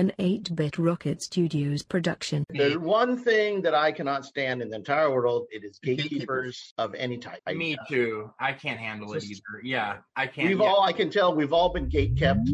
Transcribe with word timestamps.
An 0.00 0.12
8 0.18 0.56
Bit 0.56 0.78
Rocket 0.78 1.20
Studios 1.20 1.82
production. 1.82 2.46
There's 2.48 2.78
one 2.78 3.22
thing 3.22 3.60
that 3.60 3.74
I 3.74 3.92
cannot 3.92 4.24
stand 4.24 4.62
in 4.62 4.70
the 4.70 4.76
entire 4.76 5.12
world. 5.12 5.46
It 5.50 5.62
is 5.62 5.78
gatekeepers 5.82 6.72
of 6.78 6.94
any 6.94 7.18
type. 7.18 7.42
I- 7.46 7.52
Me 7.52 7.76
too. 7.86 8.32
I 8.40 8.54
can't 8.54 8.80
handle 8.80 9.12
it 9.12 9.22
either. 9.22 9.42
Yeah, 9.62 9.98
I 10.16 10.26
can't. 10.26 10.48
We've 10.48 10.58
yeah. 10.58 10.64
all, 10.64 10.82
I 10.84 10.94
can 10.94 11.10
tell, 11.10 11.36
we've 11.36 11.52
all 11.52 11.68
been 11.74 11.90
gate 11.90 12.16
kept. 12.16 12.48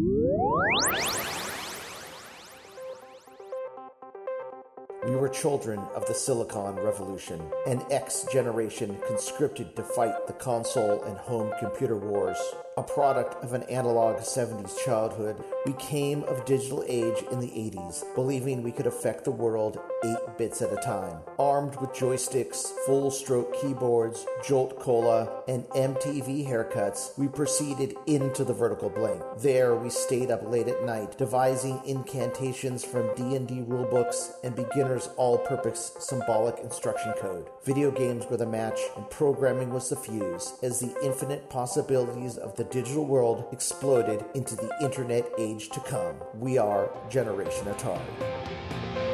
We 5.04 5.14
were 5.14 5.28
children 5.28 5.78
of 5.94 6.04
the 6.08 6.14
Silicon 6.14 6.74
Revolution, 6.74 7.40
an 7.68 7.80
X 7.92 8.26
generation 8.32 8.98
conscripted 9.06 9.76
to 9.76 9.84
fight 9.84 10.26
the 10.26 10.32
console 10.32 11.04
and 11.04 11.16
home 11.16 11.52
computer 11.60 11.96
wars. 11.96 12.38
A 12.78 12.82
product 12.82 13.42
of 13.42 13.54
an 13.54 13.62
analog 13.70 14.16
70s 14.18 14.76
childhood, 14.84 15.42
we 15.64 15.72
came 15.78 16.24
of 16.24 16.44
digital 16.44 16.84
age 16.86 17.24
in 17.30 17.40
the 17.40 17.46
80s, 17.46 18.04
believing 18.14 18.62
we 18.62 18.70
could 18.70 18.86
affect 18.86 19.24
the 19.24 19.30
world 19.30 19.78
8 20.04 20.14
bits 20.36 20.60
at 20.60 20.74
a 20.74 20.76
time. 20.76 21.20
Armed 21.38 21.74
with 21.76 21.94
joysticks, 21.94 22.72
full 22.84 23.10
stroke 23.10 23.58
keyboards, 23.62 24.26
Jolt 24.44 24.78
Cola, 24.78 25.42
and 25.48 25.64
MTV 25.68 26.46
haircuts, 26.46 27.16
we 27.16 27.28
proceeded 27.28 27.96
into 28.04 28.44
the 28.44 28.52
vertical 28.52 28.90
blank. 28.90 29.22
There 29.38 29.74
we 29.74 29.88
stayed 29.88 30.30
up 30.30 30.46
late 30.46 30.68
at 30.68 30.84
night, 30.84 31.16
devising 31.16 31.80
incantations 31.86 32.84
from 32.84 33.14
D&D 33.14 33.62
rulebooks 33.62 34.32
and 34.44 34.54
beginners 34.54 35.08
all-purpose 35.16 35.92
symbolic 35.98 36.58
instruction 36.58 37.14
code. 37.18 37.48
Video 37.64 37.90
games 37.90 38.26
were 38.26 38.36
the 38.36 38.44
match, 38.44 38.80
and 38.98 39.08
programming 39.08 39.72
was 39.72 39.88
the 39.88 39.96
fuse, 39.96 40.58
as 40.62 40.78
the 40.78 40.94
infinite 41.02 41.48
possibilities 41.48 42.36
of 42.36 42.54
the 42.56 42.65
digital 42.70 43.04
world 43.04 43.46
exploded 43.52 44.24
into 44.34 44.56
the 44.56 44.70
internet 44.82 45.28
age 45.38 45.70
to 45.70 45.80
come. 45.80 46.16
We 46.34 46.58
are 46.58 46.90
Generation 47.08 47.66
Atari. 47.66 49.05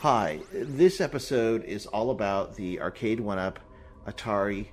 Hi, 0.00 0.40
this 0.50 0.98
episode 0.98 1.62
is 1.64 1.84
all 1.84 2.10
about 2.10 2.56
the 2.56 2.80
Arcade 2.80 3.20
One 3.20 3.38
Up 3.38 3.60
Atari 4.06 4.68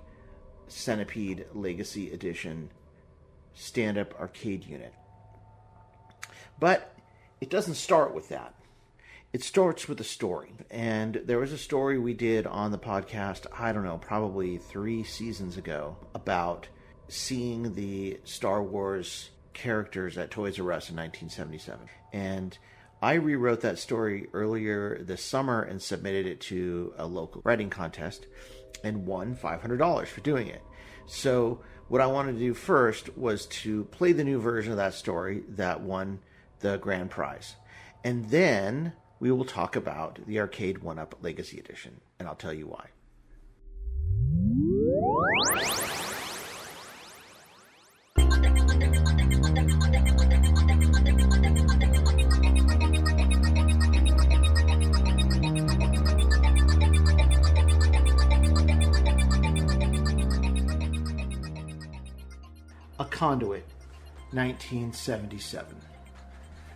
Centipede 0.70 1.48
Legacy 1.54 2.14
Edition 2.14 2.70
stand 3.54 3.98
up 3.98 4.18
arcade 4.22 4.64
unit. 4.64 4.94
But 6.62 6.96
it 7.42 7.50
doesn't 7.50 7.74
start 7.74 8.14
with 8.14 8.30
that. 8.30 8.56
It 9.34 9.44
starts 9.44 9.90
with 9.90 10.00
a 10.00 10.06
story. 10.06 10.54
And 10.72 11.16
there 11.26 11.40
was 11.40 11.52
a 11.52 11.58
story 11.58 12.00
we 12.00 12.14
did 12.14 12.48
on 12.48 12.72
the 12.72 12.80
podcast, 12.80 13.48
I 13.52 13.74
don't 13.74 13.84
know, 13.84 13.98
probably 13.98 14.58
three 14.58 15.04
seasons 15.04 15.58
ago, 15.58 15.98
about 16.16 16.70
seeing 17.10 17.74
the 17.74 18.22
Star 18.24 18.64
Wars 18.64 19.32
characters 19.52 20.18
at 20.18 20.32
Toys 20.32 20.58
R 20.58 20.72
Us 20.72 20.90
in 20.90 20.96
1977. 20.96 21.90
And 22.14 22.58
I 23.02 23.14
rewrote 23.14 23.62
that 23.62 23.78
story 23.78 24.28
earlier 24.34 24.98
this 25.04 25.24
summer 25.24 25.62
and 25.62 25.82
submitted 25.82 26.26
it 26.26 26.42
to 26.42 26.94
a 26.98 27.06
local 27.06 27.42
writing 27.44 27.70
contest 27.70 28.26
and 28.84 29.06
won 29.06 29.36
$500 29.36 30.08
for 30.08 30.22
doing 30.22 30.48
it. 30.48 30.64
So, 31.06 31.62
what 31.90 32.02
I 32.02 32.08
wanted 32.08 32.34
to 32.34 32.40
do 32.40 32.54
first 32.54 33.16
was 33.18 33.46
to 33.46 33.86
play 33.86 34.12
the 34.12 34.24
new 34.24 34.42
version 34.42 34.72
of 34.72 34.78
that 34.78 34.94
story 34.94 35.44
that 35.50 35.82
won 35.82 36.20
the 36.60 36.78
grand 36.78 37.12
prize. 37.12 37.56
And 38.04 38.30
then 38.30 38.94
we 39.20 39.32
will 39.32 39.46
talk 39.46 39.76
about 39.76 40.20
the 40.28 40.40
Arcade 40.40 40.80
One 40.80 41.00
Up 41.00 41.16
Legacy 41.22 41.60
Edition, 41.60 42.02
and 42.20 42.28
I'll 42.28 42.36
tell 42.36 42.54
you 42.54 42.68
why. 42.68 42.90
Conduit, 63.18 63.66
1977. 64.30 65.76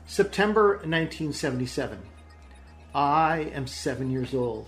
September 0.07 0.69
1977. 0.77 1.99
I 2.95 3.51
am 3.53 3.67
seven 3.67 4.09
years 4.09 4.33
old. 4.33 4.67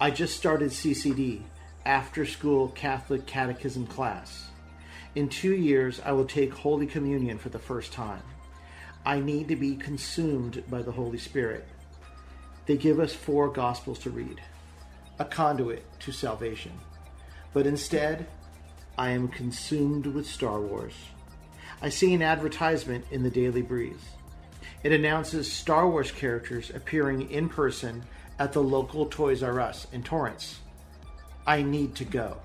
I 0.00 0.10
just 0.10 0.34
started 0.34 0.70
CCD, 0.70 1.42
after 1.84 2.24
school 2.24 2.68
Catholic 2.68 3.26
Catechism 3.26 3.86
class. 3.86 4.46
In 5.14 5.28
two 5.28 5.54
years, 5.54 6.00
I 6.02 6.12
will 6.12 6.24
take 6.24 6.54
Holy 6.54 6.86
Communion 6.86 7.36
for 7.36 7.50
the 7.50 7.58
first 7.58 7.92
time. 7.92 8.22
I 9.04 9.20
need 9.20 9.48
to 9.48 9.56
be 9.56 9.76
consumed 9.76 10.64
by 10.70 10.80
the 10.80 10.92
Holy 10.92 11.18
Spirit. 11.18 11.68
They 12.64 12.78
give 12.78 12.98
us 12.98 13.12
four 13.12 13.50
Gospels 13.50 13.98
to 13.98 14.10
read, 14.10 14.40
a 15.18 15.26
conduit 15.26 15.84
to 16.00 16.12
salvation. 16.12 16.72
But 17.52 17.66
instead, 17.66 18.26
I 18.96 19.10
am 19.10 19.28
consumed 19.28 20.06
with 20.06 20.26
Star 20.26 20.60
Wars. 20.60 20.94
I 21.82 21.88
see 21.88 22.14
an 22.14 22.22
advertisement 22.22 23.04
in 23.10 23.22
the 23.22 23.30
Daily 23.30 23.62
Breeze. 23.62 24.04
It 24.82 24.92
announces 24.92 25.50
Star 25.50 25.88
Wars 25.88 26.12
characters 26.12 26.70
appearing 26.70 27.30
in 27.30 27.48
person 27.48 28.04
at 28.38 28.52
the 28.52 28.62
local 28.62 29.06
Toys 29.06 29.42
R 29.42 29.60
Us 29.60 29.86
in 29.92 30.02
Torrance. 30.02 30.60
I 31.46 31.62
need 31.62 31.94
to 31.96 32.04
go. 32.04 32.36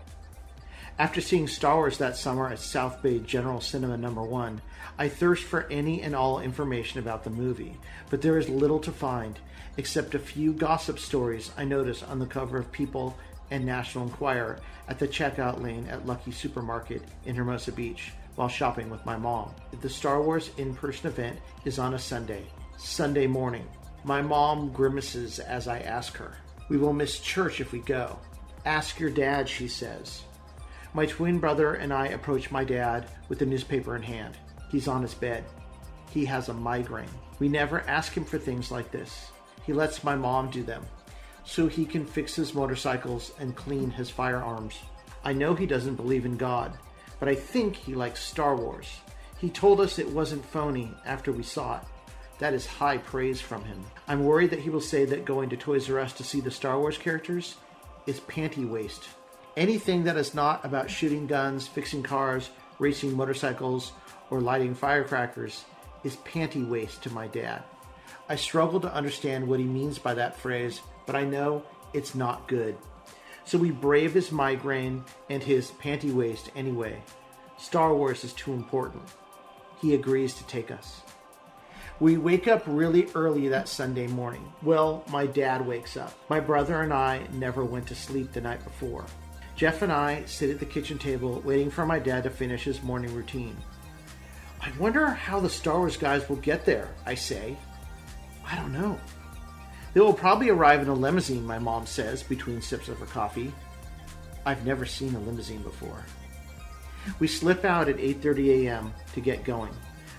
After 0.97 1.21
seeing 1.21 1.47
Star 1.47 1.75
Wars 1.75 1.97
that 1.99 2.17
summer 2.17 2.49
at 2.49 2.59
South 2.59 3.01
Bay 3.01 3.19
General 3.19 3.61
Cinema 3.61 3.95
Number 3.95 4.23
1, 4.23 4.61
I 4.97 5.07
thirst 5.07 5.43
for 5.43 5.65
any 5.67 6.01
and 6.01 6.15
all 6.15 6.39
information 6.39 6.99
about 6.99 7.23
the 7.23 7.29
movie, 7.29 7.77
but 8.09 8.21
there 8.21 8.37
is 8.37 8.49
little 8.49 8.79
to 8.79 8.91
find 8.91 9.39
except 9.77 10.13
a 10.13 10.19
few 10.19 10.51
gossip 10.51 10.99
stories 10.99 11.51
I 11.55 11.63
notice 11.63 12.03
on 12.03 12.19
the 12.19 12.25
cover 12.25 12.57
of 12.57 12.71
People 12.73 13.15
and 13.51 13.65
National 13.65 14.05
Enquirer 14.05 14.59
at 14.87 14.99
the 14.99 15.07
checkout 15.07 15.61
lane 15.61 15.87
at 15.87 16.05
Lucky 16.05 16.31
Supermarket 16.31 17.03
in 17.25 17.35
Hermosa 17.35 17.71
Beach 17.71 18.11
while 18.35 18.47
shopping 18.47 18.89
with 18.89 19.05
my 19.05 19.17
mom. 19.17 19.51
The 19.81 19.89
Star 19.89 20.21
Wars 20.21 20.51
in 20.57 20.73
person 20.73 21.07
event 21.07 21.39
is 21.65 21.79
on 21.79 21.93
a 21.93 21.99
Sunday, 21.99 22.45
Sunday 22.77 23.27
morning. 23.27 23.67
My 24.03 24.21
mom 24.21 24.71
grimaces 24.71 25.39
as 25.39 25.67
I 25.67 25.79
ask 25.79 26.15
her. 26.17 26.37
We 26.69 26.77
will 26.77 26.93
miss 26.93 27.19
church 27.19 27.59
if 27.59 27.71
we 27.71 27.79
go. 27.79 28.17
Ask 28.65 28.99
your 28.99 29.09
dad, 29.09 29.49
she 29.49 29.67
says. 29.67 30.23
My 30.93 31.05
twin 31.05 31.39
brother 31.39 31.75
and 31.75 31.93
I 31.93 32.07
approach 32.07 32.51
my 32.51 32.63
dad 32.63 33.09
with 33.27 33.39
the 33.39 33.45
newspaper 33.45 33.95
in 33.95 34.01
hand. 34.01 34.37
He's 34.71 34.87
on 34.87 35.01
his 35.01 35.13
bed. 35.13 35.43
He 36.11 36.25
has 36.25 36.49
a 36.49 36.53
migraine. 36.53 37.09
We 37.39 37.49
never 37.49 37.81
ask 37.81 38.15
him 38.15 38.25
for 38.25 38.37
things 38.37 38.71
like 38.71 38.91
this. 38.91 39.31
He 39.65 39.73
lets 39.73 40.03
my 40.03 40.15
mom 40.15 40.49
do 40.49 40.63
them 40.63 40.83
so 41.49 41.67
he 41.67 41.83
can 41.83 42.05
fix 42.05 42.35
his 42.35 42.53
motorcycles 42.53 43.31
and 43.39 43.55
clean 43.55 43.89
his 43.89 44.07
firearms. 44.07 44.77
I 45.23 45.33
know 45.33 45.55
he 45.55 45.65
doesn't 45.65 45.95
believe 45.95 46.23
in 46.23 46.37
God, 46.37 46.77
but 47.19 47.27
I 47.27 47.33
think 47.33 47.75
he 47.75 47.95
likes 47.95 48.23
Star 48.23 48.55
Wars. 48.55 48.87
He 49.39 49.49
told 49.49 49.81
us 49.81 49.97
it 49.97 50.07
wasn't 50.07 50.45
phony 50.45 50.93
after 51.07 51.31
we 51.31 51.41
saw 51.41 51.77
it. 51.77 51.83
That 52.37 52.53
is 52.53 52.67
high 52.67 52.99
praise 52.99 53.41
from 53.41 53.65
him. 53.65 53.83
I'm 54.07 54.25
worried 54.25 54.51
that 54.51 54.59
he 54.59 54.69
will 54.69 54.79
say 54.79 55.05
that 55.05 55.25
going 55.25 55.49
to 55.49 55.57
Toys 55.57 55.89
R 55.89 55.99
Us 55.99 56.13
to 56.13 56.23
see 56.23 56.39
the 56.39 56.51
Star 56.51 56.79
Wars 56.79 56.99
characters 56.99 57.55
is 58.05 58.19
panty 58.19 58.69
waste. 58.69 59.09
Anything 59.57 60.03
that 60.03 60.17
is 60.17 60.35
not 60.35 60.63
about 60.63 60.91
shooting 60.91 61.25
guns, 61.25 61.67
fixing 61.67 62.03
cars, 62.03 62.51
racing 62.77 63.17
motorcycles, 63.17 63.91
or 64.29 64.39
lighting 64.39 64.75
firecrackers 64.75 65.65
is 66.03 66.15
panty 66.17 66.65
waste 66.65 67.01
to 67.03 67.09
my 67.09 67.25
dad. 67.25 67.63
I 68.29 68.35
struggle 68.35 68.79
to 68.81 68.93
understand 68.93 69.47
what 69.47 69.59
he 69.59 69.65
means 69.65 69.97
by 69.97 70.13
that 70.13 70.37
phrase, 70.37 70.81
but 71.07 71.15
I 71.15 71.23
know 71.23 71.63
it's 71.93 72.13
not 72.13 72.47
good. 72.47 72.77
So 73.43 73.57
we 73.57 73.71
brave 73.71 74.13
his 74.13 74.31
migraine 74.31 75.03
and 75.31 75.41
his 75.41 75.71
panty 75.71 76.13
waste 76.13 76.51
anyway. 76.55 77.01
Star 77.57 77.95
Wars 77.95 78.23
is 78.23 78.33
too 78.33 78.53
important. 78.53 79.01
He 79.81 79.95
agrees 79.95 80.35
to 80.35 80.45
take 80.45 80.69
us. 80.69 81.01
We 81.99 82.17
wake 82.17 82.47
up 82.47 82.63
really 82.67 83.07
early 83.15 83.47
that 83.47 83.67
Sunday 83.67 84.05
morning. 84.05 84.53
Well, 84.61 85.03
my 85.09 85.25
dad 85.25 85.65
wakes 85.65 85.97
up. 85.97 86.13
My 86.29 86.39
brother 86.39 86.81
and 86.81 86.93
I 86.93 87.27
never 87.33 87.65
went 87.65 87.87
to 87.87 87.95
sleep 87.95 88.31
the 88.31 88.41
night 88.41 88.63
before. 88.63 89.05
Jeff 89.55 89.81
and 89.81 89.91
I 89.91 90.23
sit 90.25 90.51
at 90.51 90.59
the 90.59 90.65
kitchen 90.65 90.97
table 90.97 91.41
waiting 91.43 91.69
for 91.71 91.85
my 91.85 91.99
dad 91.99 92.23
to 92.23 92.29
finish 92.29 92.63
his 92.63 92.83
morning 92.83 93.13
routine. 93.13 93.57
I 94.61 94.71
wonder 94.77 95.07
how 95.07 95.39
the 95.39 95.49
Star 95.49 95.79
Wars 95.79 95.97
guys 95.97 96.29
will 96.29 96.37
get 96.37 96.65
there, 96.65 96.89
I 97.05 97.15
say. 97.15 97.57
I 98.51 98.55
don't 98.55 98.73
know. 98.73 98.99
They 99.93 100.01
will 100.01 100.13
probably 100.13 100.49
arrive 100.49 100.81
in 100.81 100.87
a 100.87 100.93
limousine, 100.93 101.45
my 101.45 101.59
mom 101.59 101.85
says, 101.85 102.23
between 102.23 102.61
sips 102.61 102.89
of 102.89 102.99
her 102.99 103.05
coffee. 103.05 103.53
I've 104.45 104.65
never 104.65 104.85
seen 104.85 105.15
a 105.15 105.19
limousine 105.19 105.61
before. 105.61 106.03
We 107.19 107.27
slip 107.27 107.65
out 107.65 107.89
at 107.89 107.97
8:30 107.97 108.65
a.m. 108.65 108.93
to 109.13 109.21
get 109.21 109.43
going. 109.43 109.73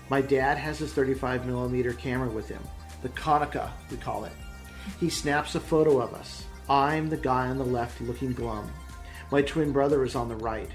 My 0.09 0.21
dad 0.21 0.57
has 0.57 0.79
his 0.79 0.93
35 0.93 1.45
millimeter 1.45 1.93
camera 1.93 2.29
with 2.29 2.49
him, 2.49 2.61
the 3.01 3.09
Konica 3.09 3.69
we 3.89 3.97
call 3.97 4.25
it. 4.25 4.33
He 4.99 5.09
snaps 5.09 5.55
a 5.55 5.59
photo 5.59 6.01
of 6.01 6.13
us. 6.13 6.45
I'm 6.69 7.09
the 7.09 7.17
guy 7.17 7.47
on 7.47 7.57
the 7.57 7.65
left 7.65 8.01
looking 8.01 8.33
glum. 8.33 8.71
My 9.31 9.41
twin 9.41 9.71
brother 9.71 10.03
is 10.03 10.15
on 10.15 10.27
the 10.27 10.35
right. 10.35 10.69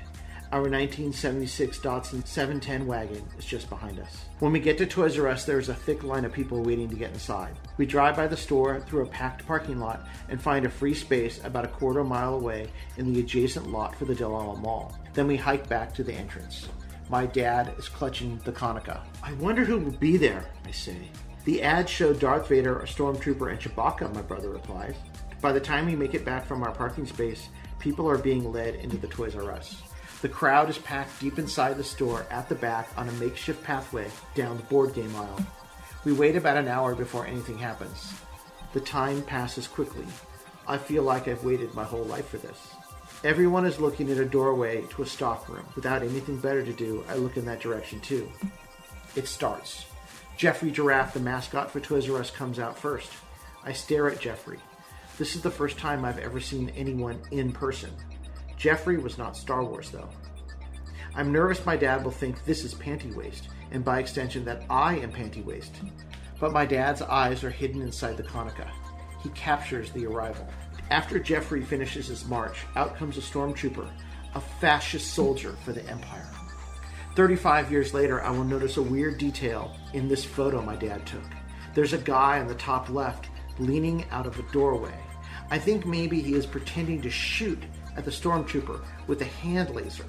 Our 0.53 0.61
1976 0.61 1.81
Datsun 1.81 2.25
710 2.25 2.87
wagon 2.87 3.25
is 3.37 3.45
just 3.45 3.69
behind 3.69 3.99
us. 3.99 4.27
When 4.39 4.53
we 4.53 4.61
get 4.61 4.79
to 4.79 4.87
Toys 4.87 5.19
R 5.19 5.27
Us, 5.27 5.45
there 5.45 5.59
is 5.59 5.69
a 5.69 5.75
thick 5.75 6.05
line 6.05 6.25
of 6.25 6.33
people 6.33 6.63
waiting 6.63 6.89
to 6.89 6.95
get 6.95 7.13
inside. 7.13 7.57
We 7.79 7.85
drive 7.85 8.15
by 8.15 8.29
the 8.29 8.37
store 8.37 8.79
through 8.79 9.03
a 9.03 9.09
packed 9.09 9.45
parking 9.45 9.81
lot 9.81 10.07
and 10.29 10.41
find 10.41 10.65
a 10.65 10.71
free 10.71 10.95
space 10.95 11.45
about 11.45 11.65
a 11.65 11.69
quarter 11.69 12.05
mile 12.05 12.35
away 12.35 12.71
in 12.97 13.13
the 13.13 13.19
adjacent 13.19 13.73
lot 13.73 13.97
for 13.97 14.05
the 14.05 14.15
Del 14.15 14.37
Amo 14.37 14.55
Mall. 14.55 14.97
Then 15.15 15.27
we 15.27 15.37
hike 15.37 15.69
back 15.69 15.93
to 15.95 16.05
the 16.05 16.15
entrance. 16.15 16.69
My 17.11 17.27
dad 17.27 17.75
is 17.77 17.89
clutching 17.89 18.41
the 18.45 18.53
Konica. 18.53 19.01
I 19.25 19.33
wonder 19.35 19.65
who 19.65 19.79
will 19.79 19.99
be 19.99 20.17
there, 20.17 20.45
I 20.65 20.71
say. 20.71 21.11
The 21.45 21.61
ad 21.61 21.89
showed 21.89 22.21
Darth 22.21 22.49
Vader, 22.49 22.79
a 22.79 22.87
stormtrooper, 22.87 23.51
and 23.51 23.59
Chewbacca, 23.59 24.15
my 24.15 24.23
brother 24.23 24.51
replies. 24.51 24.95
By 25.41 25.51
the 25.51 25.61
time 25.61 25.87
we 25.87 25.97
make 25.97 26.15
it 26.15 26.25
back 26.25 26.47
from 26.47 26.63
our 26.63 26.73
parking 26.73 27.07
space, 27.07 27.49
people 27.81 28.09
are 28.09 28.17
being 28.19 28.53
led 28.53 28.77
into 28.77 28.97
the 28.97 29.09
Toys 29.09 29.35
R 29.35 29.51
Us. 29.51 29.83
The 30.23 30.29
crowd 30.29 30.71
is 30.71 30.79
packed 30.79 31.21
deep 31.21 31.39
inside 31.39 31.77
the 31.77 31.85
store 31.85 32.27
at 32.31 32.49
the 32.49 32.55
back 32.55 32.89
on 32.97 33.09
a 33.09 33.13
makeshift 33.13 33.63
pathway 33.63 34.11
down 34.35 34.57
the 34.57 34.63
board 34.65 34.95
game 34.95 35.15
aisle. 35.15 35.47
We 36.05 36.13
wait 36.13 36.37
about 36.37 36.57
an 36.57 36.69
hour 36.69 36.95
before 36.95 37.27
anything 37.27 37.59
happens. 37.59 38.15
The 38.73 38.81
time 38.81 39.23
passes 39.23 39.69
quickly. 39.69 40.07
I 40.67 40.79
feel 40.79 41.03
like 41.03 41.29
I've 41.29 41.45
waited 41.45 41.75
my 41.75 41.85
whole 41.85 42.05
life 42.05 42.29
for 42.29 42.39
this. 42.39 42.71
Everyone 43.25 43.67
is 43.67 43.81
looking 43.81 44.11
at 44.11 44.19
a 44.19 44.25
doorway 44.25 44.83
to 44.91 45.03
a 45.03 45.07
stock 45.07 45.49
room. 45.49 45.65
Without 45.75 46.03
anything 46.03 46.39
better 46.39 46.65
to 46.65 46.73
do, 46.73 47.05
I 47.09 47.17
look 47.17 47.37
in 47.37 47.45
that 47.47 47.61
direction 47.61 48.01
too. 48.01 48.31
It 49.15 49.27
starts. 49.27 49.85
Jeffrey 50.37 50.71
Giraffe, 50.71 51.15
the 51.15 51.21
mascot 51.21 51.71
for 51.71 51.81
Toys 51.81 52.11
R 52.11 52.19
Us, 52.19 52.31
comes 52.31 52.59
out 52.59 52.79
first. 52.79 53.11
I 53.65 53.73
stare 53.73 54.11
at 54.11 54.21
Jeffrey. 54.21 54.59
This 55.19 55.35
is 55.35 55.43
the 55.43 55.51
first 55.51 55.79
time 55.79 56.05
I've 56.05 56.19
ever 56.19 56.41
seen 56.41 56.71
anyone 56.77 57.21
in 57.31 57.53
person. 57.53 57.91
Jeffrey 58.57 58.97
was 58.97 59.19
not 59.19 59.37
Star 59.37 59.63
Wars, 59.65 59.91
though. 59.91 60.09
I'm 61.15 61.33
nervous 61.33 61.65
my 61.65 61.77
dad 61.77 62.05
will 62.05 62.11
think 62.11 62.45
this 62.45 62.65
is 62.65 62.75
panty 62.75 63.15
waste, 63.15 63.49
and 63.71 63.85
by 63.85 63.99
extension 64.01 64.45
that 64.45 64.65
I 64.69 64.99
am 64.99 65.13
panty 65.13 65.45
waste. 65.45 65.75
But 66.41 66.53
my 66.53 66.67
dad's 66.67 67.03
eyes 67.03 67.45
are 67.45 67.51
hidden 67.51 67.83
inside 67.83 68.17
the 68.17 68.23
Konica. 68.23 68.71
He 69.23 69.31
captures 69.31 69.91
the 69.91 70.07
arrival. 70.07 70.47
After 70.91 71.19
Jeffrey 71.19 71.63
finishes 71.63 72.07
his 72.07 72.27
march, 72.27 72.59
out 72.77 72.97
comes 72.97 73.17
a 73.19 73.21
stormtrooper, 73.21 73.89
a 74.35 74.41
fascist 74.41 75.15
soldier 75.15 75.57
for 75.65 75.73
the 75.73 75.87
Empire. 75.89 76.29
35 77.15 77.73
years 77.73 77.95
later, 77.95 78.23
I 78.23 78.31
will 78.31 78.45
notice 78.45 78.77
a 78.77 78.83
weird 78.83 79.17
detail 79.19 79.75
in 79.95 80.07
this 80.07 80.25
photo 80.25 80.61
my 80.61 80.77
dad 80.77 81.07
took. 81.07 81.25
There's 81.75 81.95
a 81.95 81.99
guy 81.99 82.41
on 82.41 82.47
the 82.47 82.55
top 82.55 82.91
left 82.91 83.29
leaning 83.59 84.05
out 84.11 84.27
of 84.27 84.39
a 84.39 84.53
doorway. 84.53 84.95
I 85.51 85.59
think 85.59 85.87
maybe 85.87 86.21
he 86.21 86.35
is 86.35 86.45
pretending 86.45 87.01
to 87.03 87.11
shoot 87.11 87.63
at 87.97 88.05
the 88.05 88.11
stormtrooper 88.11 88.81
with 89.07 89.21
a 89.23 89.25
hand 89.25 89.71
laser. 89.71 90.05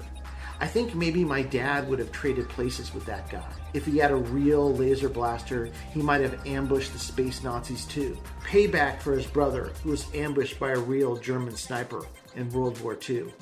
I 0.60 0.66
think 0.66 0.94
maybe 0.94 1.24
my 1.24 1.42
dad 1.42 1.88
would 1.88 2.00
have 2.00 2.10
traded 2.10 2.48
places 2.48 2.92
with 2.92 3.06
that 3.06 3.30
guy. 3.30 3.48
If 3.74 3.86
he 3.86 3.98
had 3.98 4.10
a 4.10 4.16
real 4.16 4.74
laser 4.74 5.08
blaster, 5.08 5.70
he 5.92 6.02
might 6.02 6.20
have 6.20 6.44
ambushed 6.46 6.92
the 6.92 6.98
space 6.98 7.44
Nazis 7.44 7.84
too. 7.84 8.18
Payback 8.42 9.00
for 9.00 9.12
his 9.12 9.26
brother, 9.26 9.70
who 9.84 9.90
was 9.90 10.12
ambushed 10.14 10.58
by 10.58 10.70
a 10.70 10.78
real 10.78 11.16
German 11.16 11.54
sniper 11.54 12.04
in 12.34 12.50
World 12.50 12.80
War 12.80 12.98
II. 13.08 13.32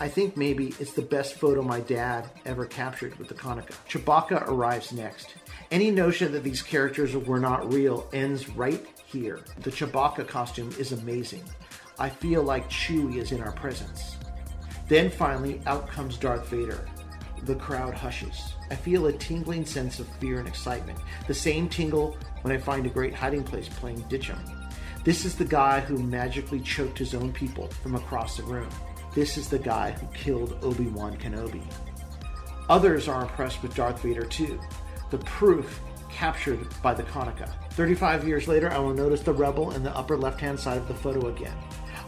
I 0.00 0.08
think 0.08 0.36
maybe 0.36 0.74
it's 0.78 0.92
the 0.92 1.02
best 1.02 1.34
photo 1.34 1.62
my 1.62 1.80
dad 1.80 2.30
ever 2.46 2.66
captured 2.66 3.16
with 3.16 3.28
the 3.28 3.34
Konica. 3.34 3.74
Chewbacca 3.88 4.48
arrives 4.48 4.92
next. 4.92 5.34
Any 5.70 5.90
notion 5.90 6.32
that 6.32 6.44
these 6.44 6.62
characters 6.62 7.16
were 7.16 7.40
not 7.40 7.72
real 7.72 8.08
ends 8.12 8.48
right 8.50 8.84
here. 9.06 9.40
The 9.60 9.70
Chewbacca 9.70 10.26
costume 10.26 10.74
is 10.78 10.92
amazing. 10.92 11.44
I 11.98 12.08
feel 12.08 12.42
like 12.42 12.68
Chewie 12.68 13.16
is 13.18 13.30
in 13.30 13.40
our 13.40 13.52
presence. 13.52 14.16
Then 14.88 15.08
finally, 15.10 15.60
out 15.66 15.88
comes 15.88 16.16
Darth 16.16 16.48
Vader. 16.48 16.88
The 17.44 17.54
crowd 17.54 17.94
hushes. 17.94 18.54
I 18.70 18.74
feel 18.74 19.06
a 19.06 19.12
tingling 19.12 19.64
sense 19.64 20.00
of 20.00 20.08
fear 20.16 20.38
and 20.38 20.48
excitement. 20.48 20.98
The 21.28 21.34
same 21.34 21.68
tingle 21.68 22.16
when 22.42 22.52
I 22.52 22.58
find 22.58 22.84
a 22.84 22.90
great 22.90 23.14
hiding 23.14 23.44
place 23.44 23.68
playing 23.68 24.02
Ditchum. 24.04 24.38
This 25.04 25.24
is 25.24 25.36
the 25.36 25.44
guy 25.44 25.80
who 25.80 25.98
magically 25.98 26.60
choked 26.60 26.98
his 26.98 27.14
own 27.14 27.32
people 27.32 27.68
from 27.68 27.94
across 27.94 28.36
the 28.36 28.42
room. 28.42 28.70
This 29.14 29.36
is 29.36 29.48
the 29.48 29.58
guy 29.58 29.92
who 29.92 30.06
killed 30.08 30.58
Obi 30.62 30.86
Wan 30.86 31.16
Kenobi. 31.16 31.62
Others 32.68 33.06
are 33.08 33.22
impressed 33.22 33.62
with 33.62 33.74
Darth 33.74 34.00
Vader 34.00 34.24
too. 34.24 34.58
The 35.10 35.18
proof 35.18 35.80
captured 36.10 36.66
by 36.82 36.94
the 36.94 37.02
Konica. 37.02 37.50
35 37.72 38.26
years 38.26 38.48
later, 38.48 38.70
I 38.72 38.78
will 38.78 38.94
notice 38.94 39.20
the 39.20 39.32
rebel 39.32 39.72
in 39.72 39.82
the 39.82 39.94
upper 39.96 40.16
left 40.16 40.40
hand 40.40 40.58
side 40.58 40.78
of 40.78 40.88
the 40.88 40.94
photo 40.94 41.28
again. 41.28 41.56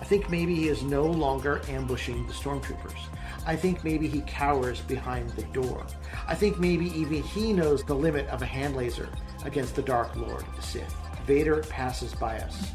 I 0.07 0.09
think 0.09 0.31
maybe 0.31 0.55
he 0.55 0.69
is 0.69 0.85
no 0.85 1.05
longer 1.05 1.63
ambushing 1.69 2.29
the 2.29 2.33
stormtroopers. 2.33 3.09
I 3.45 3.57
think 3.57 3.83
maybe 3.83 4.07
he 4.07 4.21
cowers 4.21 4.81
behind 4.81 5.31
the 5.31 5.43
door. 5.47 5.85
I 6.29 6.35
think 6.37 6.61
maybe 6.61 6.97
even 6.97 7.25
he 7.25 7.53
knows 7.53 7.83
the 7.83 7.97
limit 7.97 8.29
of 8.29 8.41
a 8.41 8.47
hand 8.47 8.77
laser 8.77 9.09
against 9.45 9.75
the 9.75 9.83
Dark 9.83 10.15
Lord, 10.15 10.45
the 10.55 10.63
Sith. 10.63 10.95
Vader 11.27 11.61
passes 11.65 12.15
by 12.15 12.39
us. 12.39 12.71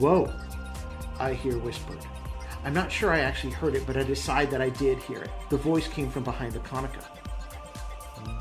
Whoa, 0.00 0.28
I 1.20 1.34
hear 1.34 1.56
whispered. 1.58 2.04
I'm 2.64 2.74
not 2.74 2.90
sure 2.90 3.12
I 3.12 3.20
actually 3.20 3.52
heard 3.52 3.76
it, 3.76 3.86
but 3.86 3.96
I 3.96 4.02
decide 4.02 4.50
that 4.50 4.60
I 4.60 4.70
did 4.70 4.98
hear 4.98 5.18
it. 5.18 5.30
The 5.50 5.56
voice 5.56 5.86
came 5.86 6.10
from 6.10 6.24
behind 6.24 6.52
the 6.52 6.58
Konica. 6.58 7.04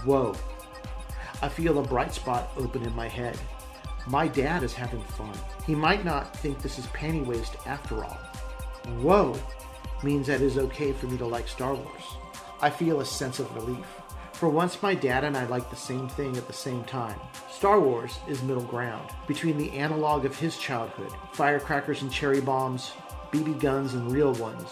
Whoa. 0.03 0.33
I 1.43 1.47
feel 1.47 1.77
a 1.77 1.83
bright 1.83 2.15
spot 2.15 2.49
open 2.57 2.81
in 2.81 2.95
my 2.95 3.07
head. 3.07 3.37
My 4.07 4.27
dad 4.27 4.63
is 4.63 4.73
having 4.73 5.01
fun. 5.01 5.37
He 5.65 5.75
might 5.75 6.05
not 6.05 6.35
think 6.37 6.61
this 6.61 6.79
is 6.79 6.85
panty 6.87 7.25
waste 7.25 7.57
after 7.65 8.05
all. 8.05 8.17
Whoa 9.01 9.37
means 10.03 10.27
that 10.27 10.41
it 10.41 10.45
is 10.45 10.57
okay 10.57 10.93
for 10.93 11.07
me 11.07 11.17
to 11.17 11.25
like 11.25 11.47
Star 11.47 11.73
Wars. 11.73 12.03
I 12.61 12.69
feel 12.69 13.01
a 13.01 13.05
sense 13.05 13.39
of 13.39 13.53
relief. 13.55 13.85
For 14.33 14.47
once, 14.47 14.81
my 14.81 14.93
dad 14.93 15.23
and 15.23 15.35
I 15.35 15.45
like 15.47 15.69
the 15.69 15.75
same 15.75 16.07
thing 16.07 16.37
at 16.37 16.47
the 16.47 16.53
same 16.53 16.83
time. 16.83 17.19
Star 17.49 17.79
Wars 17.79 18.19
is 18.27 18.43
middle 18.43 18.63
ground 18.63 19.09
between 19.25 19.57
the 19.57 19.71
analog 19.71 20.25
of 20.25 20.37
his 20.37 20.57
childhood 20.57 21.11
firecrackers 21.33 22.01
and 22.01 22.11
cherry 22.11 22.39
bombs, 22.39 22.91
BB 23.31 23.59
guns 23.59 23.93
and 23.93 24.11
real 24.11 24.33
ones, 24.33 24.69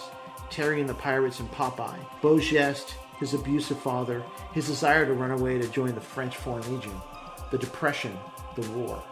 Terry 0.49 0.79
and 0.79 0.89
the 0.89 0.93
Pirates 0.93 1.39
and 1.39 1.51
Popeye, 1.51 1.99
Beau 2.21 2.37
Geste, 2.37 2.93
his 3.19 3.33
abusive 3.33 3.79
father, 3.79 4.23
his 4.53 4.67
desire 4.67 5.05
to 5.05 5.13
run 5.13 5.31
away 5.31 5.57
to 5.57 5.67
join 5.69 5.95
the 5.95 6.01
French 6.01 6.37
Foreign 6.37 6.71
Legion, 6.73 7.01
the 7.49 7.57
Depression, 7.57 8.15
the 8.55 8.69
war, 8.71 9.03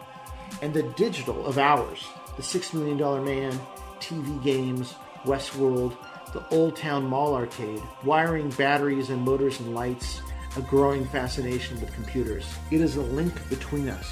and 0.62 0.72
the 0.72 0.82
digital 0.82 1.46
of 1.46 1.58
ours 1.58 2.06
the 2.36 2.42
Six 2.42 2.74
Million 2.74 2.96
Dollar 2.96 3.22
Man, 3.22 3.52
TV 4.00 4.42
games, 4.42 4.94
Westworld, 5.24 5.96
the 6.32 6.44
Old 6.48 6.74
Town 6.76 7.04
Mall 7.04 7.34
arcade, 7.34 7.80
wiring 8.02 8.50
batteries 8.50 9.10
and 9.10 9.22
motors 9.22 9.60
and 9.60 9.72
lights, 9.72 10.20
a 10.56 10.60
growing 10.62 11.04
fascination 11.06 11.80
with 11.80 11.94
computers. 11.94 12.44
It 12.72 12.80
is 12.80 12.96
a 12.96 13.02
link 13.02 13.32
between 13.48 13.88
us. 13.88 14.10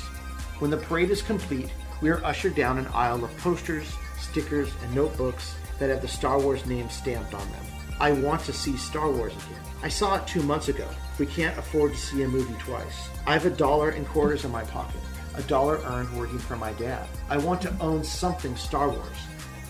When 0.61 0.71
the 0.71 0.77
parade 0.77 1.11
is 1.11 1.21
complete, 1.21 1.73
we 2.01 2.11
are 2.11 2.25
ushered 2.25 2.55
down 2.55 2.79
an 2.79 2.87
aisle 2.95 3.25
of 3.25 3.37
posters, 3.39 3.93
stickers, 4.21 4.71
and 4.83 4.95
notebooks 4.95 5.57
that 5.79 5.91
have 5.91 6.01
the 6.01 6.09
Star 6.09 6.39
Wars 6.39 6.65
name 6.67 6.89
stamped 6.89 7.35
on 7.35 7.51
them. 7.51 7.65
I 8.01 8.13
want 8.13 8.43
to 8.43 8.53
see 8.53 8.77
Star 8.77 9.11
Wars 9.11 9.33
again. 9.33 9.61
I 9.83 9.89
saw 9.89 10.17
it 10.17 10.27
two 10.27 10.43
months 10.43 10.69
ago. 10.69 10.89
We 11.19 11.27
can't 11.27 11.59
afford 11.59 11.93
to 11.93 11.99
see 11.99 12.23
a 12.23 12.29
movie 12.29 12.55
twice. 12.59 13.09
I 13.27 13.33
have 13.33 13.47
a 13.47 13.51
dollar 13.51 13.91
and 13.91 14.07
quarters 14.07 14.45
in 14.45 14.51
my 14.51 14.65
pocket, 14.65 15.01
a 15.37 15.43
dollar 15.43 15.79
earned 15.85 16.17
working 16.17 16.39
for 16.39 16.57
my 16.57 16.73
dad. 16.75 17.07
I 17.29 17.39
want 17.39 17.63
to 17.63 17.77
own 17.81 18.05
something 18.05 18.57
Star 18.57 18.89
Wars, 18.89 19.17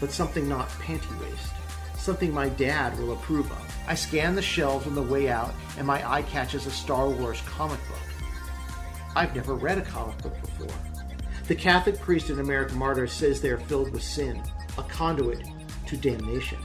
but 0.00 0.12
something 0.12 0.48
not 0.48 0.68
panty 0.70 1.20
waste. 1.20 1.52
Something 1.96 2.32
my 2.32 2.48
dad 2.48 2.98
will 2.98 3.12
approve 3.12 3.50
of. 3.50 3.76
I 3.86 3.94
scan 3.94 4.34
the 4.34 4.42
shelves 4.42 4.86
on 4.86 4.94
the 4.94 5.02
way 5.02 5.28
out, 5.28 5.54
and 5.78 5.86
my 5.86 6.08
eye 6.08 6.22
catches 6.22 6.66
a 6.66 6.70
Star 6.70 7.08
Wars 7.08 7.40
comic 7.46 7.80
book. 7.88 8.26
I've 9.14 9.36
never 9.36 9.54
read 9.54 9.78
a 9.78 9.82
comic 9.82 10.18
book 10.18 10.40
before. 10.40 10.76
The 11.48 11.54
Catholic 11.54 12.00
priest 12.00 12.30
in 12.30 12.40
American 12.40 12.78
Martyr 12.78 13.06
says 13.06 13.40
they 13.40 13.50
are 13.50 13.58
filled 13.58 13.92
with 13.92 14.02
sin, 14.02 14.42
a 14.78 14.82
conduit 14.84 15.46
to 15.86 15.96
damnation. 15.96 16.58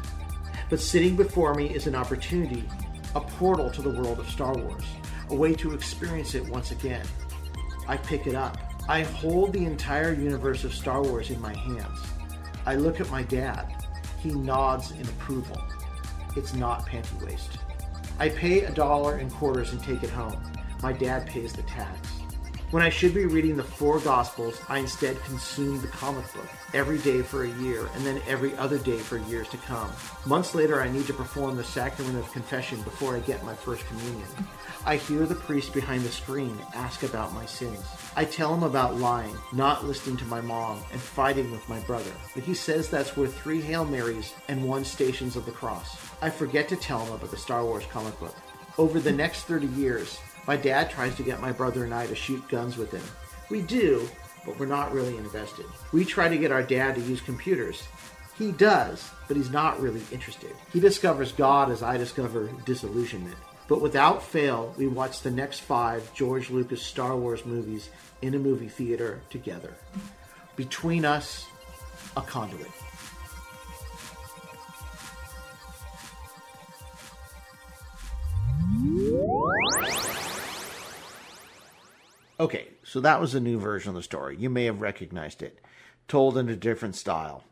But 0.70 0.80
sitting 0.80 1.16
before 1.16 1.54
me 1.54 1.68
is 1.70 1.88
an 1.88 1.96
opportunity, 1.96 2.64
a 3.16 3.22
portal 3.22 3.70
to 3.72 3.82
the 3.82 3.90
world 3.90 4.20
of 4.20 4.30
Star 4.30 4.56
Wars, 4.56 4.86
a 5.30 5.36
way 5.36 5.54
to 5.56 5.74
experience 5.74 6.36
it 6.36 6.48
once 6.50 6.72
again. 6.72 7.06
I 7.88 7.98
pick 7.98 8.28
it 8.28 8.36
up. 8.36 8.58
I 8.90 9.04
hold 9.04 9.52
the 9.52 9.66
entire 9.66 10.14
universe 10.14 10.64
of 10.64 10.74
Star 10.74 11.04
Wars 11.04 11.30
in 11.30 11.42
my 11.42 11.54
hands. 11.54 12.00
I 12.66 12.76
look 12.76 13.02
at 13.02 13.12
my 13.12 13.22
dad. 13.22 13.84
He 14.22 14.30
nods 14.30 14.92
in 14.92 15.02
approval. 15.02 15.62
It's 16.38 16.54
not 16.54 16.88
panty 16.88 17.26
waste. 17.26 17.58
I 18.18 18.30
pay 18.30 18.62
a 18.62 18.72
dollar 18.72 19.18
in 19.18 19.30
quarters 19.30 19.74
and 19.74 19.84
take 19.84 20.04
it 20.04 20.10
home. 20.10 20.42
My 20.82 20.94
dad 20.94 21.28
pays 21.28 21.52
the 21.52 21.64
tax. 21.64 22.17
When 22.70 22.84
I 22.84 22.90
should 22.90 23.14
be 23.14 23.26
reading 23.26 23.56
the 23.56 23.64
four 23.64 23.98
Gospels, 24.02 24.60
I 24.68 24.80
instead 24.80 25.24
consumed 25.24 25.80
the 25.80 25.88
comic 25.88 26.26
book 26.34 26.50
every 26.74 26.98
day 26.98 27.22
for 27.22 27.46
a 27.46 27.50
year 27.62 27.88
and 27.96 28.06
then 28.06 28.22
every 28.28 28.58
other 28.58 28.78
day 28.78 28.98
for 28.98 29.20
years 29.20 29.48
to 29.50 29.58
come. 29.58 29.90
Months 30.26 30.54
later, 30.54 30.82
I 30.82 30.90
need 30.90 31.08
to 31.08 31.14
perform 31.14 31.56
the 31.56 31.64
sacrament 31.64 32.18
of 32.18 32.30
confession 32.34 32.82
before 32.82 33.16
I 33.16 33.22
get 33.22 33.46
my 33.46 33.56
first 33.56 33.88
communion. 33.88 34.28
I 34.86 34.98
hear 34.98 35.26
the 35.26 35.34
priest 35.34 35.74
behind 35.74 36.02
the 36.02 36.10
screen 36.10 36.58
ask 36.76 37.04
about 37.04 37.34
my 37.34 37.46
sins. 37.46 37.86
I 38.18 38.26
tell 38.26 38.54
him 38.54 38.64
about 38.64 38.98
lying, 38.98 39.38
not 39.54 39.86
listening 39.86 40.18
to 40.18 40.26
my 40.26 40.42
mom, 40.42 40.82
and 40.92 41.00
fighting 41.00 41.50
with 41.52 41.70
my 41.70 41.80
brother. 41.80 42.12
But 42.36 42.44
he 42.44 42.54
says 42.54 42.90
that's 42.90 43.16
worth 43.16 43.34
three 43.40 43.62
Hail 43.62 43.86
Marys 43.86 44.34
and 44.50 44.68
one 44.68 44.84
Stations 44.84 45.38
of 45.38 45.46
the 45.46 45.52
Cross. 45.52 45.98
I 46.22 46.30
forget 46.30 46.68
to 46.68 46.76
tell 46.76 47.00
him 47.06 47.14
about 47.14 47.32
the 47.32 47.38
Star 47.38 47.64
Wars 47.64 47.86
comic 47.90 48.20
book. 48.20 48.36
Over 48.78 49.00
the 49.00 49.14
next 49.14 49.44
30 49.44 49.68
years, 49.68 50.20
my 50.48 50.56
dad 50.56 50.90
tries 50.90 51.16
to 51.16 51.24
get 51.24 51.42
my 51.42 51.52
brother 51.52 51.84
and 51.84 51.94
I 51.94 52.08
to 52.08 52.16
shoot 52.16 52.48
guns 52.48 52.78
with 52.78 52.92
him. 52.92 53.04
We 53.50 53.62
do, 53.62 54.10
but 54.46 54.58
we're 54.58 54.66
not 54.66 54.94
really 54.94 55.18
invested. 55.18 55.66
We 55.92 56.06
try 56.06 56.30
to 56.30 56.38
get 56.38 56.52
our 56.52 56.64
dad 56.64 56.96
to 56.96 57.02
use 57.02 57.22
computers. 57.22 57.84
He 58.38 58.52
does, 58.52 59.10
but 59.28 59.36
he's 59.36 59.50
not 59.50 59.82
really 59.82 60.02
interested. 60.12 60.56
He 60.72 60.80
discovers 60.80 61.32
God 61.32 61.72
as 61.72 61.84
I 61.84 61.98
discover 61.98 62.50
disillusionment. 62.66 63.36
But 63.68 63.82
without 63.82 64.24
fail, 64.24 64.74
we 64.78 64.88
watch 64.88 65.22
the 65.22 65.32
next 65.32 65.60
five 65.60 66.14
George 66.14 66.50
Lucas 66.50 66.82
Star 66.82 67.18
Wars 67.18 67.46
movies 67.46 67.90
in 68.22 68.34
a 68.34 68.40
movie 68.40 68.70
theater 68.70 69.20
together. 69.30 69.74
Between 70.56 71.04
us, 71.04 71.46
a 72.16 72.22
conduit. 72.22 72.72
Okay, 82.40 82.68
so 82.84 83.00
that 83.00 83.20
was 83.20 83.34
a 83.34 83.40
new 83.40 83.60
version 83.60 83.90
of 83.90 83.96
the 83.96 84.04
story. 84.04 84.38
You 84.38 84.50
may 84.50 84.66
have 84.66 84.82
recognized 84.82 85.42
it, 85.42 85.60
told 86.08 86.38
in 86.38 86.50
a 86.50 86.56
different 86.56 86.96
style. 86.96 87.44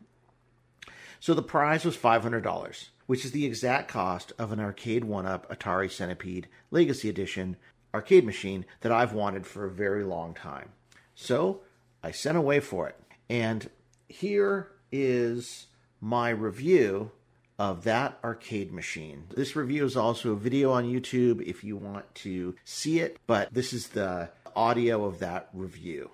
So 1.18 1.34
the 1.34 1.42
prize 1.42 1.84
was 1.84 1.96
$500, 1.96 2.88
which 3.06 3.24
is 3.24 3.32
the 3.32 3.46
exact 3.46 3.88
cost 3.88 4.32
of 4.38 4.52
an 4.52 4.60
arcade 4.60 5.04
one 5.04 5.26
up 5.26 5.50
Atari 5.50 5.90
Centipede 5.90 6.46
Legacy 6.70 7.08
Edition 7.08 7.56
arcade 7.92 8.24
machine 8.24 8.64
that 8.82 8.92
I've 8.92 9.12
wanted 9.12 9.46
for 9.46 9.64
a 9.64 9.70
very 9.70 10.04
long 10.04 10.34
time. 10.34 10.68
So 11.14 11.62
I 12.02 12.12
sent 12.12 12.36
away 12.36 12.60
for 12.60 12.88
it. 12.88 12.96
And 13.28 13.68
here 14.06 14.68
is 14.92 15.66
my 16.00 16.30
review 16.30 17.10
of 17.58 17.84
that 17.84 18.18
arcade 18.22 18.70
machine. 18.70 19.24
This 19.34 19.56
review 19.56 19.84
is 19.84 19.96
also 19.96 20.32
a 20.32 20.36
video 20.36 20.70
on 20.72 20.84
YouTube 20.84 21.42
if 21.42 21.64
you 21.64 21.76
want 21.76 22.14
to 22.16 22.54
see 22.64 23.00
it, 23.00 23.18
but 23.26 23.52
this 23.52 23.72
is 23.72 23.88
the 23.88 24.28
audio 24.56 25.04
of 25.04 25.18
that 25.18 25.50
review. 25.52 26.10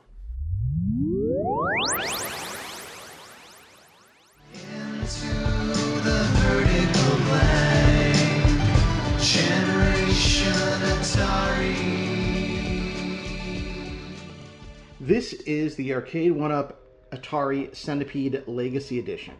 This 14.99 15.33
is 15.35 15.77
the 15.77 15.95
Arcade 15.95 16.33
One 16.33 16.51
Up 16.51 16.81
Atari 17.13 17.75
Centipede 17.77 18.43
Legacy 18.49 18.99
Edition. 18.99 19.35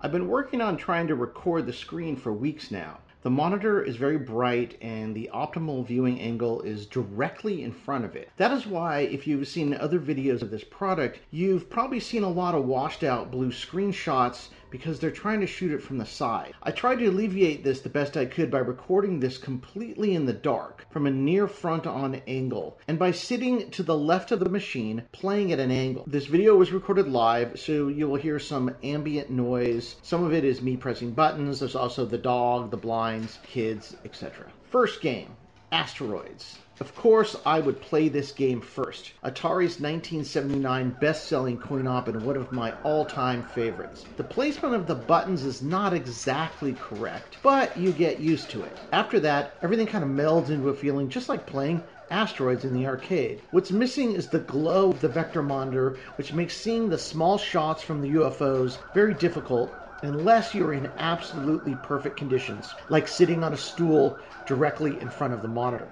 I've 0.00 0.12
been 0.12 0.28
working 0.28 0.60
on 0.60 0.76
trying 0.76 1.08
to 1.08 1.16
record 1.16 1.66
the 1.66 1.72
screen 1.72 2.14
for 2.14 2.32
weeks 2.32 2.70
now. 2.70 2.98
The 3.26 3.30
monitor 3.30 3.82
is 3.82 3.96
very 3.96 4.18
bright 4.18 4.78
and 4.80 5.12
the 5.12 5.28
optimal 5.34 5.84
viewing 5.84 6.20
angle 6.20 6.62
is 6.62 6.86
directly 6.86 7.64
in 7.64 7.72
front 7.72 8.04
of 8.04 8.14
it. 8.14 8.30
That 8.36 8.52
is 8.52 8.68
why 8.68 9.00
if 9.00 9.26
you've 9.26 9.48
seen 9.48 9.74
other 9.74 9.98
videos 9.98 10.42
of 10.42 10.52
this 10.52 10.62
product, 10.62 11.18
you've 11.32 11.68
probably 11.68 11.98
seen 11.98 12.22
a 12.22 12.28
lot 12.28 12.54
of 12.54 12.66
washed 12.66 13.02
out 13.02 13.32
blue 13.32 13.50
screenshots 13.50 14.50
because 14.70 14.98
they're 14.98 15.10
trying 15.10 15.40
to 15.40 15.46
shoot 15.46 15.72
it 15.72 15.82
from 15.82 15.98
the 15.98 16.06
side. 16.06 16.54
I 16.62 16.70
tried 16.70 17.00
to 17.00 17.06
alleviate 17.06 17.64
this 17.64 17.80
the 17.80 17.88
best 17.88 18.16
I 18.16 18.26
could 18.26 18.50
by 18.50 18.58
recording 18.58 19.20
this 19.20 19.38
completely 19.38 20.14
in 20.14 20.26
the 20.26 20.32
dark 20.32 20.86
from 20.90 21.06
a 21.06 21.10
near 21.10 21.46
front 21.46 21.86
on 21.86 22.16
angle 22.26 22.78
and 22.88 22.98
by 22.98 23.10
sitting 23.10 23.70
to 23.70 23.82
the 23.82 23.96
left 23.96 24.32
of 24.32 24.40
the 24.40 24.48
machine 24.48 25.02
playing 25.12 25.52
at 25.52 25.60
an 25.60 25.70
angle. 25.70 26.04
This 26.06 26.26
video 26.26 26.56
was 26.56 26.72
recorded 26.72 27.08
live 27.08 27.58
so 27.58 27.88
you 27.88 28.08
will 28.08 28.16
hear 28.16 28.38
some 28.38 28.74
ambient 28.82 29.30
noise. 29.30 29.96
Some 30.02 30.24
of 30.24 30.32
it 30.32 30.44
is 30.44 30.62
me 30.62 30.76
pressing 30.76 31.12
buttons. 31.12 31.60
There's 31.60 31.76
also 31.76 32.04
the 32.04 32.18
dog, 32.18 32.70
the 32.70 32.76
blinds, 32.76 33.38
kids, 33.42 33.96
etc. 34.04 34.46
First 34.70 35.00
game, 35.00 35.36
Asteroids. 35.72 36.58
Of 36.78 36.94
course, 36.94 37.34
I 37.46 37.60
would 37.60 37.80
play 37.80 38.10
this 38.10 38.32
game 38.32 38.60
first. 38.60 39.12
Atari's 39.24 39.80
1979 39.80 40.90
best-selling 41.00 41.56
coin-op 41.56 42.06
and 42.06 42.22
one 42.22 42.36
of 42.36 42.52
my 42.52 42.74
all-time 42.82 43.42
favorites. 43.42 44.04
The 44.18 44.24
placement 44.24 44.74
of 44.74 44.86
the 44.86 44.94
buttons 44.94 45.42
is 45.42 45.62
not 45.62 45.94
exactly 45.94 46.74
correct, 46.74 47.38
but 47.42 47.74
you 47.78 47.92
get 47.92 48.20
used 48.20 48.50
to 48.50 48.62
it. 48.64 48.78
After 48.92 49.18
that, 49.20 49.54
everything 49.62 49.86
kind 49.86 50.04
of 50.04 50.10
melds 50.10 50.50
into 50.50 50.68
a 50.68 50.74
feeling 50.74 51.08
just 51.08 51.30
like 51.30 51.46
playing 51.46 51.82
asteroids 52.10 52.66
in 52.66 52.74
the 52.74 52.86
arcade. 52.86 53.40
What's 53.52 53.72
missing 53.72 54.12
is 54.12 54.28
the 54.28 54.40
glow 54.40 54.90
of 54.90 55.00
the 55.00 55.08
vector 55.08 55.42
monitor, 55.42 55.96
which 56.16 56.34
makes 56.34 56.54
seeing 56.58 56.90
the 56.90 56.98
small 56.98 57.38
shots 57.38 57.82
from 57.82 58.02
the 58.02 58.12
UFOs 58.16 58.76
very 58.92 59.14
difficult 59.14 59.74
unless 60.02 60.54
you're 60.54 60.74
in 60.74 60.92
absolutely 60.98 61.74
perfect 61.74 62.18
conditions, 62.18 62.74
like 62.90 63.08
sitting 63.08 63.42
on 63.42 63.54
a 63.54 63.56
stool 63.56 64.18
directly 64.44 65.00
in 65.00 65.08
front 65.08 65.32
of 65.32 65.40
the 65.40 65.48
monitor. 65.48 65.88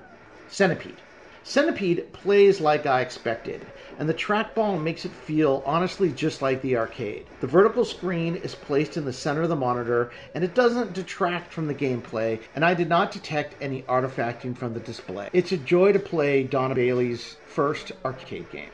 Centipede. 0.54 1.02
Centipede 1.42 2.12
plays 2.12 2.60
like 2.60 2.86
I 2.86 3.00
expected, 3.00 3.60
and 3.98 4.08
the 4.08 4.14
trackball 4.14 4.80
makes 4.80 5.04
it 5.04 5.10
feel 5.10 5.64
honestly 5.66 6.12
just 6.12 6.42
like 6.42 6.62
the 6.62 6.76
arcade. 6.76 7.24
The 7.40 7.48
vertical 7.48 7.84
screen 7.84 8.36
is 8.36 8.54
placed 8.54 8.96
in 8.96 9.04
the 9.04 9.12
center 9.12 9.42
of 9.42 9.48
the 9.48 9.56
monitor, 9.56 10.12
and 10.32 10.44
it 10.44 10.54
doesn't 10.54 10.92
detract 10.92 11.52
from 11.52 11.66
the 11.66 11.74
gameplay, 11.74 12.40
and 12.54 12.64
I 12.64 12.74
did 12.74 12.88
not 12.88 13.10
detect 13.10 13.56
any 13.60 13.82
artifacting 13.82 14.56
from 14.56 14.74
the 14.74 14.80
display. 14.80 15.28
It's 15.32 15.50
a 15.50 15.56
joy 15.56 15.90
to 15.90 15.98
play 15.98 16.44
Dona 16.44 16.76
Bailey's 16.76 17.34
first 17.48 17.90
arcade 18.04 18.48
game. 18.52 18.70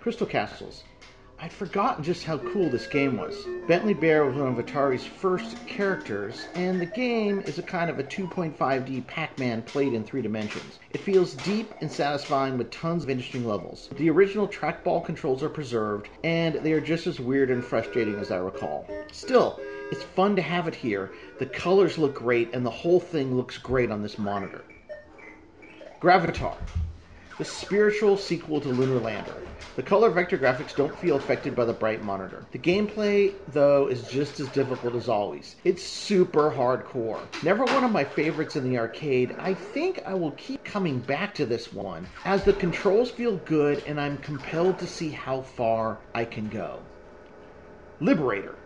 Crystal 0.00 0.26
Castles. 0.26 0.84
I'd 1.42 1.52
forgotten 1.52 2.04
just 2.04 2.22
how 2.22 2.38
cool 2.38 2.70
this 2.70 2.86
game 2.86 3.16
was. 3.16 3.34
Bentley 3.66 3.94
Bear 3.94 4.24
was 4.24 4.36
one 4.36 4.56
of 4.56 4.64
Atari's 4.64 5.04
first 5.04 5.56
characters, 5.66 6.46
and 6.54 6.80
the 6.80 6.86
game 6.86 7.40
is 7.40 7.58
a 7.58 7.64
kind 7.64 7.90
of 7.90 7.98
a 7.98 8.04
2.5D 8.04 9.04
Pac 9.08 9.36
Man 9.40 9.60
played 9.62 9.92
in 9.92 10.04
three 10.04 10.22
dimensions. 10.22 10.78
It 10.92 11.00
feels 11.00 11.34
deep 11.34 11.74
and 11.80 11.90
satisfying 11.90 12.58
with 12.58 12.70
tons 12.70 13.02
of 13.02 13.10
interesting 13.10 13.44
levels. 13.44 13.88
The 13.96 14.08
original 14.08 14.46
trackball 14.46 15.04
controls 15.04 15.42
are 15.42 15.48
preserved, 15.48 16.10
and 16.22 16.54
they 16.54 16.74
are 16.74 16.80
just 16.80 17.08
as 17.08 17.18
weird 17.18 17.50
and 17.50 17.64
frustrating 17.64 18.14
as 18.20 18.30
I 18.30 18.36
recall. 18.36 18.86
Still, 19.10 19.58
it's 19.90 20.04
fun 20.04 20.36
to 20.36 20.42
have 20.42 20.68
it 20.68 20.76
here. 20.76 21.10
The 21.40 21.46
colors 21.46 21.98
look 21.98 22.14
great, 22.14 22.54
and 22.54 22.64
the 22.64 22.70
whole 22.70 23.00
thing 23.00 23.36
looks 23.36 23.58
great 23.58 23.90
on 23.90 24.00
this 24.00 24.16
monitor. 24.16 24.62
Gravitar 26.00 26.56
the 27.38 27.44
spiritual 27.44 28.16
sequel 28.16 28.60
to 28.60 28.68
Lunar 28.68 29.00
Lander. 29.00 29.34
The 29.74 29.82
color 29.82 30.10
vector 30.10 30.36
graphics 30.36 30.76
don't 30.76 30.96
feel 30.98 31.16
affected 31.16 31.56
by 31.56 31.64
the 31.64 31.72
bright 31.72 32.02
monitor. 32.04 32.44
The 32.52 32.58
gameplay, 32.58 33.32
though, 33.48 33.86
is 33.86 34.06
just 34.08 34.38
as 34.38 34.48
difficult 34.48 34.94
as 34.94 35.08
always. 35.08 35.56
It's 35.64 35.82
super 35.82 36.50
hardcore. 36.50 37.20
Never 37.42 37.64
one 37.64 37.84
of 37.84 37.90
my 37.90 38.04
favorites 38.04 38.56
in 38.56 38.64
the 38.64 38.78
arcade, 38.78 39.34
I 39.38 39.54
think 39.54 40.02
I 40.04 40.14
will 40.14 40.32
keep 40.32 40.62
coming 40.64 40.98
back 40.98 41.34
to 41.36 41.46
this 41.46 41.72
one, 41.72 42.06
as 42.24 42.44
the 42.44 42.52
controls 42.52 43.10
feel 43.10 43.38
good 43.38 43.82
and 43.86 44.00
I'm 44.00 44.18
compelled 44.18 44.78
to 44.80 44.86
see 44.86 45.10
how 45.10 45.40
far 45.40 45.98
I 46.14 46.26
can 46.26 46.48
go. 46.48 46.80
Liberator. 48.00 48.56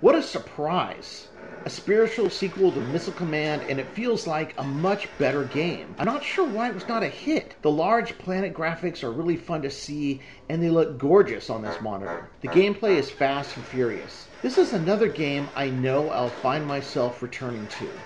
What 0.00 0.14
a 0.14 0.22
surprise! 0.22 1.30
A 1.64 1.70
spiritual 1.70 2.30
sequel 2.30 2.72
to 2.72 2.80
Missile 2.80 3.12
Command, 3.12 3.64
and 3.68 3.80
it 3.80 3.94
feels 3.96 4.28
like 4.28 4.54
a 4.56 4.62
much 4.62 5.18
better 5.18 5.44
game. 5.44 5.96
I'm 5.98 6.06
not 6.06 6.22
sure 6.22 6.46
why 6.46 6.68
it 6.68 6.74
was 6.74 6.86
not 6.86 7.02
a 7.02 7.08
hit. 7.08 7.56
The 7.62 7.72
large 7.72 8.16
planet 8.16 8.54
graphics 8.54 9.02
are 9.02 9.10
really 9.10 9.36
fun 9.36 9.62
to 9.62 9.70
see, 9.70 10.22
and 10.48 10.62
they 10.62 10.70
look 10.70 10.98
gorgeous 10.98 11.50
on 11.50 11.62
this 11.62 11.80
monitor. 11.80 12.30
The 12.42 12.48
gameplay 12.48 12.96
is 12.96 13.10
fast 13.10 13.56
and 13.56 13.66
furious. 13.66 14.28
This 14.40 14.56
is 14.56 14.72
another 14.72 15.08
game 15.08 15.50
I 15.56 15.68
know 15.70 16.10
I'll 16.10 16.30
find 16.30 16.64
myself 16.64 17.20
returning 17.20 17.66
to. 17.66 18.04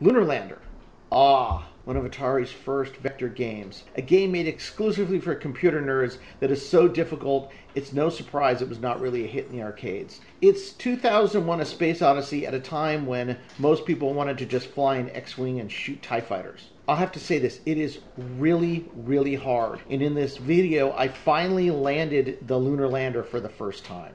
Lunar 0.00 0.24
Lander. 0.24 0.62
Ah, 1.10 1.73
one 1.84 1.96
of 1.96 2.04
Atari's 2.04 2.50
first 2.50 2.96
vector 2.96 3.28
games. 3.28 3.84
A 3.96 4.02
game 4.02 4.32
made 4.32 4.46
exclusively 4.46 5.20
for 5.20 5.34
computer 5.34 5.82
nerds 5.82 6.18
that 6.40 6.50
is 6.50 6.66
so 6.66 6.88
difficult, 6.88 7.52
it's 7.74 7.92
no 7.92 8.08
surprise 8.08 8.62
it 8.62 8.68
was 8.68 8.80
not 8.80 9.00
really 9.00 9.24
a 9.24 9.28
hit 9.28 9.46
in 9.46 9.56
the 9.56 9.62
arcades. 9.62 10.20
It's 10.40 10.72
2001 10.72 11.60
A 11.60 11.64
Space 11.64 12.00
Odyssey 12.00 12.46
at 12.46 12.54
a 12.54 12.60
time 12.60 13.06
when 13.06 13.36
most 13.58 13.84
people 13.84 14.14
wanted 14.14 14.38
to 14.38 14.46
just 14.46 14.68
fly 14.68 14.96
an 14.96 15.10
X 15.10 15.36
Wing 15.36 15.60
and 15.60 15.70
shoot 15.70 16.02
TIE 16.02 16.20
fighters. 16.20 16.70
I'll 16.86 16.96
have 16.96 17.12
to 17.12 17.20
say 17.20 17.38
this, 17.38 17.60
it 17.64 17.78
is 17.78 17.98
really, 18.16 18.86
really 18.94 19.34
hard. 19.34 19.80
And 19.88 20.02
in 20.02 20.14
this 20.14 20.36
video, 20.36 20.92
I 20.92 21.08
finally 21.08 21.70
landed 21.70 22.46
the 22.46 22.58
lunar 22.58 22.88
lander 22.88 23.22
for 23.22 23.40
the 23.40 23.48
first 23.48 23.84
time. 23.84 24.12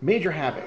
Major 0.00 0.30
Havoc. 0.30 0.64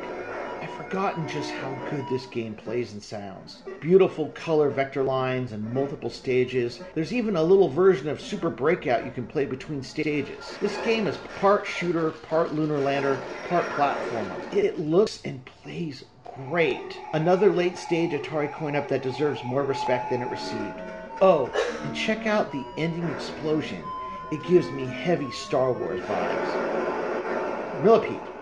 I've 0.63 0.71
forgotten 0.75 1.27
just 1.27 1.51
how 1.51 1.73
good 1.89 2.07
this 2.07 2.25
game 2.25 2.53
plays 2.53 2.93
and 2.93 3.03
sounds. 3.03 3.63
Beautiful 3.81 4.29
color 4.29 4.69
vector 4.69 5.03
lines 5.03 5.51
and 5.51 5.73
multiple 5.73 6.09
stages. 6.09 6.79
There's 6.95 7.11
even 7.11 7.35
a 7.35 7.43
little 7.43 7.67
version 7.67 8.07
of 8.07 8.21
Super 8.21 8.49
Breakout 8.49 9.03
you 9.03 9.11
can 9.11 9.27
play 9.27 9.43
between 9.43 9.83
stages. 9.83 10.55
This 10.61 10.77
game 10.85 11.05
is 11.05 11.17
part 11.41 11.67
shooter, 11.67 12.11
part 12.11 12.53
lunar 12.53 12.77
lander, 12.77 13.21
part 13.49 13.65
platformer. 13.71 14.53
It 14.53 14.79
looks 14.79 15.19
and 15.25 15.43
plays 15.43 16.05
great. 16.47 16.97
Another 17.11 17.51
late 17.51 17.77
stage 17.77 18.11
Atari 18.11 18.49
coin-op 18.53 18.87
that 18.87 19.03
deserves 19.03 19.43
more 19.43 19.63
respect 19.63 20.11
than 20.11 20.21
it 20.21 20.31
received. 20.31 20.79
Oh, 21.19 21.51
and 21.83 21.93
check 21.93 22.25
out 22.25 22.53
the 22.53 22.65
ending 22.77 23.09
explosion. 23.09 23.83
It 24.31 24.41
gives 24.47 24.71
me 24.71 24.85
heavy 24.85 25.29
Star 25.31 25.73
Wars 25.73 25.99
vibes. 26.03 27.83
Millipede. 27.83 28.32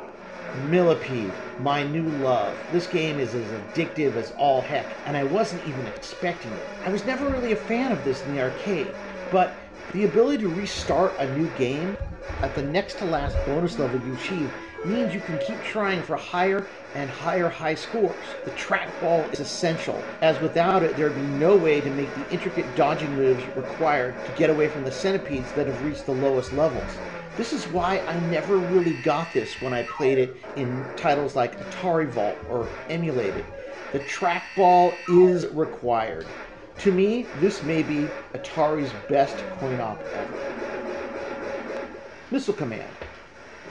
Millipede, 0.53 1.34
my 1.60 1.84
new 1.84 2.10
love. 2.10 2.60
This 2.72 2.88
game 2.88 3.20
is 3.20 3.34
as 3.36 3.51
addictive 3.51 4.15
as 4.15 4.31
all 4.31 4.62
heck, 4.62 4.98
and 5.05 5.15
I 5.15 5.24
wasn't 5.24 5.63
even 5.63 5.88
expecting 5.88 6.53
it. 6.55 6.67
I 6.86 6.89
was 6.89 7.05
never 7.05 7.29
really 7.29 7.53
a 7.53 7.55
fan 7.55 7.91
of 7.91 8.03
this 8.03 8.25
in 8.25 8.34
the 8.34 8.41
arcade, 8.41 8.93
but 9.31 9.58
the 9.93 10.03
ability 10.03 10.43
to 10.43 10.50
restart 10.50 11.15
a 11.20 11.27
new 11.34 11.48
game 11.50 11.98
at 12.43 12.55
the 12.55 12.63
next 12.63 12.96
to 12.96 13.05
last 13.05 13.38
bonus 13.46 13.77
level 13.77 14.00
you 14.01 14.13
achieve 14.13 14.51
means 14.86 15.13
you 15.13 15.22
can 15.22 15.38
keep 15.38 15.62
trying 15.62 16.01
for 16.01 16.15
higher 16.15 16.67
and 16.96 17.10
higher 17.10 17.50
high 17.50 17.75
scores. 17.75 18.25
The 18.43 18.51
trackball 18.51 19.31
is 19.34 19.39
essential, 19.39 20.03
as 20.22 20.39
without 20.41 20.84
it, 20.84 20.98
there 20.98 21.08
would 21.08 21.15
be 21.15 21.22
no 21.22 21.55
way 21.55 21.79
to 21.81 21.89
make 21.89 22.13
the 22.13 22.25
intricate 22.29 22.75
dodging 22.75 23.15
moves 23.15 23.48
required 23.55 24.25
to 24.25 24.31
get 24.34 24.50
away 24.50 24.67
from 24.67 24.84
the 24.84 24.91
centipedes 24.91 25.53
that 25.53 25.67
have 25.67 25.81
reached 25.84 26.05
the 26.05 26.13
lowest 26.13 26.51
levels. 26.51 26.98
This 27.38 27.54
is 27.54 27.68
why 27.68 28.04
I 28.08 28.20
never 28.20 28.60
really 28.60 28.94
got 28.94 29.34
this 29.34 29.62
when 29.62 29.74
I 29.74 29.84
played 29.84 30.18
it 30.18 30.36
in 30.56 30.92
titles 30.96 31.36
like 31.36 31.60
Atari 31.60 32.10
Vault 32.10 32.44
or 32.50 32.68
emulated. 32.90 33.46
The 33.92 34.02
trackball 34.02 34.94
is 35.08 35.48
required. 35.48 36.26
To 36.80 36.92
me, 36.92 37.32
this 37.34 37.64
may 37.64 37.84
be 37.84 38.18
Atari's 38.34 38.94
best 38.94 39.50
coin 39.50 39.80
op 39.80 40.04
ever. 40.14 40.48
Missile 42.30 42.54
Command. 42.54 42.98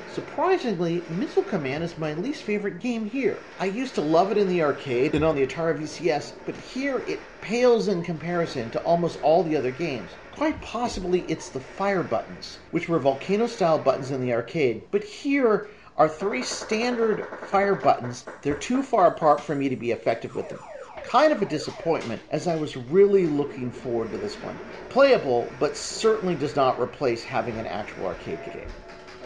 Surprisingly, 0.07 1.07
Missile 1.09 1.45
Command 1.45 1.85
is 1.85 1.99
my 1.99 2.14
least 2.14 2.43
favorite 2.43 2.79
game 2.81 3.07
here. 3.07 3.47
I 3.59 3.67
used 3.67 3.95
to 3.95 4.00
love 4.00 4.33
it 4.33 4.38
in 4.38 4.49
the 4.49 4.62
arcade 4.62 5.14
and 5.14 5.25
on 5.25 5.35
the 5.37 5.47
Atari 5.47 5.79
VCS, 5.79 6.35
but 6.45 6.57
here 6.57 7.05
it 7.07 7.40
pales 7.40 7.88
in 7.88 8.02
comparison 8.02 8.71
to 8.71 8.81
almost 8.81 9.19
all 9.23 9.45
the 9.45 9.57
other 9.57 9.71
games. 9.71 10.19
Quite 10.40 10.62
possibly 10.62 11.30
it's 11.30 11.50
the 11.50 11.61
fire 11.61 12.02
buttons, 12.02 12.61
which 12.70 12.88
were 12.88 12.99
volcano 12.99 13.47
style 13.47 13.78
buttons 13.78 14.11
in 14.11 14.23
the 14.23 14.32
arcade, 14.32 14.85
but 14.90 15.04
here 15.04 15.68
are 15.99 16.09
three 16.09 16.42
standard 16.42 17.28
fire 17.42 17.75
buttons. 17.75 18.25
They're 18.40 18.54
too 18.54 18.82
far 18.82 19.06
apart 19.06 19.42
for 19.42 19.54
me 19.54 19.68
to 19.68 19.76
be 19.76 19.90
effective 19.90 20.35
with 20.35 20.49
them. 20.49 20.61
Kind 21.02 21.30
of 21.35 21.42
a 21.42 21.44
disappointment, 21.44 22.23
as 22.30 22.47
I 22.47 22.56
was 22.56 22.75
really 22.75 23.26
looking 23.26 23.70
forward 23.70 24.12
to 24.12 24.16
this 24.16 24.40
one. 24.40 24.62
Playable, 24.88 25.54
but 25.59 25.76
certainly 25.76 26.37
does 26.37 26.56
not 26.56 26.80
replace 26.80 27.23
having 27.25 27.59
an 27.59 27.66
actual 27.66 28.06
arcade 28.06 28.42
game. 28.50 28.70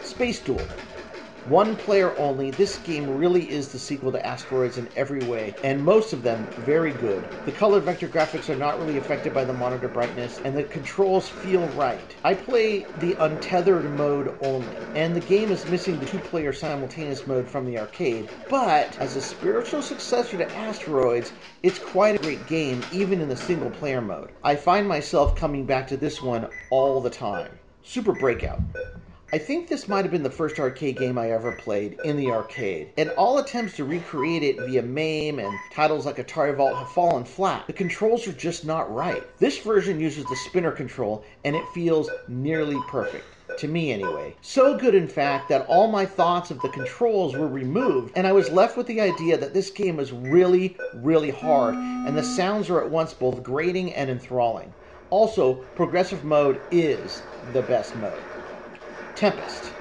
Space 0.01 0.41
Duel. 0.41 0.59
One 1.47 1.75
player 1.75 2.11
only, 2.17 2.49
this 2.49 2.79
game 2.79 3.17
really 3.17 3.47
is 3.51 3.67
the 3.67 3.77
sequel 3.77 4.11
to 4.11 4.25
Asteroids 4.25 4.79
in 4.79 4.89
every 4.95 5.23
way, 5.27 5.53
and 5.63 5.79
most 5.79 6.11
of 6.11 6.23
them 6.23 6.47
very 6.57 6.91
good. 6.91 7.23
The 7.45 7.51
color 7.51 7.79
vector 7.79 8.07
graphics 8.07 8.49
are 8.49 8.55
not 8.55 8.79
really 8.79 8.97
affected 8.97 9.31
by 9.31 9.43
the 9.43 9.53
monitor 9.53 9.87
brightness, 9.87 10.41
and 10.43 10.57
the 10.57 10.63
controls 10.63 11.29
feel 11.29 11.67
right. 11.77 12.15
I 12.23 12.33
play 12.33 12.87
the 12.97 13.15
untethered 13.19 13.85
mode 13.95 14.35
only, 14.41 14.75
and 14.95 15.15
the 15.15 15.19
game 15.19 15.51
is 15.51 15.69
missing 15.69 15.99
the 15.99 16.07
two 16.07 16.17
player 16.17 16.51
simultaneous 16.51 17.27
mode 17.27 17.47
from 17.47 17.67
the 17.67 17.77
arcade, 17.77 18.27
but 18.49 18.97
as 18.99 19.15
a 19.15 19.21
spiritual 19.21 19.83
successor 19.83 20.37
to 20.37 20.55
Asteroids, 20.55 21.31
it's 21.61 21.77
quite 21.77 22.15
a 22.15 22.23
great 22.23 22.47
game, 22.47 22.81
even 22.91 23.21
in 23.21 23.29
the 23.29 23.37
single 23.37 23.69
player 23.69 24.01
mode. 24.01 24.31
I 24.43 24.55
find 24.55 24.87
myself 24.87 25.35
coming 25.35 25.67
back 25.67 25.87
to 25.89 25.97
this 25.97 26.23
one 26.23 26.47
all 26.71 27.01
the 27.01 27.11
time. 27.11 27.51
Super 27.83 28.13
Breakout. 28.13 28.61
I 29.33 29.39
think 29.39 29.67
this 29.67 29.87
might 29.87 30.05
have 30.05 30.11
been 30.11 30.21
the 30.21 30.29
first 30.29 30.59
arcade 30.59 30.97
game 30.97 31.17
I 31.17 31.31
ever 31.31 31.51
played 31.51 31.97
in 32.03 32.15
the 32.15 32.29
arcade, 32.29 32.91
and 32.95 33.09
all 33.11 33.39
attempts 33.39 33.75
to 33.77 33.83
recreate 33.83 34.43
it 34.43 34.59
via 34.59 34.83
MAME 34.83 35.39
and 35.39 35.51
titles 35.73 36.05
like 36.05 36.17
Atari 36.17 36.55
Vault 36.55 36.77
have 36.77 36.91
fallen 36.91 37.25
flat. 37.25 37.65
The 37.65 37.73
controls 37.73 38.27
are 38.27 38.33
just 38.33 38.65
not 38.65 38.93
right. 38.93 39.23
This 39.39 39.57
version 39.57 39.99
uses 39.99 40.25
the 40.25 40.35
spinner 40.35 40.71
control, 40.71 41.25
and 41.43 41.55
it 41.55 41.65
feels 41.73 42.07
nearly 42.27 42.77
perfect. 42.87 43.25
To 43.57 43.67
me, 43.67 43.91
anyway. 43.91 44.35
So 44.41 44.77
good, 44.77 44.93
in 44.93 45.07
fact, 45.07 45.49
that 45.49 45.65
all 45.65 45.87
my 45.87 46.05
thoughts 46.05 46.51
of 46.51 46.61
the 46.61 46.69
controls 46.69 47.35
were 47.35 47.47
removed, 47.47 48.13
and 48.15 48.27
I 48.27 48.31
was 48.31 48.51
left 48.51 48.77
with 48.77 48.85
the 48.85 49.01
idea 49.01 49.37
that 49.37 49.55
this 49.55 49.71
game 49.71 49.99
is 49.99 50.11
really, 50.11 50.77
really 50.93 51.31
hard, 51.31 51.73
and 51.73 52.15
the 52.15 52.23
sounds 52.23 52.69
are 52.69 52.79
at 52.79 52.91
once 52.91 53.13
both 53.13 53.41
grating 53.41 53.91
and 53.95 54.09
enthralling. 54.09 54.71
Also, 55.09 55.55
progressive 55.73 56.23
mode 56.23 56.61
is 56.69 57.23
the 57.51 57.63
best 57.63 57.95
mode. 57.95 58.23
Tempest. 59.15 59.71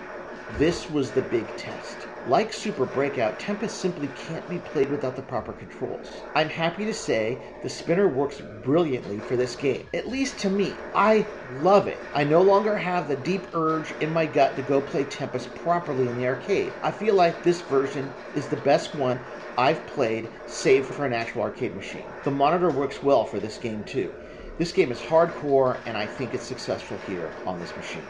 This 0.59 0.89
was 0.89 1.11
the 1.11 1.23
big 1.23 1.45
test. 1.57 1.97
Like 2.29 2.53
Super 2.53 2.87
Breakout, 2.87 3.41
Tempest 3.41 3.79
simply 3.79 4.09
can't 4.29 4.49
be 4.49 4.59
played 4.59 4.89
without 4.89 5.17
the 5.17 5.23
proper 5.23 5.53
controls. 5.53 6.23
I'm 6.37 6.49
happy 6.49 6.85
to 6.85 6.95
say 6.95 7.39
the 7.61 7.69
spinner 7.69 8.07
works 8.07 8.41
brilliantly 8.63 9.19
for 9.19 9.35
this 9.35 9.57
game, 9.57 9.89
at 9.93 10.07
least 10.07 10.39
to 10.39 10.51
me. 10.51 10.73
I 10.95 11.27
love 11.63 11.89
it. 11.89 11.99
I 12.15 12.23
no 12.23 12.43
longer 12.43 12.79
have 12.79 13.09
the 13.09 13.17
deep 13.17 13.43
urge 13.55 13.91
in 14.01 14.13
my 14.13 14.25
gut 14.25 14.55
to 14.55 14.63
go 14.63 14.81
play 14.81 15.03
Tempest 15.03 15.53
properly 15.57 16.07
in 16.07 16.17
the 16.17 16.29
arcade. 16.29 16.73
I 16.85 16.93
feel 16.93 17.17
like 17.17 17.43
this 17.43 17.61
version 17.63 18.09
is 18.37 18.47
the 18.47 18.59
best 18.59 18.95
one 18.95 19.19
I've 19.59 19.85
played, 19.89 20.29
save 20.47 20.87
for 20.87 21.05
an 21.07 21.13
actual 21.13 21.43
arcade 21.43 21.75
machine. 21.75 22.05
The 22.23 22.31
monitor 22.31 22.71
works 22.71 23.03
well 23.03 23.25
for 23.25 23.41
this 23.41 23.59
game 23.59 23.83
too. 23.83 24.15
This 24.59 24.71
game 24.71 24.93
is 24.93 25.01
hardcore, 25.01 25.77
and 25.87 25.97
I 25.97 26.07
think 26.07 26.35
it's 26.35 26.47
successful 26.47 26.99
here 27.09 27.33
on 27.45 27.59
this 27.59 27.75
machine. 27.77 28.05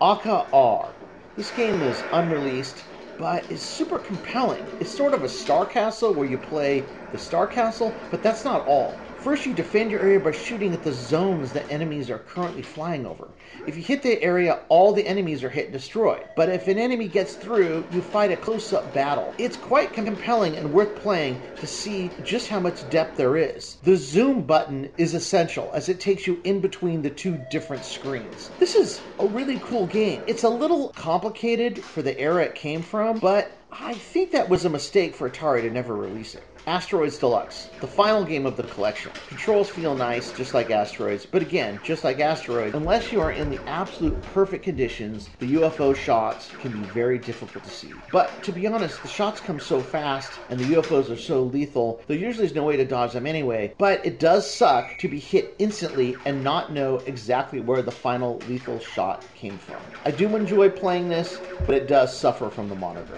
Akka 0.00 0.46
Arrh. 0.52 0.94
This 1.34 1.50
game 1.50 1.82
is 1.82 2.04
unreleased, 2.12 2.84
but 3.16 3.50
is 3.50 3.64
super 3.64 3.98
compelling. 3.98 4.70
It's 4.78 4.92
sort 4.94 5.12
of 5.12 5.24
a 5.24 5.28
Star 5.28 5.66
Castle 5.66 6.14
where 6.14 6.24
you 6.28 6.38
play 6.38 6.92
the 7.10 7.18
Star 7.18 7.48
Castle, 7.48 7.98
but 8.08 8.22
that's 8.22 8.44
not 8.44 8.64
all. 8.64 9.07
First, 9.20 9.46
you 9.46 9.52
defend 9.52 9.90
your 9.90 10.00
area 10.00 10.20
by 10.20 10.30
shooting 10.30 10.72
at 10.72 10.84
the 10.84 10.92
zones 10.92 11.52
that 11.52 11.68
enemies 11.72 12.08
are 12.08 12.20
currently 12.20 12.62
flying 12.62 13.04
over. 13.04 13.28
If 13.66 13.76
you 13.76 13.82
hit 13.82 14.00
the 14.00 14.22
area, 14.22 14.60
all 14.68 14.92
the 14.92 15.06
enemies 15.06 15.42
are 15.42 15.50
hit 15.50 15.64
and 15.64 15.72
destroyed. 15.72 16.24
But 16.36 16.48
if 16.48 16.68
an 16.68 16.78
enemy 16.78 17.08
gets 17.08 17.34
through, 17.34 17.84
you 17.90 18.00
fight 18.00 18.30
a 18.30 18.36
close 18.36 18.72
up 18.72 18.94
battle. 18.94 19.34
It's 19.36 19.56
quite 19.56 19.92
compelling 19.92 20.56
and 20.56 20.72
worth 20.72 20.94
playing 20.94 21.42
to 21.56 21.66
see 21.66 22.12
just 22.22 22.48
how 22.48 22.60
much 22.60 22.88
depth 22.90 23.16
there 23.16 23.36
is. 23.36 23.78
The 23.82 23.96
zoom 23.96 24.42
button 24.42 24.88
is 24.98 25.14
essential 25.14 25.68
as 25.74 25.88
it 25.88 25.98
takes 25.98 26.28
you 26.28 26.40
in 26.44 26.60
between 26.60 27.02
the 27.02 27.10
two 27.10 27.40
different 27.50 27.84
screens. 27.84 28.50
This 28.60 28.76
is 28.76 29.00
a 29.18 29.26
really 29.26 29.58
cool 29.64 29.88
game. 29.88 30.22
It's 30.28 30.44
a 30.44 30.48
little 30.48 30.90
complicated 30.90 31.82
for 31.82 32.02
the 32.02 32.18
era 32.20 32.44
it 32.44 32.54
came 32.54 32.82
from, 32.82 33.18
but 33.18 33.50
I 33.72 33.94
think 33.94 34.30
that 34.30 34.48
was 34.48 34.64
a 34.64 34.70
mistake 34.70 35.14
for 35.14 35.28
Atari 35.28 35.62
to 35.62 35.70
never 35.70 35.94
release 35.94 36.34
it. 36.34 36.42
Asteroids 36.68 37.16
Deluxe, 37.16 37.70
the 37.80 37.86
final 37.86 38.22
game 38.22 38.44
of 38.44 38.58
the 38.58 38.62
collection. 38.62 39.10
Controls 39.26 39.70
feel 39.70 39.94
nice, 39.94 40.30
just 40.32 40.52
like 40.52 40.70
Asteroids, 40.70 41.24
but 41.24 41.40
again, 41.40 41.80
just 41.82 42.04
like 42.04 42.20
Asteroids, 42.20 42.74
unless 42.74 43.10
you 43.10 43.22
are 43.22 43.32
in 43.32 43.48
the 43.48 43.58
absolute 43.66 44.20
perfect 44.20 44.64
conditions, 44.64 45.30
the 45.38 45.54
UFO 45.54 45.96
shots 45.96 46.50
can 46.60 46.70
be 46.70 46.82
very 46.82 47.16
difficult 47.16 47.64
to 47.64 47.70
see. 47.70 47.94
But 48.10 48.42
to 48.42 48.52
be 48.52 48.66
honest, 48.66 49.00
the 49.00 49.08
shots 49.08 49.40
come 49.40 49.58
so 49.58 49.80
fast 49.80 50.40
and 50.50 50.60
the 50.60 50.74
UFOs 50.74 51.10
are 51.10 51.16
so 51.16 51.44
lethal, 51.44 52.02
there 52.06 52.18
usually 52.18 52.44
is 52.44 52.54
no 52.54 52.64
way 52.64 52.76
to 52.76 52.84
dodge 52.84 53.14
them 53.14 53.26
anyway, 53.26 53.72
but 53.78 54.04
it 54.04 54.20
does 54.20 54.48
suck 54.48 54.98
to 54.98 55.08
be 55.08 55.18
hit 55.18 55.54
instantly 55.58 56.18
and 56.26 56.44
not 56.44 56.70
know 56.70 56.98
exactly 57.06 57.60
where 57.60 57.80
the 57.80 57.90
final 57.90 58.40
lethal 58.46 58.78
shot 58.78 59.24
came 59.34 59.56
from. 59.56 59.80
I 60.04 60.10
do 60.10 60.36
enjoy 60.36 60.68
playing 60.68 61.08
this, 61.08 61.40
but 61.64 61.76
it 61.76 61.88
does 61.88 62.14
suffer 62.14 62.50
from 62.50 62.68
the 62.68 62.74
monitor. 62.74 63.16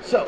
So, 0.00 0.26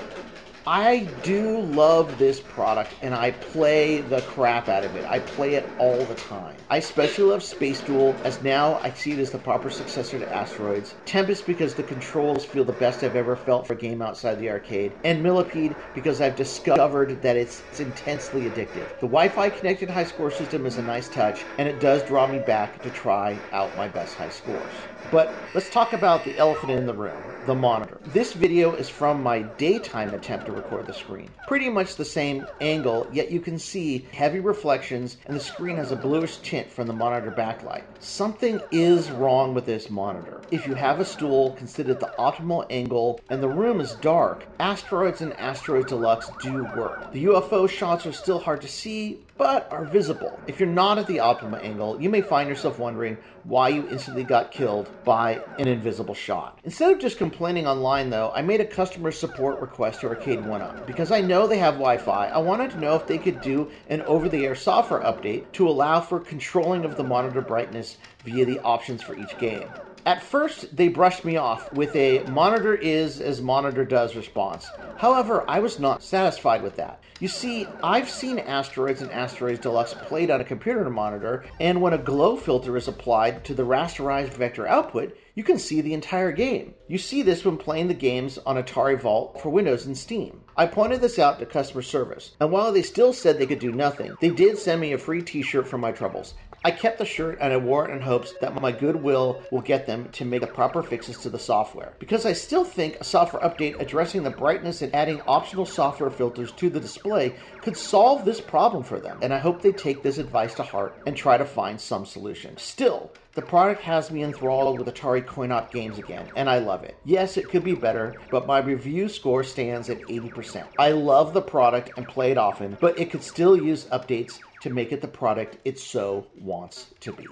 I 0.67 1.17
do 1.21 1.61
love 1.61 2.19
this 2.19 2.41
product 2.41 2.95
and 3.03 3.15
I 3.15 3.33
play 3.33 4.01
the 4.01 4.23
crap 4.23 4.69
out 4.69 4.85
of 4.85 4.95
it. 4.95 5.05
I 5.07 5.19
play 5.19 5.55
it 5.55 5.75
all 5.79 6.07
the 6.07 6.15
time. 6.15 6.65
I 6.71 6.79
especially 6.79 7.25
love 7.25 7.43
Space 7.43 7.83
Duel 7.83 8.23
as 8.25 8.41
now 8.43 8.81
I 8.83 8.93
see 8.93 9.13
it 9.13 9.19
as 9.19 9.33
the 9.33 9.39
proper 9.41 9.71
successor 9.71 10.19
to 10.21 10.33
Asteroids. 10.33 10.97
Tempest 11.05 11.47
because 11.47 11.75
the 11.75 11.83
controls 11.85 12.47
feel 12.47 12.65
the 12.65 12.73
best 12.73 13.03
I've 13.03 13.17
ever 13.17 13.37
felt 13.37 13.67
for 13.67 13.75
a 13.75 13.79
game 13.79 14.01
outside 14.03 14.39
the 14.39 14.51
arcade. 14.51 14.97
And 15.05 15.23
Millipede 15.23 15.77
because 15.95 16.21
I've 16.21 16.37
discovered 16.37 17.23
that 17.23 17.37
it's, 17.37 17.65
it's 17.71 17.81
intensely 17.81 18.45
addictive. 18.51 18.91
The 19.01 19.09
Wi-Fi 19.09 19.51
connected 19.51 19.91
high 19.91 20.05
score 20.05 20.31
system 20.31 20.67
is 20.67 20.79
a 20.79 20.83
nice 20.83 21.09
touch 21.11 21.49
and 21.59 21.69
it 21.69 21.81
does 21.81 22.05
draw 22.05 22.29
me 22.29 22.39
back 22.39 22.83
to 22.83 22.91
try 22.91 23.45
out 23.53 23.77
my 23.77 23.89
best 23.89 24.17
high 24.17 24.31
scores. 24.31 24.90
But 25.11 25.35
let's 25.55 25.69
talk 25.69 25.93
about 25.93 26.25
the 26.25 26.39
elephant 26.39 26.71
in 26.71 26.87
the 26.87 26.95
room, 26.95 27.17
the 27.47 27.55
monitor. 27.55 27.99
This 28.13 28.33
video 28.33 28.75
is 28.75 28.89
from 28.89 29.21
my 29.23 29.43
daytime 29.43 30.15
attempt 30.15 30.47
to 30.47 30.53
record 30.53 30.87
the 30.87 30.93
screen. 30.93 31.29
Pretty 31.49 31.69
much 31.69 31.97
the 31.97 32.05
same 32.05 32.47
angle, 32.61 33.09
yet 33.13 33.33
you 33.33 33.41
can 33.41 33.59
see 33.59 34.07
heavy 34.13 34.39
reflections 34.39 35.17
and 35.27 35.37
the 35.37 35.41
screen 35.41 35.77
has 35.77 35.91
a 35.91 35.97
bluish 35.97 36.37
tint 36.39 36.71
from 36.71 36.87
the 36.87 36.93
monitor 36.93 37.33
backlight. 37.33 37.83
Something 37.99 38.61
is 38.71 39.11
wrong 39.11 39.53
with 39.53 39.67
this 39.67 39.91
monitor. 39.91 40.41
If 40.53 40.65
you 40.65 40.75
have 40.75 41.01
a 41.01 41.05
stool, 41.05 41.53
consider 41.53 41.95
the 41.95 42.13
optimal 42.17 42.67
angle 42.71 43.21
and 43.31 43.43
the 43.43 43.49
room 43.49 43.81
is 43.81 43.95
dark. 43.95 44.47
Asteroids 44.61 45.23
and 45.23 45.33
Asteroids 45.41 45.89
Deluxe 45.89 46.31
do 46.41 46.63
work. 46.77 47.11
The 47.11 47.25
UFO 47.25 47.69
shots 47.69 48.07
are 48.07 48.13
still 48.13 48.39
hard 48.39 48.61
to 48.61 48.69
see, 48.69 49.19
but 49.41 49.73
are 49.73 49.87
visible. 49.87 50.39
If 50.47 50.61
you're 50.61 50.69
not 50.69 50.99
at 50.99 51.07
the 51.07 51.17
optimal 51.17 51.65
angle, 51.65 51.99
you 51.99 52.11
may 52.11 52.21
find 52.21 52.47
yourself 52.47 52.79
wondering 52.79 53.17
why 53.45 53.71
you 53.71 53.89
instantly 53.89 54.23
got 54.23 54.51
killed 54.51 54.91
by 55.03 55.41
an 55.59 55.67
invisible 55.67 56.13
shot. 56.13 56.59
Instead 56.65 56.93
of 56.93 56.99
just 56.99 57.17
complaining 57.17 57.67
online 57.67 58.11
though, 58.11 58.31
I 58.35 58.43
made 58.43 58.61
a 58.61 58.67
customer 58.67 59.11
support 59.11 59.59
request 59.59 60.03
to 60.03 60.09
Arcade 60.09 60.41
1Up. 60.41 60.87
Because 60.87 61.11
I 61.11 61.23
know 61.23 61.47
they 61.47 61.57
have 61.57 61.77
Wi-Fi, 61.77 62.29
I 62.29 62.37
wanted 62.37 62.71
to 62.73 62.81
know 62.81 62.97
if 62.97 63.07
they 63.07 63.17
could 63.17 63.41
do 63.41 63.71
an 63.89 64.03
over-the-air 64.03 64.55
software 64.55 65.01
update 65.01 65.51
to 65.53 65.67
allow 65.67 66.03
for 66.03 66.21
controlling 66.21 66.85
of 66.85 66.99
the 66.99 67.05
monitor 67.05 67.41
brightness 67.41 67.97
via 68.25 68.45
the 68.45 68.59
options 68.59 69.03
for 69.03 69.17
each 69.19 69.39
game. 69.39 69.67
At 70.07 70.23
first, 70.23 70.75
they 70.75 70.89
brushed 70.89 71.27
me 71.27 71.37
off 71.37 71.73
with 71.75 71.95
a 71.95 72.21
monitor 72.25 72.75
is 72.75 73.21
as 73.21 73.43
monitor 73.43 73.85
does 73.85 74.17
response. 74.17 74.67
However, 74.97 75.45
I 75.47 75.61
was 75.61 75.79
not 75.79 76.03
satisfied 76.03 76.63
with 76.63 76.77
that. 76.77 77.01
You 77.21 77.29
see, 77.29 77.67
I've 77.83 78.09
seen 78.09 78.39
Asteroids 78.39 79.03
and 79.03 79.13
Asteroids 79.13 79.61
Deluxe 79.61 79.93
played 79.93 80.31
on 80.31 80.41
a 80.41 80.45
computer 80.45 80.89
monitor, 80.89 81.45
and 81.61 81.83
when 81.83 81.93
a 81.93 81.99
glow 81.99 82.37
filter 82.37 82.79
is 82.79 82.89
applied 82.89 83.45
to 83.45 83.55
the 83.55 83.67
rasterized 83.67 84.33
vector 84.33 84.67
output, 84.67 85.15
you 85.35 85.45
can 85.45 85.59
see 85.59 85.83
the 85.83 85.93
entire 85.93 86.33
game. 86.33 86.75
You 86.89 86.97
see 86.97 87.23
this 87.23 87.45
when 87.45 87.59
playing 87.59 87.89
the 87.89 87.95
games 87.95 88.39
on 88.47 88.57
Atari 88.57 88.99
Vault 88.99 89.41
for 89.41 89.51
Windows 89.51 89.85
and 89.85 89.97
Steam. 89.97 90.41
I 90.57 90.67
pointed 90.67 91.03
this 91.03 91.19
out 91.19 91.39
to 91.39 91.47
customer 91.47 91.83
service, 91.83 92.33
and 92.41 92.51
while 92.51 92.73
they 92.73 92.83
still 92.83 93.13
said 93.13 93.39
they 93.39 93.47
could 93.47 93.59
do 93.59 93.73
nothing, 93.73 94.17
they 94.21 94.31
did 94.31 94.59
send 94.59 94.81
me 94.81 94.95
a 94.95 94.99
free 94.99 95.23
t 95.23 95.43
shirt 95.43 95.69
for 95.69 95.79
my 95.79 95.93
troubles. 95.93 96.35
I 96.63 96.71
kept 96.71 96.99
the 96.99 97.07
shirt 97.07 97.39
and 97.41 97.55
I 97.55 97.57
wore 97.57 97.89
it 97.89 97.93
in 97.93 98.03
hopes 98.03 98.35
that 98.43 98.61
my 98.61 98.71
goodwill 98.71 99.43
will 99.51 99.63
get 99.63 99.87
them 99.87 100.11
to 100.13 100.27
make 100.27 100.43
the 100.43 100.47
proper 100.47 100.83
fixes 100.83 101.17
to 101.19 101.31
the 101.31 101.39
software. 101.39 101.95
Because 101.99 102.27
I 102.27 102.35
still 102.35 102.65
think 102.65 102.97
a 103.01 103.05
software 103.05 103.43
update 103.43 103.81
addressing 103.81 104.25
the 104.25 104.31
brightness 104.31 104.83
and 104.83 104.95
adding 104.95 105.23
optional 105.27 105.65
software 105.65 106.11
filters 106.11 106.53
to 106.53 106.69
the 106.69 106.79
display 106.79 107.35
could 107.63 107.79
solve 107.79 108.27
this 108.27 108.43
problem 108.43 108.83
for 108.83 109.01
them, 109.01 109.19
and 109.23 109.33
I 109.33 109.39
hope 109.39 109.63
they 109.63 109.73
take 109.73 110.03
this 110.03 110.19
advice 110.19 110.55
to 110.57 110.63
heart 110.63 111.01
and 111.07 111.17
try 111.17 111.39
to 111.39 111.47
find 111.47 111.81
some 111.81 112.05
solution. 112.05 112.59
Still, 112.59 113.11
the 113.33 113.43
product 113.43 113.81
has 113.83 114.11
me 114.11 114.23
enthralled 114.23 114.79
with 114.79 114.89
Atari 114.89 115.27
coin-op 115.27 115.73
games 115.73 115.99
again, 115.99 116.29
and 116.37 116.51
I 116.51 116.59
love 116.59 116.85
it. 116.85 116.97
Yes, 117.07 117.39
it 117.39 117.49
could 117.49 117.65
be 117.65 117.75
better, 117.75 118.19
but 118.31 118.47
my 118.47 118.59
review 118.59 119.09
score 119.09 119.45
stands 119.45 119.89
at 119.89 120.07
80%. 120.07 120.67
I 120.79 120.91
love 120.91 121.33
the 121.33 121.41
product 121.41 121.93
and 121.97 122.07
play 122.07 122.33
it 122.33 122.39
often, 122.39 122.77
but 122.81 122.99
it 122.99 123.11
could 123.11 123.23
still 123.23 123.57
use 123.57 123.87
updates 123.87 124.41
to 124.61 124.71
make 124.71 124.93
it 124.93 125.01
the 125.01 125.09
product 125.09 125.57
it 125.65 125.79
so 125.79 126.27
wants 126.39 126.87
to 127.01 127.13
be. 127.13 127.27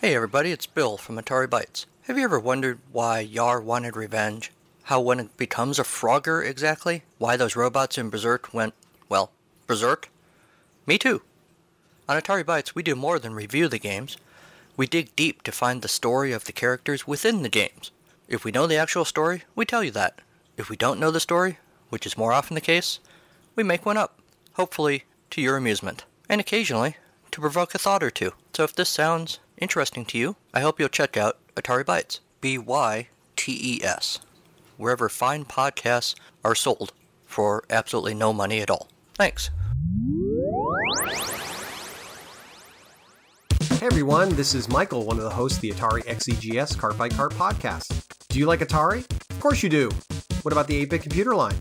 Hey 0.00 0.14
everybody, 0.16 0.50
it's 0.50 0.66
Bill 0.66 0.96
from 0.96 1.18
Atari 1.18 1.46
Bytes. 1.46 1.84
Have 2.10 2.18
you 2.18 2.24
ever 2.24 2.40
wondered 2.40 2.80
why 2.90 3.20
Yar 3.20 3.60
wanted 3.60 3.94
revenge? 3.94 4.50
How 4.82 5.00
when 5.00 5.20
it 5.20 5.36
becomes 5.36 5.78
a 5.78 5.84
Frogger 5.84 6.44
exactly? 6.44 7.04
Why 7.18 7.36
those 7.36 7.54
robots 7.54 7.96
in 7.98 8.10
Berserk 8.10 8.52
went, 8.52 8.74
well, 9.08 9.30
berserk? 9.68 10.10
Me 10.88 10.98
too. 10.98 11.22
On 12.08 12.20
Atari 12.20 12.42
Bytes, 12.42 12.74
we 12.74 12.82
do 12.82 12.96
more 12.96 13.20
than 13.20 13.32
review 13.32 13.68
the 13.68 13.78
games. 13.78 14.16
We 14.76 14.88
dig 14.88 15.14
deep 15.14 15.44
to 15.44 15.52
find 15.52 15.82
the 15.82 15.86
story 15.86 16.32
of 16.32 16.46
the 16.46 16.52
characters 16.52 17.06
within 17.06 17.42
the 17.42 17.48
games. 17.48 17.92
If 18.26 18.44
we 18.44 18.50
know 18.50 18.66
the 18.66 18.74
actual 18.74 19.04
story, 19.04 19.44
we 19.54 19.64
tell 19.64 19.84
you 19.84 19.92
that. 19.92 20.20
If 20.56 20.68
we 20.68 20.76
don't 20.76 20.98
know 20.98 21.12
the 21.12 21.20
story, 21.20 21.58
which 21.90 22.06
is 22.06 22.18
more 22.18 22.32
often 22.32 22.56
the 22.56 22.60
case, 22.60 22.98
we 23.54 23.62
make 23.62 23.86
one 23.86 23.96
up, 23.96 24.18
hopefully 24.54 25.04
to 25.30 25.40
your 25.40 25.56
amusement, 25.56 26.04
and 26.28 26.40
occasionally 26.40 26.96
to 27.30 27.40
provoke 27.40 27.72
a 27.72 27.78
thought 27.78 28.02
or 28.02 28.10
two. 28.10 28.32
So 28.52 28.64
if 28.64 28.74
this 28.74 28.88
sounds 28.88 29.38
interesting 29.58 30.04
to 30.06 30.18
you, 30.18 30.34
I 30.52 30.58
hope 30.58 30.80
you'll 30.80 30.88
check 30.88 31.16
out 31.16 31.36
Atari 31.60 31.84
Bytes, 31.84 32.20
B 32.40 32.56
Y 32.56 33.08
T 33.36 33.58
E 33.60 33.84
S, 33.84 34.20
wherever 34.78 35.08
fine 35.10 35.44
podcasts 35.44 36.14
are 36.42 36.54
sold 36.54 36.92
for 37.26 37.64
absolutely 37.68 38.14
no 38.14 38.32
money 38.32 38.60
at 38.60 38.70
all. 38.70 38.88
Thanks. 39.14 39.50
Hey 43.78 43.86
everyone, 43.86 44.34
this 44.36 44.54
is 44.54 44.68
Michael, 44.68 45.04
one 45.04 45.18
of 45.18 45.24
the 45.24 45.30
hosts 45.30 45.58
of 45.58 45.62
the 45.62 45.70
Atari 45.72 46.02
XEGS 46.04 46.78
Cart 46.78 46.96
by 46.96 47.08
Cart 47.08 47.32
podcast. 47.32 48.06
Do 48.28 48.38
you 48.38 48.46
like 48.46 48.60
Atari? 48.60 49.04
Of 49.30 49.40
course 49.40 49.62
you 49.62 49.68
do. 49.68 49.90
What 50.42 50.52
about 50.52 50.66
the 50.66 50.76
8 50.78 50.90
bit 50.90 51.02
computer 51.02 51.34
line? 51.34 51.56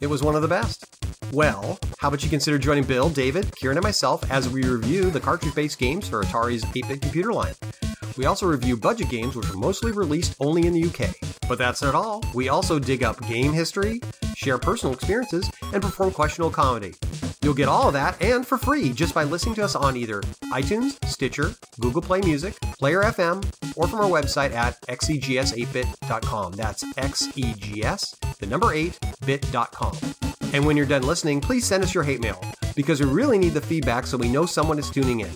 It 0.00 0.06
was 0.06 0.22
one 0.22 0.34
of 0.34 0.42
the 0.42 0.48
best. 0.48 0.86
Well, 1.32 1.78
how 1.98 2.08
about 2.08 2.22
you 2.22 2.30
consider 2.30 2.58
joining 2.58 2.84
Bill, 2.84 3.08
David, 3.08 3.54
Kieran, 3.56 3.76
and 3.76 3.84
myself 3.84 4.30
as 4.30 4.48
we 4.48 4.64
review 4.64 5.10
the 5.10 5.20
cartridge 5.20 5.54
based 5.54 5.78
games 5.78 6.08
for 6.08 6.22
Atari's 6.22 6.64
8 6.74 6.88
bit 6.88 7.02
computer 7.02 7.32
line? 7.32 7.54
We 8.16 8.26
also 8.26 8.46
review 8.46 8.76
budget 8.76 9.08
games 9.08 9.36
which 9.36 9.48
are 9.50 9.56
mostly 9.56 9.92
released 9.92 10.36
only 10.40 10.66
in 10.66 10.72
the 10.72 10.84
UK. 10.84 11.14
But 11.48 11.58
that's 11.58 11.82
not 11.82 11.94
all. 11.94 12.22
We 12.34 12.48
also 12.48 12.78
dig 12.78 13.02
up 13.02 13.20
game 13.26 13.52
history, 13.52 14.00
share 14.34 14.58
personal 14.58 14.94
experiences, 14.94 15.50
and 15.72 15.82
perform 15.82 16.12
questionable 16.12 16.50
comedy. 16.50 16.94
You'll 17.42 17.54
get 17.54 17.68
all 17.68 17.88
of 17.88 17.94
that 17.94 18.20
and 18.22 18.46
for 18.46 18.56
free 18.56 18.92
just 18.92 19.14
by 19.14 19.24
listening 19.24 19.56
to 19.56 19.64
us 19.64 19.74
on 19.74 19.96
either 19.96 20.20
iTunes, 20.52 21.02
Stitcher, 21.06 21.54
Google 21.80 22.02
Play 22.02 22.20
Music, 22.20 22.58
Player 22.78 23.02
FM, 23.02 23.44
or 23.76 23.88
from 23.88 24.00
our 24.00 24.08
website 24.08 24.52
at 24.52 24.80
xegs8bit.com. 24.82 26.52
That's 26.52 26.84
xegs, 26.84 28.38
the 28.38 28.46
number 28.46 28.72
8, 28.72 28.98
bit.com. 29.26 29.96
And 30.52 30.64
when 30.64 30.76
you're 30.76 30.86
done 30.86 31.02
listening, 31.02 31.40
please 31.40 31.66
send 31.66 31.82
us 31.82 31.94
your 31.94 32.04
hate 32.04 32.20
mail 32.20 32.40
because 32.76 33.00
we 33.00 33.06
really 33.06 33.38
need 33.38 33.54
the 33.54 33.60
feedback 33.60 34.06
so 34.06 34.16
we 34.16 34.28
know 34.28 34.46
someone 34.46 34.78
is 34.78 34.90
tuning 34.90 35.20
in. 35.20 35.30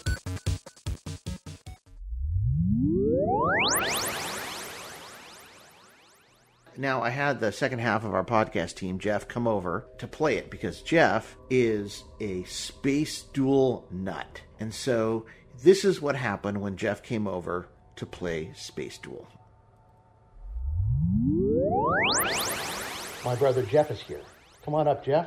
Now, 6.79 7.03
I 7.03 7.09
had 7.11 7.41
the 7.41 7.53
second 7.53 7.79
half 7.79 8.05
of 8.05 8.13
our 8.13 8.25
podcast 8.25 8.75
team, 8.75 8.99
Jeff, 8.99 9.27
come 9.29 9.47
over 9.49 9.87
to 9.99 10.07
play 10.07 10.37
it 10.37 10.51
because 10.51 10.83
Jeff 10.83 11.37
is 11.49 12.05
a 12.21 12.45
space 12.45 13.23
duel 13.23 13.87
nut. 13.91 14.43
And 14.61 14.75
so 14.75 15.25
this 15.63 15.85
is 15.85 16.03
what 16.03 16.17
happened 16.17 16.61
when 16.61 16.77
Jeff 16.77 17.03
came 17.03 17.27
over 17.27 17.69
to 17.97 18.07
play 18.07 18.53
Space 18.55 18.99
Duel. 18.99 19.27
My 23.25 23.35
brother 23.37 23.63
Jeff 23.63 23.91
is 23.91 24.01
here. 24.01 24.23
Come 24.65 24.75
on 24.75 24.87
up, 24.87 25.05
Jeff. 25.05 25.27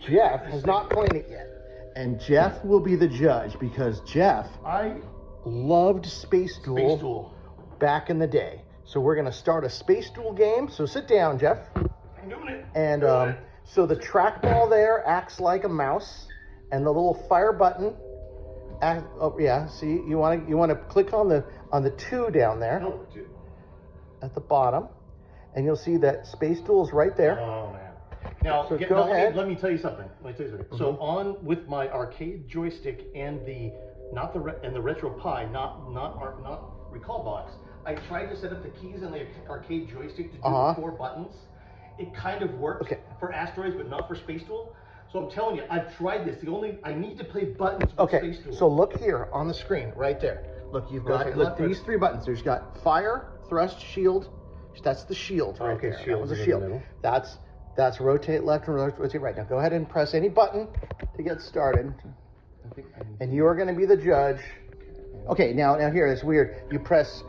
Jeff 0.00 0.44
has 0.46 0.66
not 0.66 0.90
played 0.90 1.12
it 1.12 1.26
yet. 1.30 1.48
And 1.96 2.20
Jeff 2.20 2.64
will 2.64 2.80
be 2.80 2.96
the 2.96 3.06
judge 3.08 3.58
because 3.60 4.00
Jeff 4.00 4.48
I 4.66 4.96
loved 5.44 6.06
Space 6.06 6.58
Duel, 6.64 6.76
Space 6.76 7.00
Duel. 7.00 7.34
back 7.78 8.10
in 8.10 8.18
the 8.18 8.26
day. 8.26 8.62
So 8.84 9.00
we're 9.00 9.14
going 9.14 9.26
to 9.26 9.32
start 9.32 9.64
a 9.64 9.70
Space 9.70 10.10
Duel 10.10 10.32
game. 10.32 10.68
So 10.68 10.86
sit 10.86 11.08
down, 11.08 11.38
Jeff. 11.38 11.58
I'm 11.76 12.28
doing 12.28 12.48
it. 12.48 12.66
And 12.74 13.00
Doing 13.02 13.12
um, 13.12 13.28
it. 13.30 13.38
so 13.64 13.86
the 13.86 13.96
trackball 13.96 14.68
there 14.68 15.06
acts 15.06 15.40
like 15.40 15.64
a 15.64 15.68
mouse, 15.68 16.26
and 16.72 16.84
the 16.84 16.90
little 16.90 17.24
fire 17.28 17.52
button. 17.52 17.94
Act, 18.82 19.04
oh 19.20 19.36
yeah, 19.38 19.68
see 19.68 19.86
you 20.06 20.18
want 20.18 20.42
to 20.44 20.48
you 20.50 20.56
want 20.56 20.70
to 20.70 20.76
click 20.76 21.12
on 21.14 21.28
the 21.28 21.44
on 21.70 21.84
the 21.84 21.90
two 21.92 22.28
down 22.30 22.58
there 22.58 22.82
Oh, 22.84 23.06
dude. 23.14 23.28
at 24.20 24.34
the 24.34 24.40
bottom, 24.40 24.88
and 25.54 25.64
you'll 25.64 25.76
see 25.76 25.96
that 25.98 26.26
Space 26.26 26.60
Duel 26.60 26.84
is 26.86 26.92
right 26.92 27.16
there. 27.16 27.38
Oh 27.40 27.72
man. 27.72 27.92
Now, 28.42 28.68
So 28.68 28.76
get- 28.76 28.88
go 28.88 28.96
now, 28.96 29.00
let 29.02 29.06
me- 29.06 29.12
ahead. 29.12 29.28
Mm-hmm. 29.30 29.38
Let, 29.38 29.48
me, 29.48 29.54
tell 29.54 29.70
you 29.70 29.78
something. 29.78 30.08
Let 30.22 30.32
me 30.32 30.36
tell 30.36 30.46
you 30.46 30.58
something. 30.58 30.78
So 30.78 30.98
on 30.98 31.42
with 31.44 31.66
my 31.68 31.88
arcade 31.88 32.48
joystick 32.48 33.06
and 33.14 33.46
the 33.46 33.72
not 34.12 34.32
the 34.34 34.40
re- 34.40 34.58
and 34.64 34.74
the 34.74 34.80
RetroPie, 34.80 35.50
not 35.52 35.92
not 35.92 36.18
not 36.42 36.92
Recalbox. 36.92 37.50
I 37.86 37.94
tried 37.94 38.26
to 38.26 38.36
set 38.36 38.52
up 38.52 38.62
the 38.62 38.70
keys 38.70 39.02
in 39.02 39.10
the 39.10 39.26
arcade 39.48 39.88
joystick 39.88 40.30
to 40.32 40.36
do 40.38 40.42
Uh-huh. 40.44 40.74
four 40.74 40.92
buttons. 40.92 41.34
It 41.98 42.12
kind 42.14 42.42
of 42.42 42.58
worked 42.58 42.82
Okay. 42.82 42.98
for 43.20 43.32
asteroids, 43.32 43.76
but 43.76 43.88
not 43.88 44.08
for 44.08 44.14
Space 44.14 44.42
Duel. 44.44 44.74
So 45.12 45.22
I'm 45.22 45.30
telling 45.30 45.56
you, 45.56 45.62
I've 45.70 45.94
tried 45.96 46.24
this. 46.24 46.40
The 46.40 46.50
only 46.50 46.78
I 46.82 46.92
need 46.94 47.18
to 47.18 47.24
play 47.24 47.44
buttons 47.44 47.92
Okay, 47.98 48.18
Space 48.18 48.38
Duel. 48.38 48.54
so 48.56 48.68
look 48.68 48.96
here 48.96 49.28
on 49.32 49.46
the 49.46 49.54
screen, 49.54 49.92
right 49.94 50.18
there. 50.18 50.44
Look, 50.72 50.90
you've 50.90 51.04
got 51.04 51.26
Okay, 51.26 51.34
look 51.36 51.56
these 51.56 51.80
three 51.80 51.96
buttons. 51.96 52.24
There's 52.26 52.42
got 52.42 52.76
fire, 52.78 53.26
thrust, 53.48 53.80
shield. 53.80 54.28
That's 54.82 55.04
the 55.04 55.14
shield 55.14 55.60
right 55.60 55.74
Okay, 55.76 55.90
there. 55.90 55.98
That 55.98 56.04
shield 56.04 56.20
was 56.20 56.32
a 56.32 56.44
shield. 56.44 56.82
That's 57.00 57.38
That's 57.76 58.00
rotate 58.00 58.44
left 58.44 58.66
and 58.68 58.76
rotate 58.76 59.20
right. 59.20 59.36
Now 59.36 59.44
go 59.44 59.58
ahead 59.58 59.72
and 59.72 59.88
press 59.88 60.14
any 60.14 60.28
button 60.28 60.68
to 61.16 61.22
get 61.22 61.40
started. 61.40 61.92
And 63.20 63.32
you 63.32 63.46
are 63.46 63.54
going 63.54 63.68
to 63.68 63.74
be 63.74 63.84
the 63.86 63.96
judge. 63.96 64.38
Okay, 65.28 65.52
now 65.52 65.76
now 65.76 65.90
here 65.90 66.06
it's 66.06 66.24
weird. 66.24 66.56
You 66.70 66.78
press 66.78 67.22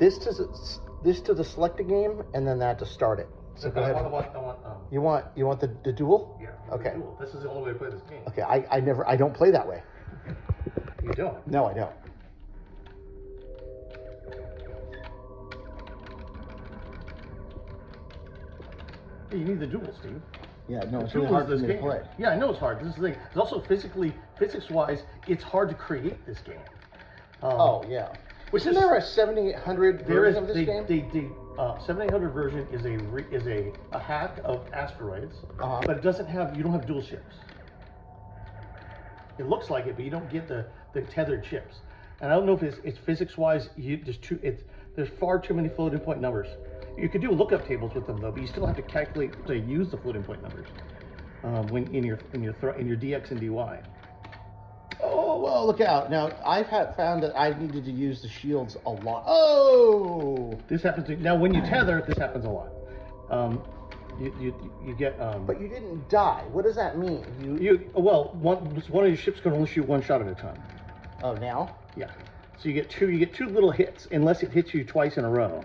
this 0.00 0.18
to 0.18 0.30
s- 0.30 0.80
this 1.04 1.20
to 1.22 1.34
the 1.34 1.44
select 1.44 1.78
a 1.80 1.84
game, 1.84 2.22
and 2.34 2.46
then 2.46 2.58
that 2.58 2.78
to 2.80 2.86
start 2.86 3.20
it. 3.20 3.28
So 3.54 3.70
go 3.70 3.80
I 3.80 3.90
ahead. 3.90 3.94
want, 3.94 4.06
I 4.06 4.10
want, 4.10 4.26
I 4.34 4.38
want, 4.38 4.58
um, 4.66 4.72
You 4.90 5.00
want 5.02 5.24
you 5.36 5.46
want 5.46 5.60
the, 5.60 5.70
the 5.84 5.92
duel? 5.92 6.36
yeah. 6.42 6.48
Okay. 6.72 6.94
Cool. 6.96 7.16
This 7.20 7.34
is 7.34 7.42
the 7.42 7.50
only 7.50 7.62
way 7.66 7.72
to 7.74 7.78
play 7.78 7.90
this 7.90 8.02
game. 8.10 8.22
Okay. 8.28 8.42
I, 8.42 8.66
I 8.70 8.80
never 8.80 9.06
I 9.08 9.16
don't 9.16 9.34
play 9.34 9.50
that 9.52 9.66
way. 9.68 9.82
You 11.02 11.14
don't. 11.14 11.46
No, 11.46 11.64
I 11.64 11.72
don't. 11.72 11.92
Yeah, 19.30 19.38
you 19.38 19.44
need 19.44 19.60
the 19.60 19.66
duel, 19.66 19.92
Steve. 20.00 20.20
Yeah, 20.68 20.84
no, 20.90 21.00
The 21.00 21.04
it's 21.06 21.14
really 21.14 21.26
hard 21.28 21.46
for 21.46 21.52
this 21.52 21.62
me 21.62 21.68
to 21.68 21.72
game. 21.74 21.82
play. 21.82 22.00
Yeah, 22.18 22.30
I 22.30 22.36
know 22.36 22.50
it's 22.50 22.58
hard. 22.58 22.80
This 22.80 22.88
is 22.88 22.94
the 22.96 23.08
thing. 23.08 23.16
It's 23.28 23.36
also 23.36 23.60
physically, 23.60 24.12
physics-wise, 24.38 25.02
it's 25.26 25.42
hard 25.42 25.68
to 25.68 25.74
create 25.74 26.24
this 26.26 26.38
game. 26.40 26.60
Um, 27.42 27.50
Oh 27.60 27.86
yeah. 27.88 28.08
Is- 28.52 28.64
there 28.64 28.94
a 28.96 29.02
7800 29.02 30.06
There 30.06 30.26
is 30.26 30.34
version 30.34 30.42
of 30.42 30.48
this 30.48 30.56
the, 30.56 30.64
game? 30.64 30.86
the, 31.12 31.20
the 31.56 31.60
uh, 31.60 31.78
7800 31.78 32.30
version 32.30 32.66
is 32.72 32.84
a 32.84 32.96
re, 33.12 33.24
is 33.30 33.46
a, 33.46 33.72
a 33.92 33.98
hack 33.98 34.38
of 34.44 34.60
asteroids, 34.72 35.34
Uh-huh. 35.60 35.80
but 35.86 35.96
it 35.98 36.02
doesn't 36.02 36.26
have 36.26 36.56
you 36.56 36.62
don't 36.62 36.72
have 36.72 36.86
dual 36.86 37.02
ships. 37.02 37.34
It 39.38 39.46
looks 39.46 39.70
like 39.70 39.86
it, 39.86 39.96
but 39.96 40.04
you 40.04 40.10
don't 40.10 40.28
get 40.30 40.48
the, 40.48 40.66
the 40.92 41.02
tethered 41.02 41.46
ships. 41.46 41.76
And 42.20 42.30
I 42.30 42.34
don't 42.34 42.44
know 42.44 42.52
if 42.54 42.62
it's, 42.62 42.76
it's 42.84 42.98
physics 42.98 43.38
wise. 43.38 43.70
You 43.76 43.98
there's 44.04 44.18
too 44.18 44.38
it's 44.42 44.62
there's 44.96 45.08
far 45.18 45.38
too 45.38 45.54
many 45.54 45.68
floating 45.68 46.00
point 46.00 46.20
numbers. 46.20 46.48
You 46.98 47.08
could 47.08 47.20
do 47.22 47.30
lookup 47.30 47.66
tables 47.66 47.94
with 47.94 48.06
them 48.06 48.20
though, 48.20 48.30
but 48.32 48.40
you 48.40 48.46
still 48.46 48.66
have 48.66 48.76
to 48.76 48.82
calculate 48.82 49.46
to 49.46 49.56
use 49.58 49.90
the 49.90 49.96
floating 49.96 50.22
point 50.22 50.42
numbers 50.42 50.66
um, 51.44 51.70
when 51.70 51.94
in 51.94 52.04
your 52.04 52.18
in 52.34 52.42
your 52.42 52.54
in 52.78 52.86
your 52.86 52.96
DX 52.96 53.30
and 53.30 53.40
DY. 53.40 53.80
Oh 55.02 55.40
well, 55.40 55.66
look 55.66 55.80
out! 55.80 56.10
Now 56.10 56.30
I've 56.44 56.66
had 56.66 56.94
found 56.96 57.22
that 57.22 57.36
I've 57.36 57.60
needed 57.60 57.84
to 57.84 57.90
use 57.90 58.20
the 58.22 58.28
shields 58.28 58.76
a 58.86 58.90
lot. 58.90 59.24
Oh, 59.26 60.58
This 60.68 60.82
happens 60.82 61.06
to, 61.08 61.16
now 61.16 61.36
when 61.36 61.54
you 61.54 61.60
tether. 61.62 62.02
This 62.06 62.18
happens 62.18 62.44
a 62.44 62.48
lot. 62.50 62.68
Um, 63.30 63.62
you, 64.20 64.34
you 64.40 64.72
you 64.84 64.94
get 64.94 65.18
um, 65.20 65.46
but 65.46 65.60
you 65.60 65.68
didn't 65.68 66.08
die. 66.10 66.44
What 66.52 66.64
does 66.64 66.76
that 66.76 66.98
mean? 66.98 67.24
You, 67.42 67.56
You 67.58 67.90
well, 67.94 68.36
one 68.40 68.58
one 68.88 69.04
of 69.04 69.10
your 69.10 69.16
ships 69.16 69.40
can 69.40 69.52
only 69.52 69.66
shoot 69.70 69.86
one 69.86 70.02
shot 70.02 70.20
at 70.20 70.28
a 70.28 70.34
time. 70.34 70.60
oh 71.22 71.34
now? 71.34 71.74
Yeah. 71.96 72.10
So 72.58 72.68
you 72.68 72.74
get 72.74 72.90
two. 72.90 73.08
You 73.10 73.18
get 73.18 73.32
two 73.32 73.46
little 73.46 73.70
hits 73.70 74.06
unless 74.10 74.42
it 74.42 74.50
hits 74.52 74.74
you 74.74 74.84
twice 74.84 75.16
in 75.16 75.24
a 75.24 75.30
row. 75.30 75.64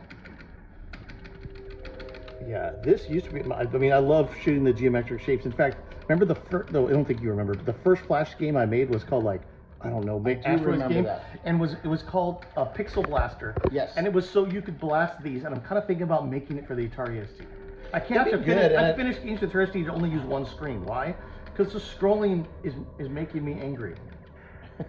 Yeah, 2.48 2.74
this 2.84 3.10
used 3.10 3.26
to 3.26 3.32
be. 3.34 3.42
my- 3.44 3.58
I 3.58 3.66
mean, 3.66 3.92
I 3.92 3.98
love 3.98 4.34
shooting 4.42 4.64
the 4.64 4.72
geometric 4.74 5.22
shapes. 5.22 5.46
In 5.46 5.52
fact, 5.52 5.78
remember 6.08 6.26
the 6.26 6.40
first? 6.50 6.72
No, 6.72 6.88
I 6.88 6.92
don't 6.92 7.06
think 7.06 7.22
you 7.22 7.30
remember. 7.30 7.56
But 7.56 7.66
the 7.66 7.82
first 7.84 8.04
Flash 8.04 8.38
game 8.38 8.58
I 8.58 8.66
made 8.66 8.90
was 8.90 9.04
called 9.04 9.24
like 9.24 9.42
I 9.82 9.90
don't 9.90 10.06
know, 10.06 10.18
big 10.20 10.44
remember 10.46 10.88
game, 10.88 11.04
that. 11.04 11.26
and 11.44 11.60
was 11.60 11.74
it 11.84 11.88
was 11.88 12.02
called 12.02 12.46
a 12.58 12.66
Pixel 12.66 13.06
Blaster. 13.08 13.56
Yes. 13.72 13.94
And 13.96 14.08
it 14.08 14.14
was 14.14 14.28
so 14.28 14.46
you 14.46 14.62
could 14.62 14.80
blast 14.80 15.22
these, 15.22 15.44
and 15.44 15.54
I'm 15.54 15.62
kind 15.62 15.78
of 15.78 15.86
thinking 15.86 16.04
about 16.04 16.28
making 16.28 16.58
it 16.58 16.68
for 16.68 16.76
the 16.76 16.88
Atari 16.88 17.26
ST. 17.28 17.48
I 17.94 18.00
can't 18.00 18.26
That'd 18.26 18.34
have 18.34 18.42
to 18.42 18.46
finish. 18.46 18.64
good, 18.64 18.72
and 18.72 18.86
I 18.86 18.90
it- 18.90 18.96
finished 18.96 19.24
games 19.24 19.42
with 19.42 19.52
Atari 19.52 19.68
ST 19.70 19.86
to 19.86 19.94
only 19.94 20.10
use 20.10 20.24
one 20.24 20.46
screen. 20.46 20.84
Why? 20.86 21.16
Because 21.56 21.72
the 21.74 21.80
scrolling 21.80 22.46
is 22.64 22.74
is 23.00 23.10
making 23.10 23.44
me 23.46 23.54
angry. 23.62 23.96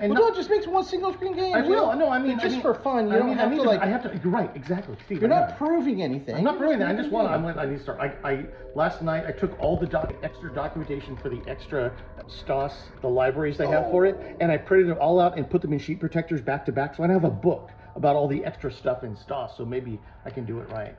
And 0.00 0.12
well, 0.12 0.20
not- 0.22 0.28
no, 0.28 0.32
it 0.34 0.36
just 0.36 0.48
makes 0.48 0.64
one 0.66 0.84
single 0.84 1.12
screen 1.12 1.34
game. 1.34 1.54
I 1.56 1.60
will. 1.62 1.86
know? 1.86 1.92
No, 2.06 2.08
I 2.08 2.20
mean 2.20 2.34
just 2.34 2.46
I 2.46 2.48
mean- 2.50 2.60
for 2.62 2.74
fun. 2.74 3.08
You 3.08 3.14
I 3.14 3.18
don't 3.18 3.30
mean, 3.30 3.38
I 3.38 3.42
have 3.42 3.50
mean 3.50 3.62
to 3.62 3.68
like. 3.68 3.80
I 3.80 3.86
have 3.86 4.02
to. 4.04 4.20
You're 4.22 4.32
right. 4.32 4.48
Exactly, 4.54 4.96
Steve. 5.04 5.20
you're 5.20 5.32
I 5.32 5.40
not 5.40 5.58
proving 5.58 6.02
anything. 6.02 6.36
I'm 6.36 6.44
not 6.44 6.52
You're 6.52 6.60
proving 6.60 6.78
that. 6.78 6.88
I 6.90 6.94
just 6.94 7.10
want. 7.10 7.28
I'm. 7.28 7.42
like. 7.42 7.56
I 7.56 7.66
need 7.66 7.78
to 7.78 7.82
start. 7.82 7.98
I, 8.00 8.14
I 8.30 8.46
last 8.76 9.02
night 9.02 9.24
I 9.26 9.32
took 9.32 9.58
all 9.58 9.76
the 9.76 9.86
doc, 9.86 10.14
extra 10.22 10.54
documentation 10.54 11.16
for 11.16 11.28
the 11.28 11.42
extra 11.48 11.92
STOS, 12.28 12.74
the 13.00 13.08
libraries 13.08 13.56
they 13.58 13.66
have 13.66 13.90
for 13.90 14.06
it, 14.06 14.36
and 14.40 14.52
I 14.52 14.56
printed 14.56 14.90
it 14.90 14.98
all 14.98 15.18
out 15.20 15.36
and 15.36 15.50
put 15.50 15.62
them 15.62 15.72
in 15.72 15.80
sheet 15.80 15.98
protectors 15.98 16.40
back 16.40 16.64
to 16.66 16.72
back. 16.72 16.94
So 16.94 17.02
I 17.02 17.08
have 17.08 17.24
a 17.24 17.30
book 17.30 17.70
about 17.96 18.14
all 18.14 18.28
the 18.28 18.44
extra 18.44 18.70
stuff 18.70 19.02
in 19.02 19.16
STOS. 19.16 19.56
So 19.56 19.64
maybe 19.64 19.98
I 20.24 20.30
can 20.30 20.44
do 20.44 20.60
it 20.60 20.68
right. 20.70 20.94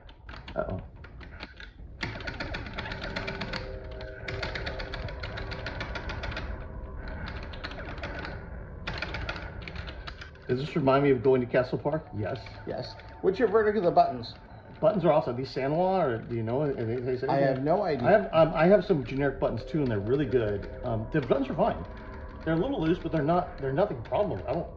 Uh 0.57 0.63
oh. 0.71 0.81
Does 10.49 10.59
this 10.59 10.75
remind 10.75 11.03
me 11.03 11.11
of 11.11 11.21
going 11.21 11.41
to 11.41 11.47
Castle 11.47 11.77
Park? 11.77 12.07
Yes. 12.17 12.39
Yes. 12.65 12.95
What's 13.21 13.37
your 13.37 13.47
verdict 13.47 13.77
of 13.77 13.83
the 13.83 13.91
buttons? 13.91 14.33
Buttons 14.81 15.05
are 15.05 15.11
awesome. 15.11 15.37
These 15.37 15.53
Sanwa, 15.53 16.03
or 16.03 16.17
do 16.17 16.35
you 16.35 16.41
know? 16.41 16.61
Are 16.61 16.73
they, 16.73 16.95
they 16.95 17.17
say 17.17 17.27
I 17.27 17.35
have 17.35 17.63
no 17.63 17.83
idea. 17.83 18.07
I 18.07 18.11
have 18.11 18.29
um, 18.33 18.53
I 18.55 18.65
have 18.65 18.83
some 18.83 19.03
generic 19.03 19.39
buttons 19.39 19.61
too, 19.69 19.79
and 19.83 19.87
they're 19.91 19.99
really 19.99 20.25
good. 20.25 20.67
Um, 20.83 21.05
the 21.11 21.21
buttons 21.21 21.49
are 21.49 21.53
fine. 21.53 21.77
They're 22.43 22.55
a 22.55 22.57
little 22.57 22.81
loose, 22.81 22.97
but 22.97 23.11
they're 23.11 23.21
not. 23.21 23.59
They're 23.59 23.73
nothing 23.73 24.01
problem. 24.01 24.41
I 24.47 24.53
don't. 24.53 24.67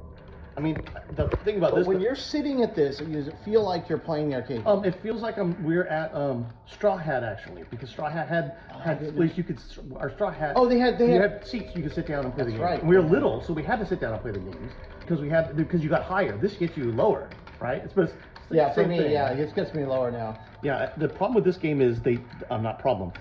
I 0.57 0.61
mean, 0.61 0.83
the 1.17 1.29
thing 1.45 1.57
about 1.57 1.71
But 1.71 1.79
this. 1.79 1.87
when 1.87 2.01
you're 2.01 2.15
sitting 2.17 2.63
at 2.63 2.75
this, 2.75 2.99
does 2.99 3.29
it 3.29 3.35
feel 3.45 3.63
like 3.63 3.89
you're 3.89 3.99
playing 3.99 4.29
the 4.31 4.37
arcade? 4.37 4.63
um, 4.67 4.85
it 4.85 4.95
feels 5.03 5.23
like 5.23 5.39
I'm. 5.39 5.63
We're 5.65 5.87
at 5.87 6.15
um, 6.15 6.47
Straw 6.67 6.97
Hat 6.99 7.25
actually, 7.25 7.65
because 7.71 7.89
Straw 7.89 8.11
Hat 8.11 8.29
had 8.29 8.57
had 8.83 9.17
place 9.17 9.33
you 9.37 9.45
could. 9.45 9.59
Our 9.97 10.11
Straw 10.11 10.31
Hat. 10.31 10.53
Oh, 10.57 10.69
they 10.69 10.79
had- 10.79 10.99
they 10.99 11.07
you 11.07 11.21
had- 11.21 11.31
had 11.33 11.47
seats 11.47 11.75
you 11.75 11.83
could 11.83 11.95
sit 11.95 12.07
down 12.07 12.25
and 12.27 12.35
play 12.35 12.45
the 12.45 12.51
That's 12.51 12.59
games. 12.59 12.71
right. 12.71 12.81
And 12.81 12.89
we 12.89 12.97
were 12.97 13.03
little, 13.03 13.43
so 13.43 13.53
we 13.55 13.63
had 13.63 13.79
to 13.79 13.87
sit 13.87 14.01
down 14.01 14.13
and 14.13 14.21
play 14.21 14.33
the 14.33 14.41
games 14.41 14.73
because 15.01 15.21
we 15.21 15.29
had 15.31 15.57
because 15.57 15.83
you 15.83 15.89
got 15.89 16.03
higher. 16.03 16.37
This 16.37 16.55
gets 16.55 16.77
you 16.77 16.93
lower, 16.93 17.31
right? 17.59 17.83
It's, 17.83 17.97
it's 17.97 18.13
yeah, 18.51 18.75
for 18.75 18.87
me, 18.87 18.99
thing. 18.99 19.13
yeah, 19.13 19.31
it 19.31 19.55
gets 19.55 19.73
me 19.73 19.85
lower 19.87 20.11
now. 20.11 20.39
Yeah, 20.63 20.93
the 20.99 21.09
problem 21.09 21.35
with 21.35 21.45
this 21.45 21.57
game 21.57 21.81
is 21.81 22.01
they, 22.03 22.19
I'm 22.51 22.63
not 22.63 22.79
problem. 22.79 23.13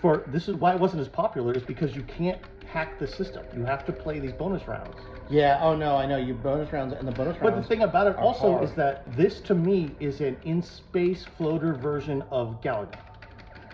For 0.00 0.24
this 0.28 0.48
is 0.48 0.54
why 0.54 0.72
it 0.74 0.80
wasn't 0.80 1.02
as 1.02 1.08
popular 1.08 1.52
is 1.52 1.62
because 1.62 1.94
you 1.94 2.02
can't 2.04 2.40
hack 2.66 2.98
the 2.98 3.06
system. 3.06 3.44
You 3.54 3.64
have 3.64 3.84
to 3.86 3.92
play 3.92 4.20
these 4.20 4.32
bonus 4.32 4.66
rounds. 4.66 4.96
Yeah. 5.30 5.58
Oh 5.62 5.74
no, 5.76 5.96
I 5.96 6.06
know 6.06 6.16
you 6.16 6.34
bonus 6.34 6.72
rounds 6.72 6.94
and 6.94 7.06
the 7.06 7.12
bonus 7.12 7.34
rounds. 7.40 7.42
But 7.42 7.62
the 7.62 7.68
thing 7.68 7.82
about 7.82 8.06
it 8.06 8.16
are 8.16 8.20
also 8.20 8.52
hard. 8.52 8.64
is 8.64 8.72
that 8.74 9.16
this 9.16 9.40
to 9.42 9.54
me 9.54 9.90
is 10.00 10.20
an 10.20 10.36
in-space 10.44 11.26
floater 11.36 11.74
version 11.74 12.22
of 12.30 12.60
Galaga. 12.62 12.98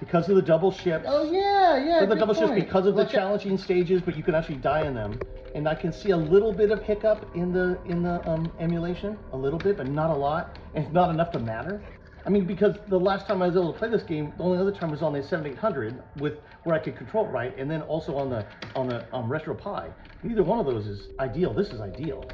Because 0.01 0.29
of 0.29 0.37
the 0.37 0.43
double 0.43 0.73
ships. 0.73 1.05
Oh 1.09 1.31
yeah, 1.31 1.77
yeah. 1.85 2.01
So 2.01 2.07
the 2.07 2.17
double 2.17 2.35
ships 2.35 2.53
because 2.53 2.87
of 2.87 2.95
the 2.95 3.03
Look 3.03 3.09
at- 3.09 3.14
challenging 3.14 3.57
stages, 3.57 4.03
but 4.03 4.17
you 4.17 4.23
can 4.23 4.35
actually 4.35 4.57
die 4.57 4.83
in 4.87 4.95
them. 4.95 5.19
And 5.55 5.69
I 5.69 5.75
can 5.77 5.93
see 5.93 6.11
a 6.11 6.17
little 6.17 6.53
bit 6.53 6.73
of 6.73 6.83
hiccup 6.83 7.25
in 7.37 7.53
the 7.53 7.79
in 7.87 8.03
the 8.03 8.29
um, 8.29 8.51
emulation, 8.59 9.17
a 9.33 9.37
little 9.37 9.59
bit, 9.61 9.77
but 9.77 9.88
not 9.88 10.11
a 10.11 10.14
lot, 10.14 10.51
and 10.75 10.85
it's 10.85 10.93
not 10.93 11.11
enough 11.11 11.31
to 11.33 11.38
matter. 11.38 11.81
I 12.27 12.31
mean, 12.31 12.47
because 12.47 12.77
the 12.89 12.99
last 12.99 13.27
time 13.27 13.43
I 13.43 13.47
was 13.47 13.57
able 13.57 13.73
to 13.73 13.79
play 13.79 13.91
this 13.91 14.03
game, 14.03 14.33
the 14.37 14.45
only 14.45 14.59
other 14.59 14.73
time 14.73 14.91
was 14.91 15.03
on 15.03 15.13
the 15.13 15.23
7800 15.23 16.03
with 16.17 16.35
where 16.63 16.75
I 16.75 16.79
could 16.79 16.97
control 16.97 17.27
right, 17.29 17.57
and 17.59 17.71
then 17.71 17.83
also 17.83 18.17
on 18.17 18.31
the 18.31 18.47
on 18.75 18.89
the 18.89 19.05
um, 19.15 19.29
RetroPie. 19.29 19.93
Neither 20.23 20.43
one 20.43 20.59
of 20.59 20.65
those 20.65 20.87
is 20.87 21.09
ideal. 21.21 21.53
This 21.53 21.69
is 21.69 21.81
ideal. 21.81 22.31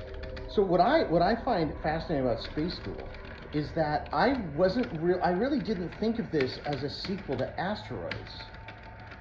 So 0.55 0.63
what 0.63 0.81
I 0.81 1.03
what 1.05 1.23
I 1.23 1.35
find 1.45 1.73
fascinating 1.83 2.25
about 2.25 2.41
Space 2.41 2.79
Duel 2.85 3.09
is 3.53 3.73
that 3.75 4.09
I 4.13 4.35
wasn't 4.55 4.89
real. 4.93 5.19
I 5.23 5.31
really 5.31 5.61
didn't 5.61 5.91
think 5.99 6.21
of 6.21 6.31
this 6.31 6.61
as 6.67 6.85
a 6.85 6.91
sequel 6.91 7.37
to 7.39 7.61
Asteroids, 7.61 8.33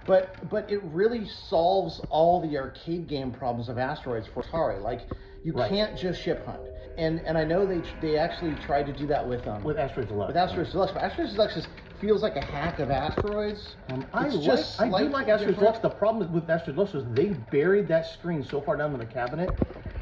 but 0.05 0.47
but 0.49 0.69
it 0.71 0.81
really 0.83 1.27
solves 1.27 1.99
all 2.11 2.47
the 2.47 2.57
arcade 2.57 3.07
game 3.07 3.31
problems 3.31 3.69
of 3.69 3.79
Asteroids 3.79 4.27
for 4.27 4.43
Atari. 4.43 4.81
Like 4.81 5.01
you 5.43 5.53
Right. 5.53 5.69
can't 5.69 5.97
just 5.97 6.21
ship 6.21 6.45
hunt, 6.45 6.59
and 6.97 7.21
and 7.25 7.37
I 7.37 7.43
know 7.43 7.65
they 7.65 7.81
they 8.01 8.17
actually 8.17 8.55
tried 8.55 8.85
to 8.87 8.93
do 8.93 9.07
that 9.07 9.27
with 9.27 9.47
um 9.47 9.63
With 9.63 9.77
Asteroids 9.77 10.09
Deluxe. 10.09 10.27
with 10.29 10.37
Asteroids 10.37 10.71
Deluxe, 10.71 10.91
but 10.93 11.03
Asteroids 11.03 11.33
Deluxe 11.33 11.53
just 11.55 11.69
feels 11.99 12.21
like 12.23 12.35
a 12.35 12.41
hack 12.41 12.79
of 12.79 12.89
Asteroids. 12.91 13.75
Um, 13.89 14.07
I 14.13 14.25
It's 14.27 14.35
like, 14.35 14.45
just 14.45 14.81
I 14.81 14.85
do 14.89 15.09
like 15.09 15.27
Asteroids. 15.27 15.59
Deluxe. 15.59 15.79
The 15.79 15.89
problem 15.89 16.31
with 16.33 16.49
Asteroids 16.49 16.75
Deluxe 16.75 16.95
is 16.95 17.15
they 17.15 17.33
buried 17.33 17.87
that 17.89 18.05
screen 18.05 18.43
so 18.43 18.61
far 18.61 18.77
down 18.77 18.93
in 18.93 18.99
the 18.99 19.05
cabinet 19.05 19.57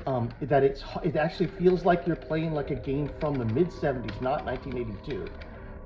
um, 0.06 0.34
that 0.42 0.64
it's 0.64 0.84
it 1.04 1.16
actually 1.16 1.48
feels 1.48 1.86
like 1.86 2.06
you're 2.08 2.16
playing 2.16 2.54
like 2.54 2.72
a 2.72 2.76
game 2.76 3.10
from 3.20 3.38
the 3.38 3.46
mid 3.46 3.72
'70s, 3.72 4.22
not 4.22 4.46
1982. 4.46 5.30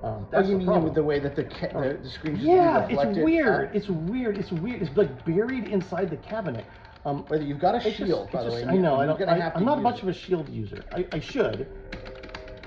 Um, 0.03 0.25
Oh, 0.25 0.27
that's 0.31 0.47
you 0.47 0.53
the 0.53 0.57
mean 0.57 0.65
problem. 0.67 0.83
with 0.85 0.95
the 0.95 1.03
way 1.03 1.19
that 1.19 1.35
the 1.35 1.43
ca- 1.43 1.73
the, 1.73 1.99
the 2.01 2.09
screen 2.09 2.35
just 2.35 2.47
yeah, 2.47 2.79
it's 2.83 2.91
reflected 2.91 3.23
weird. 3.23 3.75
It's 3.75 3.89
weird. 3.89 4.37
It's 4.37 4.51
weird. 4.51 4.81
It's 4.81 4.97
like 4.97 5.25
buried 5.25 5.65
inside 5.65 6.09
the 6.09 6.17
cabinet. 6.17 6.65
Um, 7.03 7.25
you've 7.41 7.59
got 7.59 7.73
a 7.73 7.77
it's 7.77 7.85
just- 7.85 7.97
shield, 7.97 8.31
by 8.31 8.39
it's 8.41 8.47
the 8.47 8.53
way. 8.53 8.61
just- 8.61 8.71
I 8.73 8.77
know. 8.77 8.95
I 8.97 9.05
don't, 9.05 9.17
gonna 9.19 9.31
I, 9.31 9.39
have 9.39 9.55
I'm 9.55 9.65
not 9.65 9.81
much 9.81 9.97
it. 9.97 10.03
of 10.03 10.09
a 10.09 10.13
shield 10.13 10.47
user. 10.49 10.83
I, 10.91 11.07
I 11.11 11.19
should. 11.19 11.67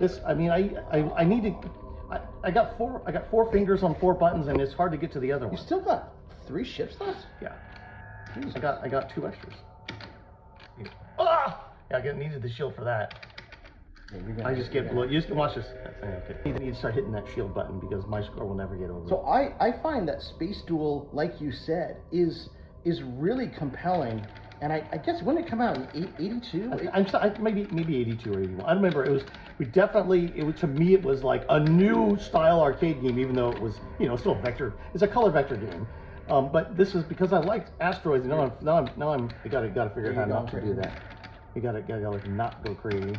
This. 0.01 0.21
I 0.27 0.35
mean, 0.35 0.51
I, 0.51 0.71
I 0.91 0.99
I 1.19 1.25
need 1.25 1.45
to. 1.45 1.71
I, 2.11 2.21
I 2.43 2.51
got 2.51 2.77
four. 2.77 3.01
I 3.07 3.13
got 3.13 3.31
four 3.31 3.51
fingers 3.53 3.83
on 3.85 3.95
four 3.97 4.13
buttons, 4.15 4.49
and 4.49 4.61
it's 4.61 4.75
hard 4.75 4.91
to 4.93 4.99
get 4.99 5.13
to 5.13 5.21
the 5.21 5.31
other 5.31 5.47
one. 5.47 5.57
You 5.57 5.63
still 5.63 5.81
got 5.81 6.13
three 6.47 6.65
ships 6.65 7.01
left? 7.01 7.27
Yeah. 7.41 7.53
I 8.57 8.59
got 8.59 8.83
I 8.83 8.89
got 8.89 9.09
two 9.15 9.27
extras. 9.29 9.55
Ah! 11.19 11.71
Yeah, 11.91 11.99
I 11.99 12.01
get, 12.01 12.17
needed 12.17 12.43
the 12.43 12.49
shield 12.49 12.75
for 12.75 12.83
that. 12.85 13.27
Yeah, 14.13 14.47
I 14.47 14.55
just 14.55 14.73
get 14.73 14.93
You 14.93 15.09
just 15.09 15.31
watch 15.31 15.55
this. 15.55 15.67
Okay. 16.03 16.37
You 16.45 16.53
need 16.55 16.73
to 16.73 16.75
start 16.77 16.95
hitting 16.95 17.13
that 17.13 17.25
shield 17.35 17.55
button 17.55 17.79
because 17.79 18.05
my 18.07 18.23
score 18.23 18.47
will 18.47 18.55
never 18.55 18.77
get 18.77 18.91
over. 18.91 19.09
So 19.09 19.21
I, 19.23 19.55
I 19.65 19.81
find 19.83 20.09
that 20.09 20.23
Space 20.23 20.63
Duel, 20.67 21.09
like 21.13 21.41
you 21.41 21.53
said, 21.53 21.99
is 22.13 22.49
is 22.85 23.03
really 23.03 23.49
compelling 23.49 24.23
And 24.61 24.73
I, 24.73 24.83
I 24.93 24.99
guess 24.99 25.23
when 25.23 25.37
did 25.37 25.45
it 25.47 25.51
come 25.51 25.61
out? 25.61 25.77
In 25.95 26.15
82? 26.19 26.71
I- 26.73 26.97
I'm 26.99 27.09
sorry, 27.09 27.33
maybe 27.39 27.69
maybe 27.71 27.97
82 27.99 28.35
or 28.35 28.41
81. 28.41 28.65
I 28.65 28.69
don't 28.69 28.83
remember. 28.83 29.05
It 29.05 29.11
was 29.11 29.25
we 29.59 29.67
definitely 29.67 30.33
it 30.37 30.43
was 30.43 30.55
to 30.57 30.67
me 30.67 30.95
it 30.95 31.03
was 31.03 31.23
like 31.23 31.45
a 31.49 31.61
new 31.61 32.17
style 32.19 32.61
arcade 32.61 33.03
game, 33.03 33.19
even 33.19 33.35
though 33.35 33.51
it 33.51 33.61
was 33.61 33.79
you 33.99 34.07
know 34.09 34.17
still 34.17 34.35
vector. 34.37 34.73
It's 34.95 35.03
a 35.03 35.09
color 35.09 35.31
vector 35.31 35.57
game. 35.57 35.87
Um, 36.31 36.51
but 36.51 36.77
this 36.77 36.95
is 36.95 37.05
because 37.05 37.33
I 37.35 37.39
liked 37.39 37.71
asteroids. 37.81 38.25
And 38.25 38.33
now 38.33 38.41
I'm 38.43 38.53
now 38.63 38.79
I'm 38.79 38.91
now 38.97 39.09
I'm 39.13 39.35
I 39.45 39.49
gotta 39.49 39.69
gotta 39.69 39.91
figure 39.91 40.11
out 40.11 40.17
how 40.17 40.25
not 40.25 40.51
to 40.53 40.61
do 40.61 40.75
that. 40.77 40.95
You 41.55 41.61
gotta 41.61 41.83
gotta 41.83 42.11
like 42.11 42.27
not 42.27 42.63
go 42.65 42.75
crazy. 42.75 43.19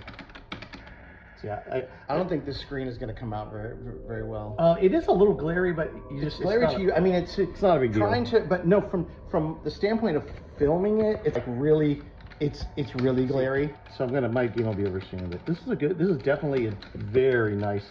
So 1.41 1.47
yeah, 1.47 1.59
I, 1.71 1.83
I 2.07 2.15
don't 2.17 2.29
think 2.29 2.45
this 2.45 2.59
screen 2.59 2.87
is 2.87 2.97
going 2.97 3.13
to 3.13 3.19
come 3.19 3.33
out 3.33 3.51
very 3.51 3.75
very 4.07 4.23
well. 4.23 4.55
uh, 4.57 4.75
it 4.81 4.93
is 4.93 5.07
a 5.07 5.11
little 5.11 5.33
glary, 5.33 5.73
but 5.73 5.91
you 6.11 6.21
just 6.21 6.41
Glary 6.41 6.65
it's 6.65 6.73
to 6.75 6.81
you. 6.81 6.93
I 6.93 6.99
mean, 6.99 7.13
it's 7.15 7.37
It's 7.37 7.61
not 7.61 7.77
a 7.77 7.79
big 7.79 7.91
deal. 7.93 8.01
trying 8.01 8.25
to, 8.25 8.41
but 8.41 8.65
no, 8.65 8.81
from 8.81 9.07
from 9.29 9.59
the 9.63 9.71
standpoint 9.71 10.15
of 10.17 10.23
filming 10.57 11.01
it, 11.01 11.19
it's 11.25 11.35
like 11.35 11.45
really, 11.47 12.01
it's 12.39 12.65
it's 12.77 12.95
really 12.95 13.25
glary. 13.25 13.73
So 13.97 14.05
I'm 14.05 14.13
gonna 14.13 14.29
might 14.29 14.57
even 14.57 14.73
be 14.75 14.85
overseeing 14.85 15.31
it. 15.33 15.45
This 15.45 15.59
is 15.59 15.67
a 15.67 15.75
good. 15.75 15.97
This 15.97 16.07
is 16.07 16.17
definitely 16.19 16.67
a 16.67 16.73
very 16.95 17.55
nice 17.55 17.85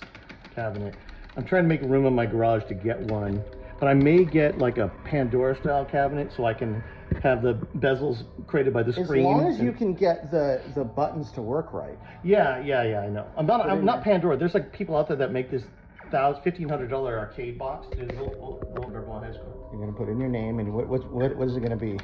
cabinet. 0.54 0.94
I'm 1.36 1.44
trying 1.44 1.64
to 1.64 1.68
make 1.68 1.82
room 1.82 2.06
in 2.06 2.14
my 2.14 2.26
garage 2.26 2.64
to 2.68 2.74
get 2.74 2.98
one, 3.00 3.42
but 3.80 3.88
I 3.88 3.94
may 3.94 4.24
get 4.24 4.58
like 4.58 4.78
a 4.78 4.88
Pandora 5.04 5.56
style 5.56 5.84
cabinet 5.84 6.32
so 6.34 6.44
I 6.46 6.54
can 6.54 6.82
have 7.22 7.42
the 7.42 7.54
bezels 7.76 8.24
created 8.46 8.72
by 8.72 8.82
the 8.82 8.92
screen. 8.92 9.24
As 9.24 9.24
long 9.24 9.46
as 9.48 9.60
you 9.60 9.72
can 9.72 9.94
get 9.94 10.30
the 10.30 10.62
the 10.74 10.84
buttons 10.84 11.30
to 11.32 11.42
work 11.42 11.72
right. 11.72 11.98
Yeah, 12.22 12.60
yeah, 12.60 12.82
yeah. 12.82 13.00
I 13.00 13.08
know. 13.08 13.26
I'm 13.36 13.46
not. 13.46 13.62
Put 13.62 13.70
I'm 13.70 13.78
in 13.80 13.84
not 13.84 14.04
there. 14.04 14.14
Pandora. 14.14 14.36
There's 14.36 14.54
like 14.54 14.72
people 14.72 14.96
out 14.96 15.08
there 15.08 15.16
that 15.16 15.32
make 15.32 15.50
this 15.50 15.62
thousand, 16.10 16.42
fifteen 16.42 16.68
hundred 16.68 16.88
dollar 16.88 17.18
arcade 17.18 17.58
box. 17.58 17.86
It's 17.92 18.00
a 18.00 18.04
little, 18.04 18.60
little, 18.74 18.90
little 18.90 19.20
high 19.20 19.32
school. 19.32 19.68
You're 19.72 19.80
going 19.80 19.92
to 19.92 19.98
put 19.98 20.08
in 20.08 20.18
your 20.18 20.28
name 20.28 20.58
and 20.58 20.72
what 20.72 20.88
what 20.88 21.10
what, 21.12 21.36
what 21.36 21.48
is 21.48 21.56
it 21.56 21.60
going 21.60 21.70
to 21.70 21.76
be? 21.76 21.98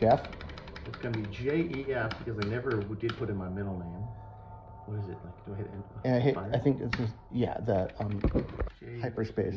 Jeff. 0.00 0.20
It's 0.84 0.98
gonna 0.98 1.16
be 1.16 1.22
J 1.30 1.60
E 1.60 1.94
F 1.94 2.10
because 2.18 2.44
I 2.44 2.48
never 2.48 2.82
did 2.82 3.16
put 3.16 3.30
in 3.30 3.36
my 3.36 3.48
middle 3.48 3.78
name. 3.78 4.04
What 4.86 4.98
is 4.98 5.08
it 5.08 5.16
like? 5.24 5.46
Do 5.46 5.54
I 5.54 5.56
hit? 5.56 5.70
enter? 5.72 5.84
And 6.04 6.16
I, 6.16 6.20
hit? 6.20 6.36
I 6.36 6.58
think 6.58 6.80
it's 6.80 6.98
is 6.98 7.10
yeah 7.30 7.56
the 7.60 7.88
um 8.00 8.20
hyperspace. 9.00 9.54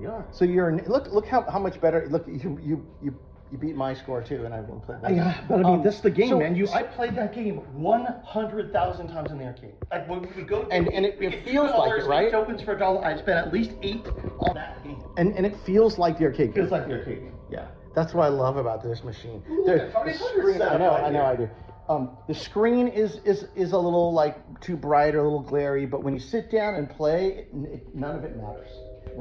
We 0.00 0.06
are. 0.06 0.26
So 0.32 0.44
you're 0.44 0.76
look 0.86 1.08
look 1.08 1.26
how, 1.26 1.42
how 1.42 1.58
much 1.58 1.80
better 1.80 2.06
look 2.10 2.26
you 2.26 2.58
you 2.62 2.86
you 3.02 3.14
you 3.52 3.58
beat 3.58 3.74
my 3.74 3.92
score 3.94 4.22
too 4.22 4.44
and 4.44 4.54
I 4.54 4.60
won't 4.60 4.84
play. 4.86 4.96
that. 5.02 5.12
Yeah, 5.14 5.40
but 5.48 5.54
I 5.56 5.62
mean, 5.64 5.66
Um, 5.66 5.82
that's 5.82 6.00
the 6.00 6.10
game, 6.10 6.28
so- 6.28 6.38
man. 6.38 6.54
You, 6.54 6.68
I 6.72 6.84
played 6.84 7.16
that 7.16 7.32
game 7.34 7.56
one 7.74 8.04
hundred 8.24 8.72
thousand 8.72 9.08
times 9.08 9.30
in 9.32 9.38
the 9.38 9.44
arcade. 9.46 9.74
Like 9.90 10.08
when 10.08 10.20
we 10.36 10.42
go, 10.44 10.68
And- 10.70 10.88
and 10.92 11.04
it- 11.04 11.20
it 11.20 11.44
feels 11.44 11.70
like 11.72 12.00
it, 12.00 12.06
right? 12.06 12.26
eight 12.28 12.30
Tokens 12.30 12.62
for 12.62 12.74
a 12.74 12.78
dollar. 12.78 13.04
I 13.04 13.16
spent 13.16 13.38
at 13.44 13.52
least 13.52 13.72
eight 13.82 14.06
on 14.38 14.54
that 14.54 14.82
game. 14.84 15.02
and 15.16 15.32
and 15.36 15.44
it 15.44 15.56
feels 15.66 15.98
like 15.98 16.16
the 16.18 16.26
arcade. 16.26 16.54
Feels 16.54 16.70
game. 16.70 16.78
like 16.78 16.86
the 16.88 16.94
arcade 16.94 17.20
game. 17.22 17.34
Yeah, 17.50 17.66
that's 17.94 18.14
what 18.14 18.24
I 18.24 18.28
love 18.28 18.56
about 18.56 18.82
this 18.84 19.02
machine. 19.02 19.42
Ooh, 19.50 19.64
The- 19.66 19.86
it's 19.86 19.94
already 19.96 20.12
the 20.16 20.24
screen- 20.24 20.62
I 20.62 20.78
know, 20.78 20.90
right 20.90 21.04
I 21.04 21.10
know, 21.10 21.24
I 21.24 21.36
do. 21.36 21.50
Um, 21.88 22.16
the 22.28 22.34
screen 22.34 22.86
is 22.86 23.16
is 23.24 23.48
is 23.56 23.72
a 23.72 23.78
little 23.78 24.12
like 24.12 24.60
too 24.60 24.76
bright 24.76 25.16
or 25.16 25.20
a 25.20 25.24
little 25.24 25.40
glary, 25.42 25.86
but 25.86 26.04
when 26.04 26.14
you 26.14 26.20
sit 26.20 26.48
down 26.52 26.76
and 26.76 26.88
play, 26.88 27.26
it, 27.26 27.48
it, 27.52 27.94
none 27.96 28.14
of 28.14 28.22
it 28.22 28.36
matters. 28.36 28.70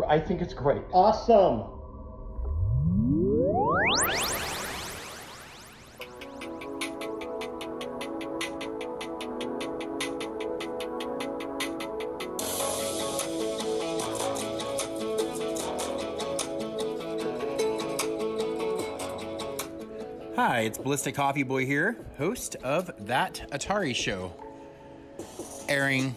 I 0.08 0.20
think 0.20 0.42
it's 0.42 0.54
great. 0.54 0.82
Awesome. 0.94 1.64
Hi, 20.36 20.62
it's 20.62 20.78
Ballistik 20.78 21.16
Coffee 21.16 21.44
Boy 21.44 21.66
here, 21.66 21.98
host 22.18 22.56
of 22.64 22.90
That 23.08 23.46
Atari 23.52 23.94
Show. 23.94 24.34
Airing 25.68 26.16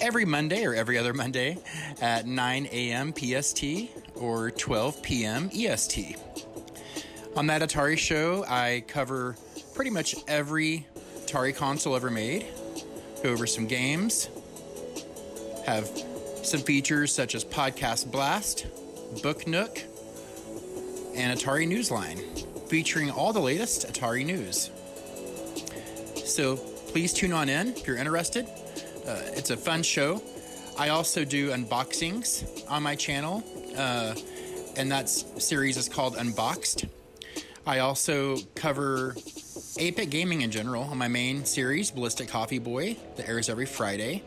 every 0.00 0.24
Monday 0.24 0.64
or 0.64 0.74
every 0.74 0.96
other 0.98 1.12
Monday 1.12 1.58
at 2.00 2.26
9 2.26 2.68
a.m. 2.72 3.12
PST 3.14 3.64
or 4.14 4.50
12 4.50 5.02
p.m. 5.02 5.50
EST. 5.54 6.16
On 7.36 7.46
That 7.48 7.62
Atari 7.62 7.98
Show, 7.98 8.44
I 8.48 8.84
cover 8.88 9.36
pretty 9.74 9.90
much 9.90 10.16
every 10.26 10.86
Atari 11.24 11.54
console 11.54 11.96
ever 11.96 12.10
made, 12.10 12.46
go 13.22 13.30
over 13.30 13.46
some 13.46 13.66
games, 13.66 14.28
have 15.66 15.86
some 16.42 16.60
features 16.60 17.12
such 17.12 17.34
as 17.34 17.44
Podcast 17.44 18.10
Blast, 18.10 18.66
Book 19.22 19.46
Nook, 19.46 19.78
and 21.14 21.38
Atari 21.38 21.66
Newsline, 21.68 22.20
featuring 22.68 23.10
all 23.10 23.32
the 23.32 23.40
latest 23.40 23.86
Atari 23.92 24.24
news. 24.24 24.70
So 26.24 26.56
please 26.56 27.12
tune 27.12 27.32
on 27.32 27.48
in 27.48 27.68
if 27.68 27.86
you're 27.86 27.96
interested. 27.96 28.46
Uh, 29.06 29.20
it's 29.34 29.50
a 29.50 29.56
fun 29.56 29.82
show. 29.82 30.22
I 30.78 30.90
also 30.90 31.24
do 31.24 31.50
unboxings 31.50 32.68
on 32.70 32.82
my 32.82 32.94
channel, 32.94 33.42
uh, 33.76 34.14
and 34.76 34.92
that 34.92 35.08
series 35.08 35.78
is 35.78 35.88
called 35.88 36.16
Unboxed. 36.16 36.84
I 37.66 37.78
also 37.78 38.36
cover 38.54 39.12
8-bit 39.14 40.10
gaming 40.10 40.42
in 40.42 40.50
general 40.50 40.84
on 40.84 40.98
my 40.98 41.08
main 41.08 41.46
series, 41.46 41.90
Ballistik 41.90 42.28
Coffee 42.28 42.58
Boy, 42.58 42.96
that 43.16 43.26
airs 43.26 43.48
every 43.48 43.64
Friday. 43.64 44.22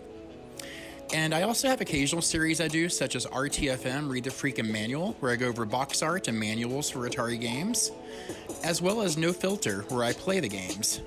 And 1.13 1.33
I 1.33 1.43
also 1.43 1.67
have 1.67 1.81
occasional 1.81 2.21
series 2.21 2.61
I 2.61 2.67
do, 2.67 2.89
such 2.89 3.15
as 3.15 3.25
RTFM 3.27 4.09
Read 4.09 4.23
the 4.23 4.29
Freakin' 4.31 4.69
Manual, 4.71 5.15
where 5.19 5.31
I 5.31 5.35
go 5.35 5.47
over 5.47 5.65
box 5.65 6.01
art 6.01 6.27
and 6.27 6.39
manuals 6.39 6.89
for 6.89 7.07
Atari 7.07 7.39
games, 7.39 7.91
as 8.63 8.81
well 8.81 9.01
as 9.01 9.17
No 9.17 9.33
Filter, 9.33 9.83
where 9.89 10.03
I 10.03 10.13
play 10.13 10.39
the 10.39 10.49
games. 10.49 11.01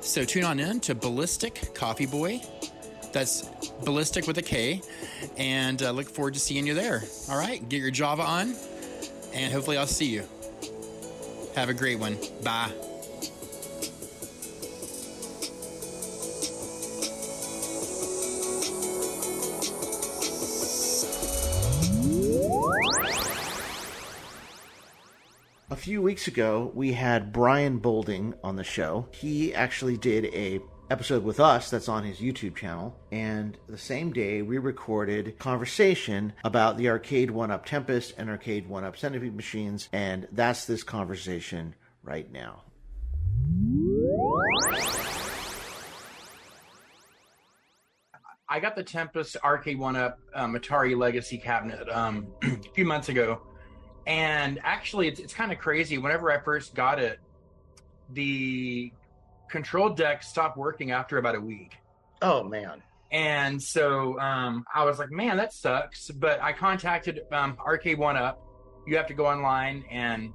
So 0.00 0.24
tune 0.24 0.44
on 0.44 0.60
in 0.60 0.80
to 0.80 0.94
Ballistik 0.94 1.74
Coffee 1.74 2.06
Boy. 2.06 2.42
That's 3.12 3.42
Ballistik 3.84 4.26
with 4.26 4.38
a 4.38 4.42
K, 4.42 4.80
and 5.36 5.82
uh, 5.82 5.90
look 5.90 6.08
forward 6.08 6.34
to 6.34 6.40
seeing 6.40 6.66
you 6.66 6.74
there. 6.74 7.02
All 7.30 7.36
right, 7.36 7.66
get 7.68 7.80
your 7.80 7.90
Java 7.90 8.22
on, 8.22 8.54
and 9.34 9.52
hopefully 9.52 9.76
I'll 9.76 9.86
see 9.86 10.06
you. 10.06 10.24
Have 11.54 11.68
a 11.68 11.74
great 11.74 11.98
one. 11.98 12.16
Bye. 12.42 12.72
A 25.70 25.76
few 25.76 26.00
weeks 26.00 26.28
ago, 26.28 26.70
we 26.74 26.92
had 26.92 27.32
Brian 27.32 27.78
Bolding 27.78 28.34
on 28.42 28.56
the 28.56 28.64
show. 28.64 29.08
He 29.10 29.54
actually 29.54 29.96
did 29.96 30.26
a 30.26 30.60
episode 30.92 31.24
with 31.24 31.40
us 31.40 31.70
that's 31.70 31.88
on 31.88 32.04
his 32.04 32.18
YouTube 32.18 32.54
channel. 32.54 32.94
And 33.10 33.56
the 33.66 33.78
same 33.78 34.12
day, 34.12 34.42
we 34.42 34.58
recorded 34.58 35.38
conversation 35.38 36.34
about 36.44 36.76
the 36.76 36.90
Arcade 36.90 37.30
One 37.30 37.50
Up 37.50 37.64
Tempest 37.64 38.12
and 38.18 38.28
Arcade 38.28 38.68
One 38.68 38.84
Up 38.84 38.98
Centipede 38.98 39.34
machines. 39.34 39.88
And 39.90 40.28
that's 40.32 40.66
this 40.66 40.82
conversation 40.82 41.74
right 42.02 42.30
now. 42.30 42.64
I 48.46 48.60
got 48.60 48.76
the 48.76 48.84
Tempest 48.84 49.38
Arcade 49.42 49.78
One 49.78 49.96
Up 49.96 50.18
um, 50.34 50.54
Atari 50.54 50.94
Legacy 50.94 51.38
cabinet 51.38 51.88
um, 51.88 52.26
a 52.42 52.58
few 52.74 52.84
months 52.84 53.08
ago, 53.08 53.40
and 54.06 54.60
actually, 54.62 55.08
it's 55.08 55.20
it's 55.20 55.32
kind 55.32 55.52
of 55.52 55.58
crazy. 55.58 55.96
Whenever 55.96 56.30
I 56.30 56.38
first 56.38 56.74
got 56.74 56.98
it, 56.98 57.18
the 58.10 58.92
control 59.52 59.90
deck 59.90 60.22
stopped 60.24 60.56
working 60.56 60.90
after 60.90 61.18
about 61.18 61.36
a 61.36 61.40
week, 61.40 61.76
Oh 62.20 62.42
man. 62.42 62.82
and 63.12 63.62
so 63.62 64.18
um, 64.18 64.64
I 64.74 64.84
was 64.84 64.98
like, 64.98 65.10
"Man, 65.12 65.36
that 65.36 65.52
sucks." 65.52 66.10
But 66.10 66.42
I 66.42 66.52
contacted 66.52 67.20
um, 67.30 67.56
Arcade 67.64 67.98
One 67.98 68.16
Up. 68.16 68.40
You 68.86 68.96
have 68.96 69.06
to 69.08 69.14
go 69.14 69.26
online 69.26 69.84
and 69.90 70.32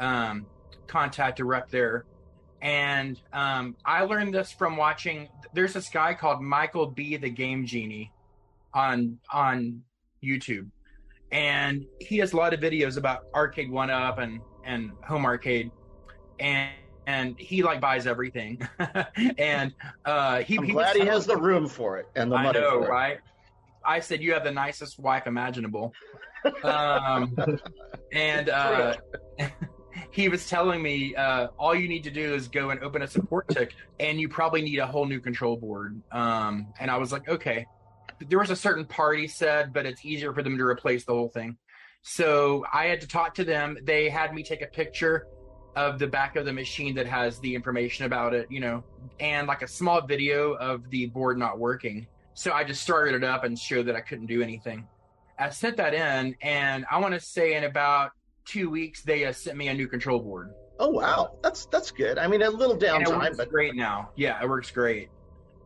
um, 0.00 0.46
contact 0.86 1.40
a 1.40 1.44
rep 1.44 1.70
there. 1.70 2.04
And 2.60 3.20
um, 3.32 3.76
I 3.84 4.02
learned 4.02 4.34
this 4.34 4.50
from 4.52 4.76
watching. 4.76 5.28
There's 5.54 5.72
this 5.72 5.88
guy 5.88 6.12
called 6.14 6.42
Michael 6.42 6.86
B. 6.90 7.16
the 7.16 7.30
Game 7.30 7.64
Genie 7.64 8.12
on 8.74 9.18
on 9.32 9.82
YouTube, 10.24 10.68
and 11.32 11.86
he 12.00 12.18
has 12.18 12.32
a 12.32 12.36
lot 12.36 12.52
of 12.52 12.60
videos 12.60 12.96
about 12.98 13.24
Arcade 13.34 13.70
One 13.70 13.90
Up 13.90 14.18
and 14.18 14.40
and 14.64 14.90
Home 15.06 15.24
Arcade, 15.24 15.70
and 16.40 16.70
and 17.06 17.38
he 17.38 17.62
like 17.62 17.80
buys 17.80 18.06
everything. 18.06 18.60
and 19.38 19.72
uh, 20.04 20.40
he, 20.40 20.58
I'm 20.58 20.64
he 20.64 20.72
glad 20.72 20.96
he 20.96 21.06
has 21.06 21.26
the 21.26 21.36
room 21.36 21.68
for 21.68 21.98
it 21.98 22.06
and 22.16 22.30
the 22.30 22.36
I 22.36 22.42
money 22.42 22.60
know, 22.60 22.80
for 22.80 22.86
it. 22.86 22.90
right? 22.90 23.18
I 23.84 24.00
said 24.00 24.20
you 24.20 24.32
have 24.32 24.44
the 24.44 24.50
nicest 24.50 24.98
wife 24.98 25.26
imaginable. 25.26 25.94
Um, 26.62 27.36
and 28.12 28.48
uh, 28.48 28.96
he 30.10 30.28
was 30.28 30.48
telling 30.48 30.82
me 30.82 31.14
uh, 31.14 31.48
all 31.58 31.74
you 31.74 31.88
need 31.88 32.02
to 32.04 32.10
do 32.10 32.34
is 32.34 32.48
go 32.48 32.70
and 32.70 32.82
open 32.82 33.02
a 33.02 33.06
support 33.06 33.48
tick, 33.48 33.74
and 34.00 34.20
you 34.20 34.28
probably 34.28 34.62
need 34.62 34.78
a 34.78 34.86
whole 34.86 35.06
new 35.06 35.20
control 35.20 35.56
board. 35.56 36.00
Um, 36.10 36.68
and 36.80 36.90
I 36.90 36.96
was 36.98 37.12
like, 37.12 37.28
okay. 37.28 37.66
there 38.28 38.38
was 38.38 38.50
a 38.50 38.56
certain 38.56 38.84
party 38.84 39.28
said, 39.28 39.72
but 39.72 39.86
it's 39.86 40.04
easier 40.04 40.32
for 40.32 40.42
them 40.42 40.58
to 40.58 40.64
replace 40.64 41.04
the 41.04 41.12
whole 41.12 41.28
thing. 41.28 41.56
So 42.02 42.64
I 42.72 42.86
had 42.86 43.00
to 43.00 43.08
talk 43.08 43.34
to 43.34 43.44
them. 43.44 43.78
They 43.82 44.08
had 44.08 44.32
me 44.34 44.42
take 44.42 44.62
a 44.62 44.66
picture 44.66 45.26
of 45.76 45.98
the 45.98 46.06
back 46.06 46.36
of 46.36 46.46
the 46.46 46.52
machine 46.52 46.94
that 46.94 47.06
has 47.06 47.38
the 47.40 47.54
information 47.54 48.06
about 48.06 48.34
it, 48.34 48.50
you 48.50 48.60
know, 48.60 48.82
and 49.20 49.46
like 49.46 49.62
a 49.62 49.68
small 49.68 50.00
video 50.00 50.54
of 50.54 50.88
the 50.90 51.06
board 51.06 51.38
not 51.38 51.58
working. 51.58 52.06
So 52.34 52.52
I 52.52 52.64
just 52.64 52.82
started 52.82 53.14
it 53.14 53.22
up 53.22 53.44
and 53.44 53.58
showed 53.58 53.86
that 53.86 53.94
I 53.94 54.00
couldn't 54.00 54.26
do 54.26 54.42
anything. 54.42 54.88
I 55.38 55.50
sent 55.50 55.76
that 55.76 55.92
in, 55.92 56.34
and 56.40 56.86
I 56.90 56.98
want 56.98 57.12
to 57.12 57.20
say 57.20 57.54
in 57.54 57.64
about 57.64 58.12
two 58.46 58.70
weeks 58.70 59.02
they 59.02 59.26
uh, 59.26 59.32
sent 59.32 59.58
me 59.58 59.68
a 59.68 59.74
new 59.74 59.86
control 59.86 60.18
board. 60.18 60.52
Oh 60.78 60.88
wow, 60.88 61.36
that's 61.42 61.66
that's 61.66 61.90
good. 61.90 62.18
I 62.18 62.26
mean, 62.26 62.42
a 62.42 62.50
little 62.50 62.76
downtime, 62.76 63.36
but 63.36 63.50
great 63.50 63.74
now. 63.74 64.10
Yeah, 64.16 64.42
it 64.42 64.48
works 64.48 64.70
great, 64.70 65.10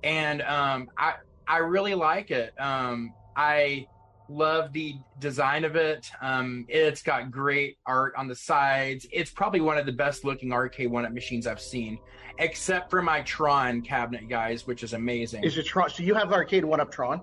and 0.02 0.42
um, 0.42 0.90
I 0.96 1.14
I 1.46 1.58
really 1.58 1.94
like 1.94 2.32
it. 2.32 2.52
Um, 2.60 3.14
I 3.36 3.86
love 4.30 4.72
the 4.72 4.94
design 5.18 5.64
of 5.64 5.74
it. 5.76 6.08
Um, 6.22 6.64
it's 6.68 7.02
got 7.02 7.30
great 7.30 7.76
art 7.84 8.14
on 8.16 8.28
the 8.28 8.34
sides. 8.36 9.06
It's 9.12 9.30
probably 9.30 9.60
one 9.60 9.76
of 9.76 9.86
the 9.86 9.92
best 9.92 10.24
looking 10.24 10.52
arcade 10.52 10.90
one 10.90 11.04
up 11.04 11.12
machines 11.12 11.46
I've 11.46 11.60
seen, 11.60 11.98
except 12.38 12.90
for 12.90 13.02
my 13.02 13.22
Tron 13.22 13.82
cabinet, 13.82 14.28
guys, 14.28 14.66
which 14.66 14.82
is 14.84 14.92
amazing. 14.92 15.44
is 15.44 15.58
it 15.58 15.66
Tron? 15.66 15.90
So 15.90 16.02
you 16.02 16.14
have 16.14 16.32
arcade 16.32 16.64
one 16.64 16.80
up 16.80 16.90
Tron? 16.92 17.22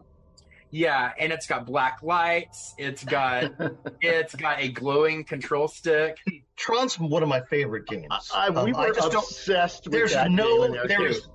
Yeah, 0.70 1.14
and 1.18 1.32
it's 1.32 1.48
got 1.48 1.66
black 1.66 2.00
lights. 2.04 2.76
It's 2.78 3.02
got 3.06 3.54
it's 4.02 4.36
got 4.36 4.60
a 4.60 4.68
glowing 4.68 5.24
control 5.24 5.70
stick. 5.70 6.18
Tron's 6.58 7.00
one 7.00 7.24
of 7.24 7.30
my 7.30 7.40
favorite 7.50 7.88
games. 7.88 8.32
I, 8.36 8.50
we 8.50 8.74
Um, 8.74 8.82
were 8.82 8.94
just 8.94 9.12
don't- 9.14 9.24
obsessed 9.24 9.86
with 9.86 9.94
there's 9.94 10.12
that 10.12 10.28
game 10.28 10.36
no 10.36 10.64
in 10.64 10.78
there's 10.88 11.22
too. 11.22 11.32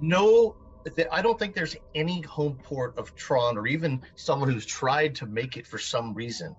No 0.84 1.04
I 1.10 1.22
don't 1.22 1.38
think 1.38 1.54
there's 1.54 1.76
any 1.94 2.20
home 2.22 2.58
port 2.62 2.96
of 2.98 3.14
Tron 3.14 3.56
or 3.58 3.66
even 3.66 4.02
someone 4.16 4.50
who's 4.50 4.66
tried 4.66 5.14
to 5.16 5.26
make 5.26 5.56
it 5.56 5.66
for 5.66 5.78
some 5.78 6.14
reason. 6.14 6.54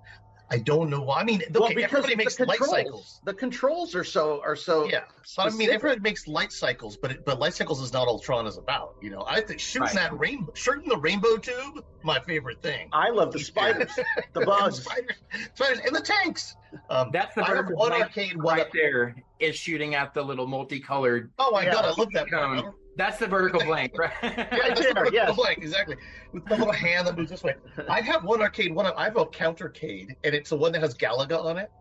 I 0.52 0.58
don't 0.60 0.90
know 0.92 1.02
why. 1.02 1.22
I 1.22 1.24
mean, 1.24 1.42
Well, 1.52 1.64
okay, 1.64 1.74
because 1.74 1.86
everybody 2.06 2.14
the 2.14 2.18
makes 2.18 2.40
light 2.40 2.58
controls- 2.60 2.70
cycles. 2.72 3.22
The 3.24 3.34
controls 3.34 3.96
are 3.96 4.04
so 4.04 4.40
are 4.44 4.56
so 4.56 4.84
Yeah, 4.88 5.00
but 5.36 5.42
I 5.42 5.46
mean, 5.46 5.52
specific. 5.54 5.74
everybody 5.76 6.02
makes 6.02 6.28
light 6.28 6.52
cycles, 6.52 6.96
but 6.98 7.12
it, 7.12 7.26
but 7.26 7.40
light 7.40 7.56
cycles 7.56 7.82
is 7.82 7.92
not 7.92 8.08
all 8.08 8.20
Tron 8.20 8.46
is 8.46 8.58
about. 8.58 8.94
You 9.02 9.10
know, 9.10 9.24
I 9.28 9.42
think 9.42 9.60
shooting 9.60 9.86
Right. 9.88 9.96
that 9.96 10.20
rainbow, 10.20 10.52
shooting 10.54 10.88
the 10.90 10.98
rainbow 10.98 11.38
tube, 11.38 11.84
my 12.04 12.20
favorite 12.20 12.62
thing. 12.62 12.90
I 12.94 13.10
love 13.10 13.32
the 13.32 13.40
spiders, 13.40 13.90
the 13.96 14.06
And 14.42 14.46
bugs. 14.46 14.84
spiders, 14.84 15.16
spiders, 15.56 15.80
and 15.88 15.96
the 15.96 16.02
tanks. 16.02 16.56
Um, 16.90 17.10
That's 17.12 17.34
the 17.34 17.42
I 17.50 17.56
have 17.56 17.70
one 17.70 17.90
blank 17.90 18.04
arcade 18.04 18.36
one. 18.40 18.58
right 18.58 18.68
there 18.74 19.16
is 19.40 19.56
shooting 19.56 19.96
at 19.96 20.14
the 20.14 20.22
little 20.22 20.46
multicolored. 20.46 21.32
Oh 21.40 21.50
my 21.52 21.64
Yeah. 21.64 21.72
god, 21.74 21.86
I 21.86 21.92
love 21.98 22.10
that. 22.14 22.30
Cone. 22.30 22.74
One. 22.96 23.08
That's 23.08 23.18
the 23.20 23.28
vertical 23.28 23.62
blank, 23.66 23.98
right? 23.98 24.12
Yeah, 24.22 24.48
Right 24.58 24.76
there, 24.76 24.94
the 25.06 25.10
yes. 25.14 25.36
blank, 25.36 25.58
exactly. 25.60 25.96
With 26.32 26.46
the 26.46 26.56
little 26.58 26.72
hand 26.74 27.08
that 27.08 27.18
moves 27.18 27.30
this 27.32 27.44
way. 27.44 27.56
I 27.90 28.02
have 28.02 28.24
one 28.24 28.42
arcade, 28.42 28.74
one 28.74 28.86
I 28.86 29.04
have 29.06 29.18
a 29.18 29.26
countercade, 29.26 30.16
and 30.24 30.36
it's 30.36 30.50
the 30.52 30.58
one 30.58 30.72
that 30.74 30.82
has 30.82 30.94
Galaga 30.96 31.44
on 31.44 31.58
it. 31.58 31.72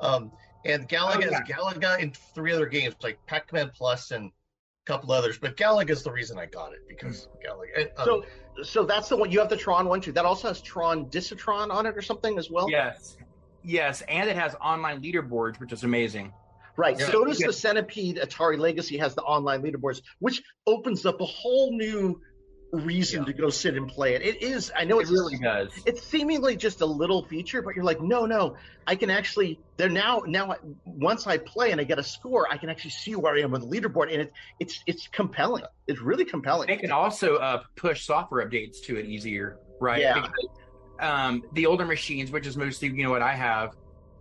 Um, 0.00 0.30
and 0.64 0.88
Galaga 0.88 1.16
Oh, 1.16 1.30
yeah. 1.30 1.40
is 1.42 1.50
Galaga 1.50 1.98
in 2.00 2.12
three 2.12 2.52
other 2.52 2.66
games, 2.66 2.94
like 3.02 3.18
Pac-Man 3.26 3.70
Plus 3.74 4.10
and 4.12 4.26
a 4.26 4.86
couple 4.86 5.12
others. 5.12 5.38
But 5.38 5.56
Galaga 5.56 5.90
is 5.90 6.02
the 6.02 6.12
reason 6.12 6.38
I 6.38 6.46
got 6.46 6.72
it 6.72 6.80
because 6.88 7.28
Galaga. 7.46 7.80
and, 7.82 7.90
um, 7.98 8.04
So 8.04 8.24
so 8.62 8.84
that's 8.84 9.08
the 9.08 9.16
one 9.16 9.30
you 9.30 9.38
have 9.40 9.48
the 9.48 9.56
Tron 9.56 9.88
one 9.88 10.00
too. 10.00 10.12
That 10.12 10.24
also 10.26 10.48
has 10.48 10.60
Tron 10.60 11.08
Discs 11.08 11.32
of 11.32 11.38
Tron 11.38 11.70
on 11.70 11.86
it 11.86 11.96
or 11.96 12.02
something 12.02 12.36
as 12.38 12.50
well. 12.50 12.68
yes, 12.70 13.16
yes, 13.62 14.02
and 14.02 14.28
it 14.28 14.36
has 14.36 14.54
online 14.56 15.02
leaderboards, 15.02 15.58
which 15.60 15.72
is 15.72 15.82
amazing. 15.84 16.32
Right. 16.80 16.98
Yeah. 16.98 17.10
So 17.10 17.24
does 17.24 17.38
the 17.38 17.52
Centipede 17.52 18.16
Atari 18.16 18.58
Legacy 18.58 18.96
has 18.98 19.14
the 19.14 19.22
online 19.22 19.62
leaderboards, 19.62 20.00
which 20.18 20.42
opens 20.66 21.04
up 21.04 21.20
a 21.20 21.26
whole 21.26 21.76
new 21.76 22.20
reason 22.72 23.20
Yeah. 23.22 23.26
to 23.26 23.32
go 23.32 23.50
sit 23.50 23.76
and 23.76 23.88
play 23.88 24.14
it. 24.14 24.22
It 24.22 24.42
is. 24.42 24.70
I 24.76 24.84
know 24.84 24.98
It 24.98 25.02
it's 25.02 25.10
really 25.10 25.36
does. 25.38 25.72
it's 25.86 26.02
seemingly 26.04 26.56
just 26.56 26.80
a 26.80 26.86
little 26.86 27.24
feature, 27.24 27.62
but 27.62 27.74
you're 27.74 27.84
like, 27.84 28.00
no, 28.00 28.26
no, 28.26 28.56
I 28.86 28.94
can 28.94 29.10
actually. 29.10 29.58
They're 29.76 29.88
now 29.88 30.22
now 30.26 30.54
once 30.84 31.26
I 31.26 31.38
play 31.38 31.72
and 31.72 31.80
I 31.80 31.84
get 31.84 31.98
a 31.98 32.02
score, 32.02 32.46
I 32.50 32.56
can 32.56 32.68
actually 32.70 32.92
see 32.92 33.14
where 33.16 33.34
I 33.34 33.40
am 33.40 33.54
on 33.54 33.60
the 33.60 33.66
leaderboard, 33.66 34.12
and 34.12 34.22
it, 34.22 34.32
it's 34.60 34.82
it's 34.86 35.08
compelling. 35.08 35.64
It's 35.88 36.00
really 36.00 36.24
compelling. 36.24 36.68
They 36.68 36.76
can 36.76 36.92
also 36.92 37.36
uh, 37.36 37.62
push 37.76 38.04
software 38.06 38.48
updates 38.48 38.80
to 38.84 38.96
it 38.96 39.06
easier, 39.06 39.58
right? 39.80 40.00
Yeah. 40.00 40.14
Because 40.14 40.48
um, 41.00 41.42
the 41.54 41.66
older 41.66 41.84
machines, 41.86 42.30
which 42.30 42.46
is 42.46 42.56
mostly 42.56 42.88
you 42.88 43.02
know 43.02 43.10
what 43.10 43.22
I 43.22 43.34
have, 43.34 43.70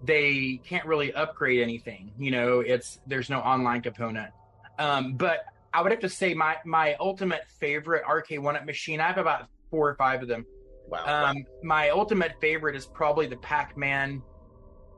they 0.04 0.62
can't 0.66 0.86
really 0.86 1.14
upgrade 1.14 1.62
anything. 1.62 2.12
You 2.18 2.32
know, 2.32 2.60
it's 2.62 3.00
there's 3.08 3.30
no 3.30 3.39
online 3.39 3.82
component. 3.82 4.32
Um, 4.78 5.14
but 5.14 5.45
I 5.74 5.82
would 5.82 5.91
have 5.91 6.02
to 6.02 6.10
say 6.10 6.34
my 6.34 6.58
my 6.66 6.95
ultimate 7.00 7.41
favorite 7.60 8.04
arcade 8.06 8.39
one 8.39 8.56
up 8.56 8.66
machine. 8.66 9.02
I 9.02 9.08
have 9.08 9.18
about 9.18 9.47
four 9.70 9.89
or 9.89 9.95
five 9.95 10.22
of 10.22 10.28
them. 10.28 10.45
Wow. 10.88 11.30
Um, 11.30 11.45
my 11.62 11.89
ultimate 11.89 12.34
favorite 12.41 12.76
is 12.76 12.86
probably 12.86 13.28
the 13.28 13.38
Pac-Man 13.38 14.24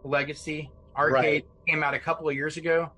Legacy 0.03 0.71
arcade. 0.95 1.43
Came 1.67 1.83
out 1.83 1.93
a 1.93 1.99
couple 1.99 2.29
of 2.29 2.35
years 2.35 2.57
ago. 2.57 2.91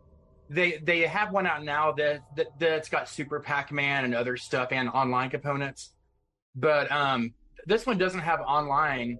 They 0.49 0.77
they 0.83 1.01
have 1.01 1.31
one 1.31 1.47
out 1.47 1.63
now 1.63 1.93
that, 1.93 2.21
that 2.35 2.47
that's 2.59 2.89
got 2.89 3.09
Super 3.09 3.39
Pac-Man 3.39 4.05
and 4.05 4.13
other 4.13 4.37
stuff 4.37 4.71
and 4.71 4.89
online 4.89 5.29
components. 5.29 5.91
But 6.55 6.91
um, 6.91 7.33
this 7.65 7.85
one 7.85 7.97
doesn't 7.97 8.19
have 8.19 8.41
online. 8.41 9.17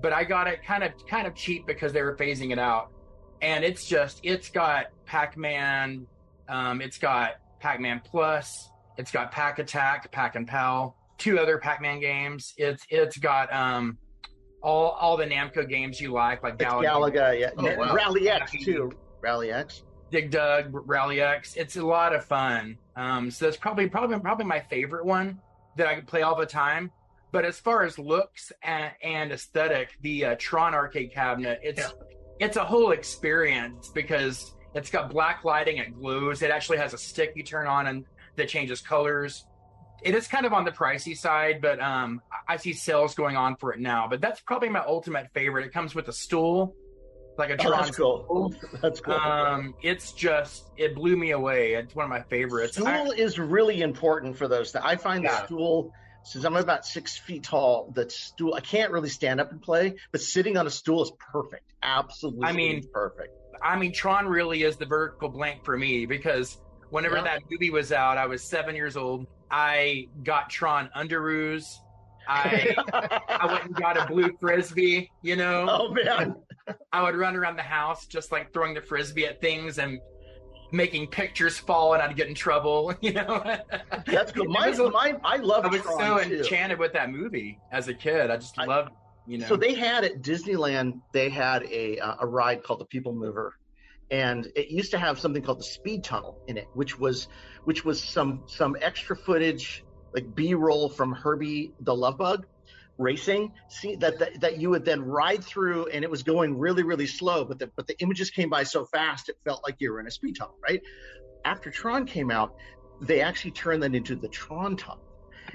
But 0.00 0.12
I 0.12 0.24
got 0.24 0.46
it 0.46 0.64
kind 0.64 0.82
of 0.84 0.92
kind 1.06 1.26
of 1.26 1.34
cheap 1.34 1.66
because 1.66 1.92
they 1.92 2.02
were 2.02 2.16
phasing 2.16 2.52
it 2.52 2.58
out, 2.58 2.90
and 3.42 3.64
it's 3.64 3.86
just 3.86 4.20
it's 4.22 4.48
got 4.48 4.86
Pac-Man, 5.06 6.06
um, 6.48 6.80
it's 6.80 6.98
got 6.98 7.36
Pac-Man 7.60 8.00
Plus, 8.04 8.70
it's 8.96 9.10
got 9.10 9.30
Pac 9.32 9.58
Attack, 9.58 10.10
Pac 10.12 10.36
and 10.36 10.46
Pal, 10.46 10.96
two 11.18 11.38
other 11.38 11.58
Pac-Man 11.58 12.00
games. 12.00 12.54
It's 12.56 12.84
it's 12.88 13.18
got 13.18 13.52
um 13.52 13.98
all 14.62 14.90
all 14.90 15.16
the 15.16 15.26
Namco 15.26 15.68
games 15.68 16.00
you 16.00 16.12
like, 16.12 16.42
like 16.42 16.58
Galaga, 16.58 16.84
Galaga, 16.84 17.40
yeah. 17.40 17.50
Oh, 17.56 17.76
wow. 17.76 17.94
Rally 17.94 18.28
X 18.28 18.52
too. 18.64 18.92
Rally 19.20 19.52
X. 19.52 19.82
Dig 20.10 20.30
Dug, 20.30 20.70
Rally 20.72 21.20
X. 21.20 21.54
It's 21.56 21.76
a 21.76 21.86
lot 21.86 22.14
of 22.14 22.24
fun. 22.24 22.76
Um, 22.96 23.30
so 23.30 23.44
that's 23.44 23.56
probably 23.56 23.88
probably 23.88 24.18
probably 24.18 24.44
my 24.44 24.60
favorite 24.60 25.04
one 25.04 25.38
that 25.76 25.86
I 25.86 25.94
could 25.94 26.06
play 26.06 26.22
all 26.22 26.36
the 26.36 26.46
time. 26.46 26.90
But 27.32 27.44
as 27.44 27.58
far 27.60 27.84
as 27.84 27.98
looks 27.98 28.52
and, 28.62 28.92
and 29.02 29.32
aesthetic, 29.32 29.90
the 30.00 30.24
uh, 30.24 30.36
Tron 30.38 30.74
arcade 30.74 31.12
cabinet, 31.12 31.60
it's 31.62 31.92
it's 32.40 32.56
a 32.56 32.64
whole 32.64 32.90
experience 32.92 33.88
because 33.94 34.54
it's 34.74 34.90
got 34.90 35.10
black 35.10 35.44
lighting, 35.44 35.76
it 35.78 35.94
glows. 35.94 36.42
It 36.42 36.50
actually 36.50 36.78
has 36.78 36.94
a 36.94 36.98
stick 36.98 37.32
you 37.36 37.42
turn 37.42 37.66
on 37.66 37.86
and 37.86 38.04
that 38.36 38.48
changes 38.48 38.80
colors. 38.80 39.46
It 40.02 40.14
is 40.14 40.26
kind 40.26 40.46
of 40.46 40.52
on 40.54 40.64
the 40.64 40.70
pricey 40.70 41.14
side, 41.16 41.60
but 41.60 41.78
um, 41.80 42.22
I 42.48 42.56
see 42.56 42.72
sales 42.72 43.14
going 43.14 43.36
on 43.36 43.56
for 43.56 43.72
it 43.74 43.80
now. 43.80 44.08
But 44.08 44.20
that's 44.22 44.40
probably 44.40 44.70
my 44.70 44.80
ultimate 44.86 45.28
favorite. 45.34 45.66
It 45.66 45.72
comes 45.74 45.94
with 45.94 46.08
a 46.08 46.12
stool, 46.12 46.74
like 47.36 47.50
a 47.50 47.54
Oh, 47.54 47.56
Tron 47.68 47.82
that's 47.82 47.96
cool. 47.96 48.54
That's 48.80 49.00
cool. 49.00 49.14
um, 49.14 49.74
it's 49.82 50.12
just 50.12 50.70
it 50.78 50.94
blew 50.94 51.16
me 51.18 51.32
away. 51.32 51.74
It's 51.74 51.94
one 51.94 52.04
of 52.04 52.10
my 52.10 52.22
favorites. 52.22 52.74
Stool 52.76 52.86
I- 52.88 53.10
is 53.16 53.38
really 53.38 53.82
important 53.82 54.36
for 54.36 54.48
those. 54.48 54.72
Things. 54.72 54.84
I 54.86 54.96
find 54.96 55.24
the 55.24 55.44
stool, 55.44 55.92
since 56.24 56.44
I'm 56.44 56.56
about 56.56 56.84
six 56.86 57.16
feet 57.18 57.42
tall, 57.44 57.92
that 57.94 58.12
stool 58.12 58.54
I 58.54 58.60
can't 58.60 58.92
really 58.92 59.08
stand 59.08 59.40
up 59.40 59.50
and 59.52 59.60
play, 59.60 59.94
but 60.12 60.20
sitting 60.20 60.56
on 60.56 60.66
a 60.66 60.70
stool 60.70 61.02
is 61.02 61.12
perfect. 61.32 61.64
Absolutely, 61.82 62.46
I 62.46 62.52
mean, 62.52 62.82
perfect. 62.92 63.32
I 63.62 63.78
mean, 63.78 63.92
Tron 63.92 64.26
really 64.26 64.62
is 64.62 64.76
the 64.76 64.86
vertical 64.86 65.28
blank 65.28 65.64
for 65.64 65.76
me 65.76 66.06
because 66.06 66.58
whenever 66.90 67.16
Yeah. 67.16 67.22
that 67.24 67.42
movie 67.50 67.70
was 67.70 67.92
out, 67.92 68.16
I 68.18 68.26
was 68.26 68.42
seven 68.42 68.74
years 68.74 68.96
old. 68.96 69.26
I 69.50 70.06
got 70.22 70.50
Tron 70.50 70.88
Underoos. 70.96 71.64
I 72.28 72.74
I 73.28 73.46
went 73.46 73.64
and 73.64 73.74
got 73.74 73.96
a 73.96 74.06
blue 74.06 74.30
frisbee. 74.38 75.10
You 75.22 75.36
know, 75.36 75.66
oh 75.68 75.92
man, 75.92 76.36
I 76.92 77.02
would 77.02 77.16
run 77.16 77.34
around 77.34 77.56
the 77.56 77.62
house 77.62 78.06
just 78.06 78.30
like 78.30 78.52
throwing 78.52 78.74
the 78.74 78.82
frisbee 78.82 79.26
at 79.26 79.40
things 79.40 79.78
and 79.78 79.98
making 80.72 81.08
pictures 81.08 81.58
fall, 81.58 81.94
and 81.94 82.02
I'd 82.02 82.16
get 82.16 82.28
in 82.28 82.34
trouble. 82.34 82.94
You 83.02 83.14
know, 83.14 83.42
that's 84.06 84.32
good. 84.32 84.48
Was 84.48 84.78
a- 84.78 84.90
I 85.24 85.36
love 85.36 85.64
I 85.64 85.68
was 85.68 85.80
Tron 85.82 85.98
so 86.22 86.28
too. 86.28 86.36
enchanted 86.38 86.78
with 86.78 86.92
that 86.92 87.10
movie 87.10 87.58
as 87.72 87.88
a 87.88 87.94
kid. 87.94 88.30
I 88.30 88.36
just 88.36 88.58
I- 88.58 88.66
loved, 88.66 88.92
you 89.26 89.38
know. 89.38 89.46
So 89.46 89.56
they 89.56 89.74
had 89.74 90.04
at 90.04 90.22
Disneyland, 90.22 91.00
they 91.12 91.28
had 91.28 91.64
a 91.64 91.98
uh, 91.98 92.16
a 92.20 92.26
ride 92.26 92.62
called 92.62 92.80
the 92.80 92.84
People 92.84 93.12
Mover, 93.14 93.56
and 94.10 94.46
it 94.54 94.68
used 94.68 94.90
to 94.92 94.98
have 94.98 95.18
something 95.18 95.42
called 95.42 95.60
the 95.60 95.64
Speed 95.64 96.04
Tunnel 96.04 96.38
in 96.46 96.56
it, 96.58 96.68
which 96.74 96.98
was 96.98 97.28
which 97.64 97.84
was 97.84 98.02
some 98.02 98.42
some 98.46 98.76
extra 98.80 99.16
footage 99.16 99.84
like 100.14 100.34
B 100.34 100.54
roll 100.54 100.88
from 100.88 101.12
Herbie 101.12 101.72
the 101.80 101.94
Love 101.94 102.18
Bug 102.18 102.46
racing. 103.00 103.52
See 103.68 103.96
that, 103.96 104.18
that 104.18 104.40
that 104.40 104.58
you 104.58 104.70
would 104.70 104.84
then 104.84 105.02
ride 105.02 105.42
through, 105.42 105.86
and 105.88 106.04
it 106.04 106.10
was 106.10 106.22
going 106.22 106.56
really 106.56 106.82
really 106.82 107.06
slow, 107.06 107.44
but 107.44 107.58
the 107.58 107.70
but 107.74 107.86
the 107.86 107.98
images 108.00 108.30
came 108.30 108.50
by 108.50 108.62
so 108.62 108.84
fast 108.84 109.28
it 109.28 109.36
felt 109.44 109.62
like 109.64 109.76
you 109.78 109.92
were 109.92 110.00
in 110.00 110.06
a 110.06 110.10
speed 110.10 110.36
tunnel, 110.36 110.56
right? 110.62 110.82
After 111.44 111.70
Tron 111.70 112.04
came 112.06 112.30
out, 112.30 112.54
they 113.00 113.20
actually 113.20 113.52
turned 113.52 113.82
that 113.82 113.94
into 113.94 114.14
the 114.14 114.28
Tron 114.28 114.76
Tunnel. 114.76 115.02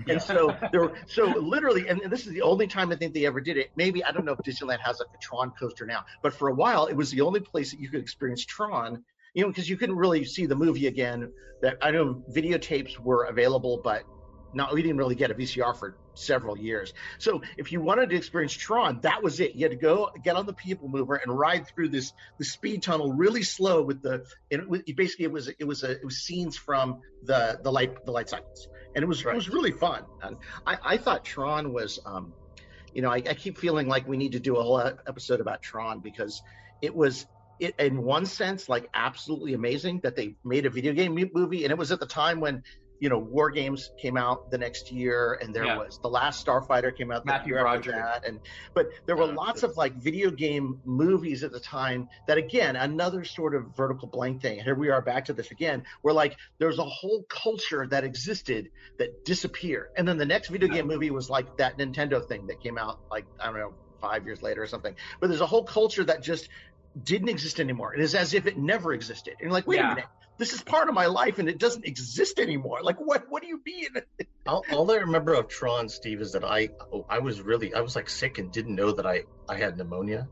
And 0.09 0.21
so 0.21 0.53
there, 0.71 0.81
were, 0.81 0.93
so 1.07 1.25
literally, 1.25 1.87
and 1.87 2.01
this 2.09 2.27
is 2.27 2.33
the 2.33 2.41
only 2.41 2.67
time 2.67 2.91
I 2.91 2.97
think 2.97 3.13
they 3.13 3.25
ever 3.25 3.39
did 3.39 3.55
it. 3.55 3.69
Maybe 3.77 4.03
I 4.03 4.11
don't 4.11 4.25
know 4.25 4.33
if 4.33 4.39
Disneyland 4.39 4.79
has 4.79 4.99
like 4.99 5.07
a 5.13 5.17
Tron 5.21 5.51
coaster 5.57 5.85
now, 5.85 6.03
but 6.21 6.33
for 6.33 6.49
a 6.49 6.53
while 6.53 6.87
it 6.87 6.95
was 6.95 7.11
the 7.11 7.21
only 7.21 7.39
place 7.39 7.71
that 7.71 7.79
you 7.79 7.89
could 7.89 8.01
experience 8.01 8.43
Tron. 8.43 9.03
You 9.35 9.43
know, 9.43 9.49
because 9.49 9.69
you 9.69 9.77
couldn't 9.77 9.97
really 9.97 10.23
see 10.25 10.45
the 10.45 10.55
movie 10.55 10.87
again. 10.87 11.31
That 11.61 11.77
I 11.81 11.91
know 11.91 12.23
videotapes 12.33 12.97
were 12.99 13.25
available, 13.25 13.81
but 13.83 14.03
not 14.53 14.73
we 14.73 14.81
didn't 14.81 14.97
really 14.97 15.15
get 15.15 15.29
a 15.31 15.35
VCR 15.35 15.77
for 15.77 15.97
several 16.15 16.57
years. 16.57 16.93
So 17.19 17.41
if 17.57 17.71
you 17.71 17.81
wanted 17.81 18.09
to 18.09 18.15
experience 18.15 18.53
Tron, 18.53 18.99
that 19.01 19.21
was 19.21 19.39
it. 19.39 19.55
You 19.55 19.63
had 19.65 19.71
to 19.71 19.77
go 19.77 20.09
get 20.23 20.35
on 20.35 20.45
the 20.45 20.53
People 20.53 20.87
Mover 20.87 21.15
and 21.15 21.37
ride 21.37 21.67
through 21.67 21.89
this 21.89 22.13
the 22.37 22.45
speed 22.45 22.83
tunnel 22.83 23.13
really 23.13 23.43
slow 23.43 23.81
with 23.81 24.01
the. 24.01 24.25
And 24.51 24.61
it, 24.63 24.69
was- 24.69 24.81
basically, 24.95 25.25
it 25.25 25.31
was 25.31 25.47
it 25.47 25.63
was 25.65 25.83
a 25.83 25.91
it 25.91 26.05
was 26.05 26.17
scenes 26.17 26.57
from 26.57 27.01
the 27.23 27.59
the 27.63 27.71
light 27.71 28.05
the 28.05 28.11
light 28.11 28.29
cycles, 28.29 28.67
and 28.95 29.03
it 29.03 29.07
was 29.07 29.21
it 29.21 29.33
was 29.35 29.49
really 29.49 29.71
fun. 29.71 30.03
And 30.21 30.37
I, 30.65 30.77
I 30.83 30.97
thought 30.97 31.23
Tron 31.23 31.73
was. 31.73 31.99
Um, 32.05 32.33
you 32.93 33.01
know, 33.01 33.09
I, 33.09 33.17
I 33.17 33.33
keep 33.33 33.57
feeling 33.57 33.89
like 33.89 34.07
we 34.07 34.15
need 34.15 34.31
to 34.31 34.39
do 34.39 34.55
a 34.55 34.63
whole 34.63 34.79
episode 34.79 35.41
about 35.41 35.61
Tron 35.61 35.99
because 35.99 36.41
it 36.81 36.95
was 36.95 37.25
it 37.59 37.75
in 37.79 38.01
one 38.01 38.25
sense 38.25 38.67
like 38.69 38.89
absolutely 38.93 39.53
amazing 39.53 39.99
that 40.03 40.15
they 40.15 40.35
made 40.43 40.65
a 40.65 40.69
video 40.69 40.93
game 40.93 41.13
movie 41.33 41.63
and 41.63 41.71
it 41.71 41.77
was 41.77 41.91
at 41.91 41.99
the 41.99 42.05
time 42.05 42.39
when 42.39 42.63
you 42.99 43.09
know 43.09 43.17
war 43.19 43.49
games 43.49 43.91
came 44.01 44.17
out 44.17 44.49
the 44.51 44.57
next 44.57 44.91
year 44.91 45.37
and 45.41 45.53
there 45.53 45.65
Yeah. 45.65 45.77
was 45.77 45.99
the 46.01 46.09
last 46.09 46.45
starfighter 46.45 46.95
came 46.95 47.11
out 47.11 47.25
the 47.25 47.31
Matthew 47.31 47.53
year 47.53 47.65
after 47.65 47.91
that 47.91 48.25
and 48.27 48.39
but 48.73 48.87
there 49.05 49.15
were 49.15 49.25
lots 49.25 49.63
of 49.63 49.75
like 49.77 49.95
video 49.95 50.31
game 50.31 50.79
movies 50.85 51.43
at 51.43 51.51
the 51.51 51.59
time 51.59 52.07
that 52.27 52.37
again 52.37 52.75
another 52.75 53.23
sort 53.23 53.55
of 53.55 53.75
vertical 53.75 54.07
blank 54.07 54.41
thing 54.41 54.59
here 54.59 54.75
we 54.75 54.89
are 54.89 55.01
back 55.01 55.25
to 55.25 55.33
this 55.33 55.51
again 55.51 55.83
where 56.01 56.13
like 56.13 56.35
there's 56.59 56.79
a 56.79 56.85
whole 56.85 57.23
culture 57.29 57.87
that 57.87 58.03
existed 58.03 58.69
that 58.99 59.09
disappeared. 59.25 59.87
And 59.97 60.07
then 60.07 60.17
the 60.17 60.25
next 60.25 60.49
video 60.49 60.69
game 60.69 60.87
movie 60.87 61.11
was 61.11 61.29
like 61.29 61.47
that 61.57 61.77
nintendo 61.77 62.25
thing 62.25 62.47
that 62.47 62.61
came 62.61 62.77
out 62.77 62.95
like 63.11 63.25
i 63.39 63.45
don't 63.47 63.55
know 63.59 63.75
five 64.01 64.25
years 64.25 64.41
later 64.41 64.61
or 64.61 64.67
something. 64.67 64.93
But 65.19 65.27
there's 65.27 65.41
a 65.41 65.45
whole 65.45 65.63
culture 65.63 66.03
that 66.03 66.21
just 66.21 66.47
didn't 67.03 67.29
exist 67.29 67.59
anymore. 67.59 67.93
It 67.93 68.01
is 68.01 68.15
as 68.15 68.33
if 68.33 68.45
it 68.47 68.57
never 68.57 68.93
existed. 68.93 69.35
And 69.41 69.51
like, 69.51 69.67
wait 69.67 69.77
Yeah. 69.77 69.91
a 69.91 69.95
minute, 69.95 70.09
this 70.37 70.53
is 70.53 70.61
part 70.61 70.87
of 70.89 70.95
my 70.95 71.05
life 71.05 71.39
and 71.39 71.47
it 71.49 71.57
doesn't 71.59 71.85
exist 71.85 72.39
anymore. 72.39 72.79
Like, 72.81 72.97
what? 72.99 73.25
What 73.29 73.41
do 73.41 73.47
you 73.47 73.61
mean? 73.65 73.89
all, 74.47 74.63
all 74.71 74.91
I 74.91 74.95
remember 74.95 75.33
of 75.33 75.47
Tron, 75.47 75.89
Steve, 75.89 76.21
is 76.21 76.31
that 76.33 76.43
I 76.45 76.69
oh, 76.93 77.05
I 77.09 77.19
was 77.19 77.41
really 77.41 77.73
I 77.73 77.81
was 77.81 77.95
like 77.95 78.09
sick 78.09 78.37
and 78.37 78.51
didn't 78.51 78.75
know 78.75 78.91
that 78.91 79.05
I 79.05 79.23
I 79.49 79.57
had 79.57 79.77
pneumonia. 79.77 80.27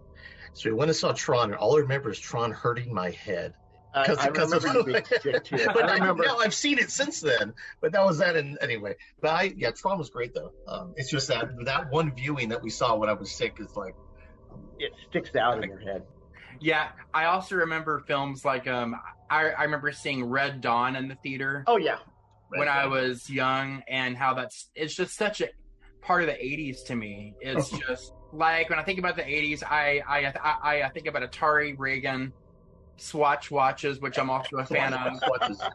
So 0.53 0.70
we 0.70 0.76
went 0.76 0.89
and 0.89 0.95
saw 0.95 1.14
Tron, 1.14 1.49
and 1.51 1.55
all 1.55 1.76
I 1.78 1.82
remember 1.82 2.11
is 2.11 2.20
Tron 2.20 2.51
hurting 2.51 2.93
my 2.93 3.09
head. 3.11 3.53
I- 3.95 4.05
'Cause- 4.07 4.18
I 4.18 4.30
'cause 4.30 4.51
remember 4.66 4.80
of- 4.80 4.88
you 4.88 5.20
sick, 5.22 5.43
too. 5.43 5.57
But 5.68 5.84
I 5.89 5.93
I 5.93 5.97
remember- 5.97 6.24
now 6.26 6.38
I've 6.39 6.53
seen 6.53 6.80
it 6.80 6.89
since 6.91 7.22
then. 7.22 7.53
But 7.82 7.91
that 7.93 8.03
was 8.05 8.18
that, 8.20 8.36
and 8.36 8.57
anyway. 8.61 8.95
But 9.22 9.30
I 9.32 9.53
yeah, 9.55 9.72
Tron 9.72 9.97
was 9.97 10.09
great 10.09 10.34
though. 10.34 10.51
Um, 10.68 10.93
it's 10.97 11.09
just 11.09 11.28
that 11.28 11.49
that 11.66 11.91
one 11.91 12.14
viewing 12.16 12.49
that 12.49 12.61
we 12.61 12.70
saw 12.72 12.95
when 12.95 13.09
I 13.09 13.14
was 13.14 13.32
sick 13.32 13.57
is 13.59 13.76
like 13.76 13.95
it 14.80 14.91
sticks 15.09 15.36
out 15.36 15.64
in 15.64 15.70
your 15.70 15.80
head. 15.80 16.03
Yeah, 16.60 16.89
I 17.14 17.26
also 17.26 17.56
remember 17.56 18.04
films 18.08 18.45
like 18.45 18.68
um 18.68 18.95
I, 19.30 19.49
I 19.49 19.64
remember 19.64 19.91
seeing 19.91 20.26
Red 20.26 20.62
Dawn 20.62 20.95
in 20.95 21.08
the 21.08 21.16
theater. 21.16 21.64
Oh 21.68 21.78
yeah. 21.78 21.97
when 22.49 22.68
I 22.68 22.86
was 22.86 23.30
young 23.30 23.82
and 23.88 24.16
how 24.16 24.34
that's 24.34 24.70
it's 24.76 24.95
just 24.95 25.16
such 25.16 25.41
a 25.41 25.49
part 26.01 26.22
of 26.22 26.28
the 26.28 26.34
80s 26.34 26.86
to 26.86 26.95
me. 26.95 27.36
It's 27.41 27.70
just 27.88 28.14
like 28.32 28.70
when 28.70 28.80
I 28.80 28.84
think 28.84 28.99
about 28.99 29.16
the 29.16 29.24
80s, 29.24 29.64
I 29.64 30.01
I 30.08 30.34
I, 30.64 30.84
I 30.84 30.89
think 30.89 31.08
about 31.08 31.30
Atari, 31.30 31.76
Reagan, 31.78 32.34
Swatch 32.97 33.49
watches, 33.49 33.99
which 33.99 34.20
I'm 34.20 34.30
also 34.30 34.58
a 34.58 34.66
fan 34.66 34.93
of. 34.93 35.20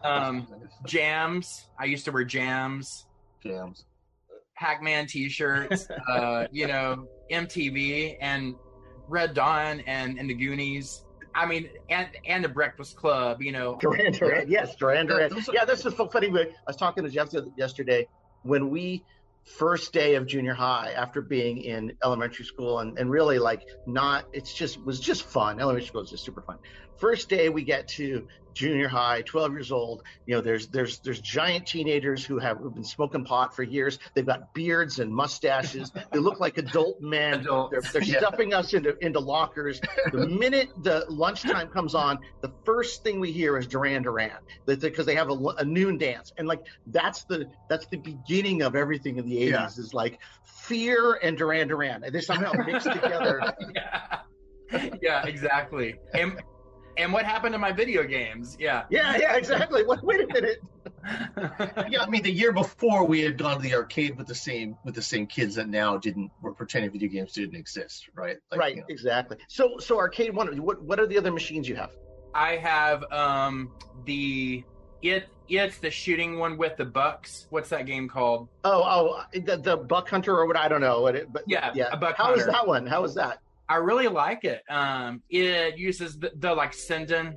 Um, 0.05 0.47
jams. 0.87 1.69
I 1.79 1.85
used 1.87 2.05
to 2.05 2.13
wear 2.13 2.25
jams. 2.25 3.07
Jams. 3.43 3.85
Pac-Man 4.57 5.07
T-shirts. 5.07 5.89
uh, 6.09 6.47
you 6.51 6.67
know, 6.67 7.07
MTV 7.31 8.17
and 8.21 8.55
Red 9.09 9.35
Dawn 9.35 9.81
and 9.87 10.19
and 10.19 10.29
the 10.29 10.35
Goonies. 10.35 11.05
I 11.35 11.47
mean, 11.47 11.69
and 11.89 12.09
and 12.27 12.45
the 12.45 12.49
Breakfast 12.49 12.97
Club. 12.97 13.43
You 13.43 13.53
know, 13.53 13.77
Duran 13.81 14.13
Duran, 14.13 14.51
yes, 14.51 14.77
Duran 14.77 15.07
Duran. 15.07 15.33
Yeah, 15.53 15.65
this 15.65 15.85
is 15.85 15.97
so 15.97 16.09
funny. 16.09 16.29
I 16.29 16.47
was 16.67 16.77
talking 16.77 17.05
to 17.05 17.11
Jeff 17.11 17.33
yesterday 17.57 18.09
when 18.43 18.71
we 18.71 19.05
first 19.45 19.93
day 19.93 20.15
of 20.15 20.27
junior 20.27 20.53
high 20.53 20.93
after 20.93 21.23
being 21.23 21.59
in 21.59 21.93
elementary 22.05 22.45
school 22.45 22.81
and, 22.81 22.99
and 22.99 23.11
really 23.11 23.39
like 23.39 23.63
not 23.87 24.27
it's 24.33 24.53
just 24.53 24.83
was 24.85 25.01
just 25.01 25.23
fun 25.23 25.59
elementary 25.59 25.87
school 25.87 26.03
is 26.03 26.11
just 26.11 26.23
super 26.23 26.43
fun 26.43 26.59
first 26.99 27.29
day 27.29 27.49
we 27.49 27.63
get 27.63 27.89
to 27.89 28.27
junior 28.55 28.89
high 28.89 29.23
12 29.23 29.53
years 29.53 29.71
old 29.71 30.03
you 30.27 30.35
know 30.35 30.41
there's 30.41 30.67
there's 30.69 30.99
there's 31.01 31.21
giant 31.21 31.65
teenagers 31.65 32.25
who 32.25 32.39
have 32.41 32.57
who've 32.59 32.75
been 32.75 32.83
smoking 32.83 33.25
pot 33.25 33.55
for 33.55 33.63
years. 33.63 34.01
They've 34.15 34.27
got 34.27 34.53
beards 34.53 34.99
and 34.99 35.15
mustaches. 35.15 35.93
They 36.13 36.19
look 36.19 36.41
like 36.41 36.59
adult 36.59 37.01
men. 37.01 37.45
They're, 37.71 37.81
they're 37.93 38.03
Yeah. 38.03 38.19
stuffing 38.19 38.55
us 38.55 38.75
into 38.75 38.97
into 39.05 39.21
lockers. 39.21 39.81
The 40.11 40.27
minute 40.27 40.71
the 40.83 41.05
lunchtime 41.09 41.69
comes 41.69 41.95
on 41.95 42.19
the 42.41 42.51
first 42.65 43.05
thing 43.05 43.21
we 43.21 43.31
hear 43.31 43.57
is 43.59 43.67
duran 43.69 44.03
duran 44.03 44.33
because 44.67 45.07
they 45.07 45.15
have 45.15 45.29
a, 45.31 45.35
a 45.59 45.65
noon 45.65 45.97
dance. 45.99 46.33
And 46.37 46.49
like 46.49 46.63
that's 46.87 47.25
the 47.25 47.47
that's 47.69 47.87
the 47.89 47.99
beginning 47.99 48.63
of 48.63 48.75
everything 48.75 49.19
in 49.19 49.29
the 49.29 49.37
80s 49.37 49.51
Yeah. 49.51 49.67
is 49.67 49.95
like 49.95 50.19
fear 50.45 51.19
and 51.23 51.37
duran 51.39 51.69
duran. 51.69 52.03
And 52.03 52.13
they 52.13 52.21
somehow 52.23 52.53
mixed 52.67 52.91
together. 52.91 53.41
Yeah, 55.01 55.25
exactly. 55.27 55.95
And 56.13 56.43
and 56.99 57.13
what 57.13 57.25
happened 57.25 57.53
to 57.55 57.59
my 57.59 57.73
video 57.73 58.05
games? 58.05 58.57
Yeah. 58.61 58.85
yeah 58.91 59.17
yeah 59.17 59.37
exactly 59.37 59.85
wait, 59.87 60.03
wait 60.03 60.21
a 60.21 60.27
minute 60.33 60.59
yeah, 61.89 62.03
I 62.03 62.07
mean, 62.09 62.23
the 62.23 62.31
year 62.33 62.53
before 62.53 63.05
we 63.07 63.21
had 63.21 63.39
gone 63.39 63.57
to 63.57 63.63
the 63.63 63.75
arcade 63.75 64.17
with 64.19 64.27
the 64.27 64.35
same 64.35 64.77
with 64.85 64.95
the 64.95 65.03
same 65.03 65.27
kids 65.27 65.55
that 65.55 65.69
now 65.69 65.97
didn't 65.97 66.31
were 66.43 66.53
pretending 66.53 66.91
video 66.91 67.09
games 67.09 67.33
didn't 67.33 67.55
exist, 67.57 68.09
right? 68.15 68.37
Like, 68.51 68.61
right 68.61 68.75
you 68.75 68.81
know. 68.81 68.87
exactly 68.89 69.37
so 69.49 69.79
so 69.79 69.99
arcade 69.99 70.35
one 70.35 70.49
what 70.63 70.83
what 70.83 70.99
are 70.99 71.07
the 71.07 71.17
other 71.17 71.31
machines 71.33 71.69
you 71.69 71.77
have 71.77 71.93
I 72.35 72.57
have 72.57 73.05
um 73.13 73.71
the 74.05 74.65
it 75.03 75.29
it's 75.49 75.79
the 75.79 75.91
shooting 75.91 76.39
one 76.39 76.59
with 76.59 76.77
the 76.77 76.85
bucks. 76.85 77.47
What's 77.51 77.71
that 77.71 77.87
game 77.87 78.09
called? 78.09 78.49
oh 78.65 78.83
oh 78.85 79.23
the, 79.41 79.57
the 79.57 79.77
buck 79.77 80.09
hunter 80.11 80.37
or 80.37 80.47
what 80.47 80.57
i 80.57 80.69
don't 80.69 80.81
know 80.81 81.01
what 81.01 81.15
it 81.17 81.33
but 81.33 81.45
Yeah, 81.47 81.71
yeah 81.75 81.89
a 81.93 81.97
buck 81.97 82.17
How 82.17 82.27
hunter. 82.27 82.47
that 82.47 82.67
one 82.67 82.87
how 82.87 83.05
is 83.05 83.15
that 83.15 83.39
I 83.69 83.77
really 83.77 84.09
like 84.09 84.45
it. 84.45 84.63
Um, 84.71 85.23
it 85.29 85.77
uses 85.79 86.19
the, 86.19 86.33
the 86.37 86.55
like 86.55 86.73
Sinden, 86.73 87.35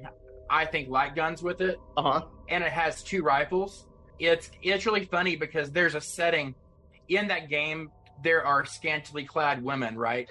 I 0.49 0.65
think, 0.65 0.89
light 0.89 1.15
guns 1.15 1.41
with 1.43 1.61
it, 1.61 1.77
uh-huh 1.97 2.21
and 2.51 2.63
it 2.63 2.71
has 2.71 3.01
two 3.01 3.23
rifles. 3.23 3.87
It's 4.19 4.51
it's 4.61 4.85
really 4.85 5.05
funny 5.05 5.35
because 5.35 5.71
there's 5.71 5.95
a 5.95 6.01
setting 6.01 6.53
in 7.07 7.29
that 7.29 7.49
game. 7.49 7.89
There 8.23 8.45
are 8.45 8.65
scantily 8.65 9.23
clad 9.25 9.63
women, 9.63 9.97
right? 9.97 10.29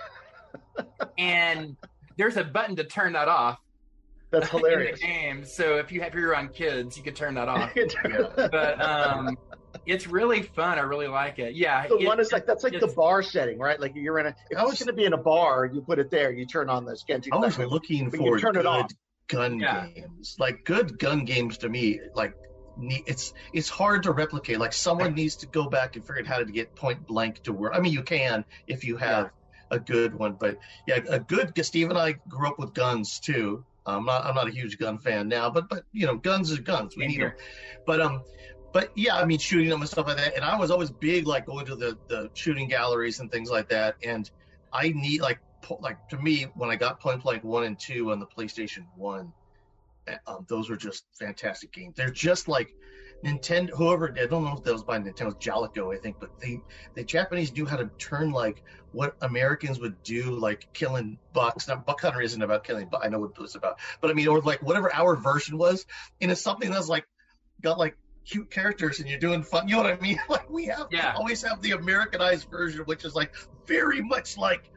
and 1.18 1.76
there's 2.16 2.36
a 2.36 2.44
button 2.44 2.76
to 2.76 2.84
turn 2.84 3.14
that 3.14 3.26
off. 3.26 3.58
That's 4.30 4.48
hilarious. 4.48 5.00
in 5.00 5.08
the 5.08 5.12
game. 5.14 5.44
So 5.44 5.76
if 5.78 5.90
you 5.90 6.02
have 6.02 6.14
your 6.14 6.36
own 6.36 6.50
kids, 6.50 6.96
you 6.96 7.02
could 7.02 7.16
turn 7.16 7.34
that 7.34 7.48
off. 7.48 7.72
You 7.74 7.86
can 7.88 8.12
turn- 8.12 8.48
but 8.52 8.80
um, 8.80 9.36
it's 9.86 10.06
really 10.06 10.42
fun. 10.42 10.78
I 10.78 10.82
really 10.82 11.08
like 11.08 11.38
it. 11.38 11.54
Yeah, 11.54 11.86
the 11.88 11.98
it- 11.98 12.06
one 12.06 12.20
is 12.20 12.32
like 12.32 12.46
that's 12.46 12.64
like 12.64 12.78
the 12.78 12.86
bar 12.88 13.22
setting, 13.22 13.58
right? 13.58 13.80
Like 13.80 13.92
you're 13.94 14.18
in 14.18 14.26
a 14.26 14.34
if 14.50 14.58
it's 14.58 14.78
going 14.82 14.86
to 14.88 14.92
be 14.92 15.04
in 15.04 15.12
a 15.12 15.18
bar, 15.18 15.66
you 15.66 15.80
put 15.80 15.98
it 15.98 16.10
there, 16.10 16.30
you 16.30 16.46
turn 16.46 16.68
on 16.68 16.84
the 16.84 16.96
scanty. 16.96 17.30
I 17.32 17.36
was 17.36 17.58
looking 17.58 18.10
for 18.10 18.38
turn 18.38 18.52
good 18.54 18.60
it 18.60 18.66
off. 18.66 18.90
gun 19.28 19.58
Yeah. 19.60 19.86
games. 19.94 20.36
Like 20.38 20.64
good 20.64 20.98
gun 20.98 21.24
games 21.24 21.58
to 21.58 21.68
me, 21.68 22.00
like 22.14 22.34
it's 22.82 23.34
it's 23.52 23.68
hard 23.68 24.04
to 24.04 24.12
replicate. 24.12 24.58
Like 24.58 24.72
someone 24.72 25.14
needs 25.14 25.36
to 25.36 25.46
go 25.46 25.68
back 25.68 25.96
and 25.96 26.06
figure 26.06 26.22
out 26.22 26.26
how 26.28 26.38
to 26.38 26.44
get 26.44 26.74
point 26.74 27.06
blank 27.06 27.42
to 27.42 27.52
work. 27.52 27.72
I 27.74 27.80
mean, 27.80 27.92
you 27.92 28.02
can 28.02 28.44
if 28.66 28.84
you 28.84 28.96
have 28.96 29.30
a 29.70 29.78
good 29.78 30.14
one, 30.14 30.36
but 30.38 30.58
yeah, 30.86 31.00
a 31.08 31.20
good. 31.20 31.52
Steve 31.64 31.90
and 31.90 31.98
I 31.98 32.12
grew 32.28 32.48
up 32.48 32.58
with 32.58 32.74
guns 32.74 33.20
too. 33.20 33.64
I'm 33.86 34.04
not 34.04 34.24
I'm 34.24 34.34
not 34.34 34.46
a 34.48 34.50
huge 34.50 34.78
gun 34.78 34.98
fan 34.98 35.28
now, 35.28 35.50
but 35.50 35.68
but 35.68 35.84
you 35.92 36.06
know, 36.06 36.16
guns 36.16 36.52
are 36.52 36.60
guns. 36.62 36.96
We 36.96 37.04
Same 37.04 37.10
need 37.12 37.20
them. 37.22 37.32
But 37.86 38.00
um, 38.00 38.22
but 38.72 38.90
yeah, 38.94 39.16
I 39.16 39.24
mean, 39.24 39.38
shooting 39.38 39.68
them 39.68 39.80
and 39.80 39.90
stuff 39.90 40.06
like 40.06 40.16
that. 40.18 40.36
And 40.36 40.44
I 40.44 40.58
was 40.58 40.70
always 40.70 40.90
big 40.90 41.26
like 41.26 41.46
going 41.46 41.66
to 41.66 41.76
the 41.76 41.98
the 42.08 42.30
shooting 42.34 42.68
galleries 42.68 43.20
and 43.20 43.30
things 43.30 43.50
like 43.50 43.68
that. 43.70 43.96
And 44.04 44.30
I 44.72 44.88
need 44.90 45.20
like 45.20 45.40
po- 45.62 45.78
like 45.80 46.08
to 46.10 46.18
me 46.18 46.46
when 46.54 46.70
I 46.70 46.76
got 46.76 47.00
Point 47.00 47.22
Blank 47.22 47.44
one 47.44 47.64
and 47.64 47.78
two 47.78 48.12
on 48.12 48.20
the 48.20 48.26
PlayStation 48.26 48.86
One, 48.96 49.32
uh, 50.08 50.16
um, 50.26 50.46
those 50.48 50.70
were 50.70 50.76
just 50.76 51.04
fantastic 51.18 51.72
games. 51.72 51.94
They're 51.96 52.10
just 52.10 52.48
like 52.48 52.74
Nintendo. 53.24 53.70
Whoever 53.70 54.14
I 54.16 54.26
don't 54.26 54.44
know 54.44 54.56
if 54.56 54.64
that 54.64 54.72
was 54.72 54.84
by 54.84 54.98
Nintendo's 54.98 55.34
Jalico, 55.34 55.94
I 55.94 55.98
think, 55.98 56.16
but 56.20 56.30
they 56.40 56.60
the 56.94 57.04
Japanese 57.04 57.52
knew 57.52 57.66
how 57.66 57.76
to 57.76 57.90
turn 57.98 58.30
like 58.30 58.62
what 58.92 59.16
Americans 59.20 59.78
would 59.80 60.02
do, 60.02 60.30
like 60.30 60.68
killing 60.72 61.18
bucks. 61.32 61.68
Now, 61.68 61.76
buck 61.76 62.00
hunter 62.00 62.20
isn't 62.20 62.42
about 62.42 62.64
killing, 62.64 62.88
but 62.90 63.04
I 63.04 63.08
know 63.08 63.20
what 63.20 63.32
it's 63.40 63.54
about. 63.54 63.78
But 64.00 64.10
I 64.10 64.14
mean, 64.14 64.28
or 64.28 64.40
like 64.40 64.62
whatever 64.62 64.94
our 64.94 65.16
version 65.16 65.58
was, 65.58 65.86
and 66.20 66.30
it's 66.30 66.40
something 66.40 66.70
that's 66.70 66.88
like 66.88 67.06
got 67.62 67.78
like 67.78 67.96
cute 68.26 68.50
characters 68.50 69.00
and 69.00 69.08
you're 69.08 69.18
doing 69.18 69.42
fun. 69.42 69.68
You 69.68 69.76
know 69.76 69.82
what 69.82 69.98
I 69.98 70.00
mean? 70.00 70.18
Like 70.28 70.48
we 70.50 70.66
have 70.66 70.86
Yeah. 70.90 71.14
always 71.16 71.42
have 71.42 71.60
the 71.62 71.72
Americanized 71.72 72.48
version, 72.50 72.82
which 72.84 73.04
is 73.04 73.14
like 73.14 73.32
very 73.66 74.02
much 74.02 74.36
like 74.38 74.70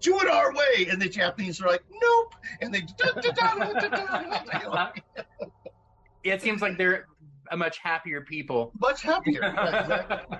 do 0.00 0.18
it 0.20 0.28
our 0.28 0.52
way, 0.52 0.86
and 0.90 1.00
the 1.00 1.08
Japanese 1.08 1.60
are 1.60 1.68
like 1.68 1.82
nope, 1.90 2.34
and 2.60 2.74
they 2.74 2.82
it 6.24 6.42
seems 6.42 6.62
like 6.62 6.78
they're 6.78 7.06
a 7.50 7.56
much 7.56 7.78
happier 7.78 8.22
people. 8.22 8.72
much 8.80 9.02
happier. 9.02 9.40
Yeah, 9.54 9.80
exactly. 9.80 10.38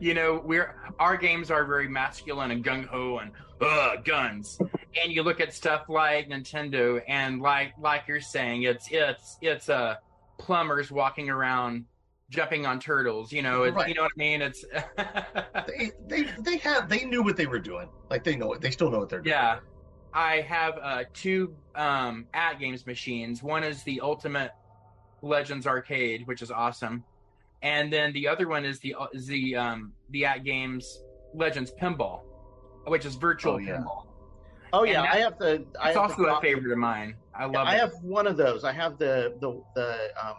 you 0.00 0.14
know, 0.14 0.40
we're 0.44 0.74
our 0.98 1.16
games 1.16 1.50
are 1.50 1.64
very 1.66 1.88
masculine 1.88 2.50
and 2.50 2.64
gung 2.64 2.86
ho 2.86 3.18
and 3.18 3.32
uh 3.60 3.96
guns. 4.04 4.58
And 5.02 5.12
you 5.12 5.22
look 5.22 5.40
at 5.40 5.52
stuff 5.52 5.82
like 5.88 6.28
Nintendo 6.28 7.00
and 7.08 7.40
like 7.40 7.72
like 7.78 8.02
you're 8.08 8.20
saying, 8.20 8.62
it's 8.62 8.88
it's 8.90 9.38
it's 9.42 9.68
uh 9.68 9.96
plumbers 10.38 10.90
walking 10.90 11.28
around 11.30 11.84
jumping 12.30 12.66
on 12.66 12.80
turtles. 12.80 13.32
You 13.32 13.42
know, 13.42 13.62
it's, 13.64 13.76
Right. 13.76 13.88
you 13.88 13.94
know 13.94 14.02
what 14.02 14.12
I 14.16 14.18
mean. 14.18 14.42
It's 14.42 14.64
They 15.66 15.90
they 16.06 16.24
they 16.40 16.56
had 16.58 16.88
they 16.88 17.04
knew 17.04 17.22
what 17.22 17.36
they 17.36 17.46
were 17.46 17.58
doing. 17.58 17.88
Like 18.10 18.24
they 18.24 18.36
know 18.36 18.52
it. 18.52 18.60
They 18.60 18.70
still 18.70 18.90
know 18.90 18.98
what 18.98 19.08
they're 19.08 19.20
doing. 19.20 19.32
yeah. 19.34 19.58
I 20.14 20.40
have 20.42 20.78
uh, 20.80 21.04
two 21.12 21.54
um, 21.74 22.26
AtGames 22.34 22.86
machines. 22.86 23.42
One 23.42 23.62
is 23.62 23.82
the 23.82 24.00
Ultimate 24.00 24.52
Legends 25.20 25.66
Arcade, 25.66 26.26
which 26.26 26.40
is 26.40 26.50
awesome, 26.50 27.04
and 27.62 27.92
then 27.92 28.12
the 28.14 28.26
other 28.28 28.48
one 28.48 28.64
is 28.64 28.78
the 28.78 28.94
is 29.12 29.26
the 29.26 29.56
um, 29.56 29.92
the 30.10 30.22
AtGames 30.22 30.84
Legends 31.34 31.70
Pinball, 31.80 32.20
which 32.86 33.04
is 33.04 33.14
virtual 33.16 33.54
Oh, 33.54 33.58
yeah. 33.58 33.76
pinball. 33.78 34.05
Oh 34.76 34.84
yeah, 34.84 35.02
I 35.02 35.16
have 35.16 35.38
the. 35.38 35.64
I 35.80 35.88
It's 35.88 35.96
have 35.96 36.10
also 36.10 36.22
the, 36.22 36.36
a 36.36 36.40
favorite 36.40 36.70
of 36.70 36.78
mine. 36.78 37.16
I 37.34 37.46
love 37.46 37.54
it. 37.54 37.70
I 37.70 37.76
have 37.76 37.92
one 38.02 38.26
of 38.26 38.36
those. 38.36 38.62
I 38.62 38.72
have 38.72 38.98
the 38.98 39.34
the 39.40 39.62
the 39.74 39.90
um, 40.22 40.34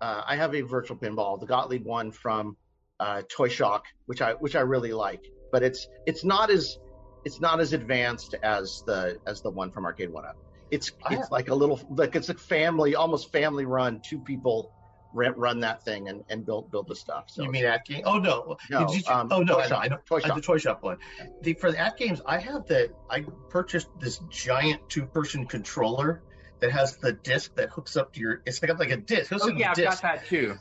uh, 0.00 0.22
I 0.26 0.36
have 0.36 0.54
a 0.54 0.62
virtual 0.62 0.96
pinball, 0.96 1.38
the 1.38 1.46
Gottlieb 1.46 1.84
one 1.84 2.10
from 2.12 2.56
uh, 2.98 3.22
Toy 3.28 3.48
Shock, 3.48 3.84
which 4.06 4.22
I 4.22 4.32
which 4.32 4.56
I 4.56 4.60
really 4.60 4.92
like. 4.92 5.20
But 5.52 5.62
it's 5.62 5.86
it's 6.06 6.24
not 6.24 6.50
as 6.50 6.78
it's 7.26 7.40
not 7.40 7.60
as 7.60 7.74
advanced 7.74 8.34
as 8.42 8.82
the 8.86 9.18
as 9.26 9.42
the 9.42 9.50
one 9.50 9.70
from 9.70 9.84
Arcade 9.84 10.10
One 10.10 10.24
Up. 10.24 10.36
It's 10.70 10.90
it's 11.10 11.30
like 11.30 11.48
a 11.48 11.54
little 11.54 11.78
like 11.90 12.16
it's 12.16 12.30
a 12.30 12.34
family, 12.34 12.94
almost 12.94 13.32
family 13.32 13.66
run. 13.66 14.00
Two 14.00 14.18
people 14.18 14.72
run, 15.16 15.32
run 15.36 15.60
that 15.60 15.84
thing 15.84 16.08
and, 16.08 16.22
and 16.28 16.44
build 16.44 16.70
build 16.70 16.88
the 16.88 16.94
stuff. 16.96 17.24
So 17.28 17.42
you 17.42 17.50
mean 17.50 17.64
AtGame? 17.64 18.02
Oh 18.04 18.18
no. 18.18 18.56
No, 18.70 18.86
Did 18.86 19.06
you- 19.06 19.12
um, 19.12 19.28
oh 19.32 19.42
no, 19.42 19.54
Toy 19.54 19.60
I 19.60 19.62
know, 19.62 19.68
Shop. 19.68 19.80
I 19.84 19.88
know. 19.88 19.98
Toy 20.06 20.20
Shop. 20.20 20.34
The 20.36 20.42
toy 20.42 20.58
shop 20.58 20.82
one. 20.82 20.96
The 21.42 21.54
for 21.54 21.70
the 21.72 21.78
AtGames, 21.78 22.20
I 22.26 22.38
have 22.38 22.66
the. 22.66 22.92
I 23.10 23.24
purchased 23.50 23.88
this 23.98 24.20
giant 24.30 24.80
two 24.88 25.06
person 25.06 25.46
controller 25.46 26.22
that 26.60 26.70
has 26.70 26.96
the 26.98 27.12
disc 27.12 27.54
that 27.56 27.70
hooks 27.70 27.96
up 27.96 28.12
to 28.14 28.20
your. 28.20 28.42
It's 28.46 28.62
like 28.62 28.78
like 28.78 28.90
a 28.90 28.96
disc. 28.96 29.30
Hooks 29.30 29.44
Oh 29.44 29.48
yeah, 29.48 29.70
I've 29.70 29.76
disc. 29.76 30.02
got 30.02 30.02
that 30.02 30.26
too. 30.26 30.54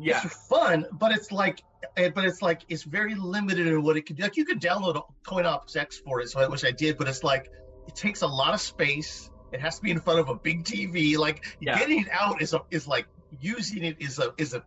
Yeah, 0.00 0.20
It's 0.24 0.46
fun, 0.46 0.86
but 0.92 1.10
it's 1.10 1.32
like, 1.32 1.60
eh, 1.96 2.10
but 2.14 2.24
it's 2.24 2.40
like 2.40 2.62
it's 2.68 2.84
very 2.84 3.16
limited 3.16 3.66
in 3.66 3.82
what 3.82 3.96
it 3.96 4.06
can 4.06 4.14
do. 4.14 4.22
Like 4.22 4.36
you 4.36 4.44
could 4.44 4.60
download 4.60 4.94
a 4.96 5.02
CoinOps 5.28 5.76
X 5.76 5.98
for 5.98 6.20
it, 6.20 6.28
so 6.30 6.38
I 6.38 6.46
wish 6.46 6.62
I 6.64 6.70
did, 6.70 6.96
but 6.96 7.08
it's 7.08 7.24
like 7.24 7.50
it 7.88 7.96
takes 7.96 8.22
a 8.22 8.26
lot 8.28 8.54
of 8.54 8.60
space. 8.60 9.28
It 9.50 9.60
has 9.60 9.76
to 9.78 9.82
be 9.82 9.90
in 9.90 9.98
front 9.98 10.20
of 10.20 10.28
a 10.28 10.36
big 10.36 10.62
TV. 10.64 11.16
Like 11.18 11.44
Yeah. 11.58 11.76
getting 11.78 12.02
it 12.02 12.08
out 12.12 12.40
is 12.40 12.52
a 12.54 12.60
is 12.70 12.86
like 12.86 13.06
using 13.40 13.84
it 13.84 13.96
is 14.00 14.18
a 14.18 14.32
is 14.38 14.54
a 14.54 14.62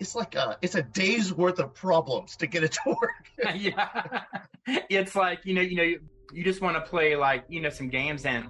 it's 0.00 0.14
like 0.14 0.34
a 0.34 0.56
it's 0.62 0.74
a 0.74 0.82
day's 0.82 1.32
worth 1.32 1.58
of 1.58 1.74
problems 1.74 2.36
to 2.36 2.46
get 2.46 2.64
it 2.64 2.72
to 2.72 2.80
work. 2.88 3.30
yeah. 3.54 4.22
It's 4.66 5.14
like 5.14 5.44
you 5.44 5.54
know, 5.54 5.60
you 5.60 5.76
know, 5.76 5.82
you, 5.82 6.00
you 6.32 6.44
just 6.44 6.60
want 6.60 6.76
to 6.76 6.80
play 6.80 7.16
like 7.16 7.44
you 7.48 7.60
know 7.60 7.68
some 7.70 7.88
games 7.88 8.24
and, 8.24 8.48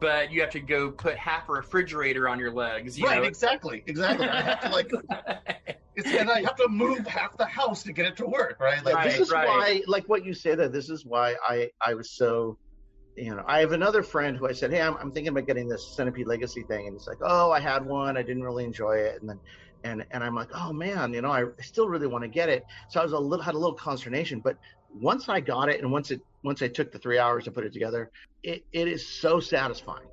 but 0.00 0.32
you 0.32 0.40
have 0.40 0.50
to 0.50 0.60
go 0.60 0.90
put 0.90 1.16
half 1.16 1.48
a 1.48 1.52
refrigerator 1.52 2.28
on 2.28 2.38
your 2.38 2.52
legs. 2.52 2.98
You 2.98 3.06
right, 3.06 3.18
know? 3.18 3.24
exactly, 3.24 3.84
exactly. 3.86 4.28
I 4.28 4.40
have 4.40 4.60
to 4.62 4.68
like 4.70 4.90
it's 5.96 6.08
and 6.08 6.30
I 6.30 6.40
have 6.42 6.56
to 6.56 6.68
move 6.68 7.06
half 7.06 7.36
the 7.36 7.46
house 7.46 7.82
to 7.84 7.92
get 7.92 8.06
it 8.06 8.16
to 8.18 8.26
work. 8.26 8.58
Right, 8.60 8.84
like 8.84 8.94
Right. 8.94 9.10
this 9.10 9.20
is 9.20 9.32
why 9.32 9.82
like 9.86 10.08
what 10.08 10.24
you 10.24 10.34
say 10.34 10.54
there 10.54 10.68
this 10.68 10.88
is 10.88 11.04
why 11.04 11.36
i 11.46 11.70
i 11.84 11.94
was 11.94 12.10
so 12.10 12.58
you 13.16 13.34
know 13.34 13.42
i 13.46 13.60
have 13.60 13.72
another 13.72 14.02
friend 14.02 14.36
who 14.36 14.46
i 14.46 14.52
said 14.52 14.70
hey 14.70 14.80
i'm, 14.80 14.96
I'm 14.98 15.10
thinking 15.10 15.28
about 15.28 15.46
getting 15.46 15.68
this 15.68 15.94
centipede 15.94 16.26
legacy 16.26 16.62
thing. 16.62 16.86
And 16.86 16.94
he's 16.94 17.06
like 17.06 17.18
oh 17.22 17.50
i 17.50 17.60
had 17.60 17.84
one. 17.84 18.16
I 18.16 18.22
didn't 18.22 18.44
really 18.44 18.64
enjoy 18.64 18.96
it. 18.96 19.20
And 19.20 19.30
then 19.30 19.40
and 19.84 20.06
and 20.10 20.22
i'm 20.22 20.34
like 20.34 20.50
oh 20.54 20.72
man 20.72 21.12
you 21.12 21.22
know 21.22 21.30
i, 21.30 21.44
still 21.60 21.88
really 21.88 22.06
want 22.06 22.22
to 22.22 22.28
get 22.28 22.48
it. 22.48 22.64
So 22.90 23.00
i 23.00 23.02
was 23.02 23.12
a 23.12 23.18
little 23.18 23.42
had 23.42 23.54
a 23.54 23.58
little 23.58 23.76
consternation. 23.76 24.40
But 24.40 24.58
once 24.94 25.28
i 25.28 25.40
got 25.40 25.68
it 25.68 25.80
and 25.80 25.90
once 25.90 26.10
it 26.10 26.20
once 26.42 26.62
i 26.62 26.68
took 26.68 26.92
the 26.92 26.98
three 26.98 27.18
hours 27.18 27.44
to 27.44 27.50
put 27.50 27.64
it 27.64 27.72
together 27.72 28.10
it, 28.42 28.64
it 28.72 28.88
is 28.88 29.08
so 29.20 29.40
satisfying. 29.40 30.08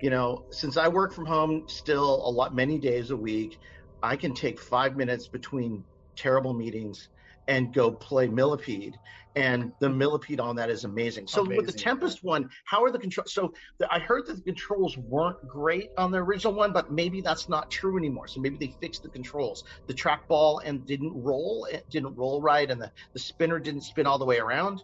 You 0.00 0.10
know 0.10 0.46
since 0.50 0.76
i 0.76 0.88
work 0.88 1.12
from 1.12 1.26
home 1.26 1.64
still 1.68 2.26
a 2.26 2.30
lot 2.30 2.54
many 2.54 2.78
days 2.78 3.10
a 3.10 3.16
week 3.16 3.58
i 4.02 4.16
can 4.16 4.32
take 4.32 4.60
five 4.60 4.96
minutes 4.96 5.28
between 5.28 5.84
terrible 6.16 6.54
meetings 6.54 7.08
and 7.48 7.74
go 7.74 7.90
play 7.90 8.28
millipede 8.28 8.94
and 9.38 9.72
the 9.80 9.88
millipede 9.88 10.40
on 10.40 10.56
that 10.56 10.68
is 10.68 10.84
amazing 10.84 11.26
so 11.26 11.44
with 11.44 11.66
the 11.66 11.72
tempest 11.72 12.24
one 12.24 12.48
how 12.64 12.82
are 12.82 12.90
the 12.90 12.98
controls 12.98 13.32
so 13.32 13.52
the, 13.78 13.92
i 13.92 13.98
heard 13.98 14.26
that 14.26 14.34
the 14.34 14.42
controls 14.42 14.96
weren't 14.98 15.46
great 15.46 15.90
on 15.96 16.10
the 16.10 16.18
original 16.18 16.52
one 16.52 16.72
but 16.72 16.90
maybe 16.90 17.20
that's 17.20 17.48
not 17.48 17.70
true 17.70 17.96
anymore 17.96 18.26
so 18.26 18.40
maybe 18.40 18.56
they 18.56 18.74
fixed 18.80 19.02
the 19.02 19.08
controls 19.08 19.64
the 19.86 19.94
trackball 19.94 20.60
and 20.64 20.84
didn't 20.86 21.12
roll 21.14 21.66
it 21.70 21.88
didn't 21.88 22.14
roll 22.16 22.42
right 22.42 22.70
and 22.70 22.82
the, 22.82 22.90
the 23.12 23.18
spinner 23.18 23.58
didn't 23.58 23.82
spin 23.82 24.06
all 24.06 24.18
the 24.18 24.24
way 24.24 24.38
around 24.38 24.82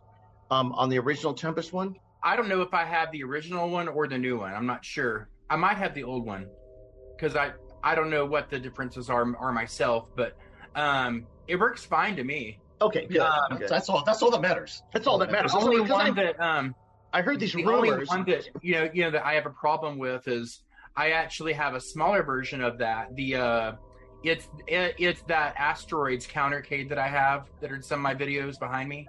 um, 0.50 0.72
on 0.72 0.88
the 0.88 0.98
original 0.98 1.34
tempest 1.34 1.72
one 1.72 1.96
I 2.24 2.36
don't 2.36 2.48
know 2.48 2.62
if 2.62 2.72
I 2.72 2.84
have 2.84 3.12
the 3.12 3.22
original 3.22 3.68
one 3.68 3.86
or 3.86 4.08
the 4.08 4.16
new 4.16 4.38
one. 4.38 4.54
I'm 4.54 4.64
not 4.64 4.82
sure. 4.82 5.28
I 5.50 5.56
might 5.56 5.76
have 5.76 5.92
the 5.92 6.04
old 6.04 6.24
one 6.24 6.48
because 7.14 7.36
I 7.36 7.52
I 7.82 7.94
don't 7.94 8.08
know 8.08 8.24
what 8.24 8.48
the 8.48 8.58
differences 8.58 9.10
are 9.10 9.36
are 9.36 9.52
myself, 9.52 10.08
but 10.16 10.34
um, 10.74 11.26
it 11.46 11.56
works 11.56 11.84
fine 11.84 12.16
to 12.16 12.24
me. 12.24 12.58
Okay 12.80 13.06
good, 13.06 13.18
Um, 13.20 13.58
good. 13.58 13.68
that's 13.68 13.88
all. 13.88 14.02
That's 14.04 14.22
all 14.22 14.30
that 14.30 14.40
matters. 14.40 14.82
that's 14.92 15.06
all 15.06 15.18
that 15.18 15.30
matters 15.30 15.52
The 15.52 15.58
only 15.58 15.76
Because 15.82 15.90
I- 15.90 16.04
one 16.04 16.14
that 16.16 16.40
um, 16.40 16.74
I 17.12 17.22
heard 17.22 17.38
these 17.40 17.52
the 17.52 17.64
only 17.64 17.90
rumors 17.90 18.08
one 18.08 18.24
that 18.26 18.48
you 18.62 18.74
know 18.74 18.90
you 18.92 19.04
know 19.04 19.10
that 19.12 19.24
I 19.24 19.34
have 19.34 19.46
a 19.46 19.50
problem 19.50 19.98
with 19.98 20.26
is 20.28 20.62
I 20.96 21.10
actually 21.12 21.52
have 21.54 21.74
a 21.74 21.80
smaller 21.80 22.22
version 22.22 22.60
of 22.62 22.78
that. 22.78 23.14
The 23.14 23.36
uh, 23.36 23.72
it's 24.24 24.48
it, 24.66 24.94
it's 24.98 25.22
that 25.28 25.54
asteroids 25.56 26.26
countercade 26.26 26.88
that 26.88 26.98
I 26.98 27.08
have 27.08 27.46
that 27.60 27.70
are 27.70 27.76
in 27.76 27.82
some 27.82 27.98
of 27.98 28.02
my 28.02 28.14
videos 28.14 28.58
behind 28.58 28.88
me, 28.88 29.08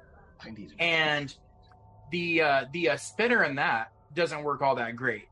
and 0.80 1.34
the 2.12 2.42
uh, 2.42 2.66
the 2.74 2.90
uh, 2.90 2.98
spinner 2.98 3.44
in 3.44 3.56
that 3.56 3.92
doesn't 4.14 4.44
work 4.44 4.62
all 4.62 4.76
that 4.76 4.96
great. 4.96 5.28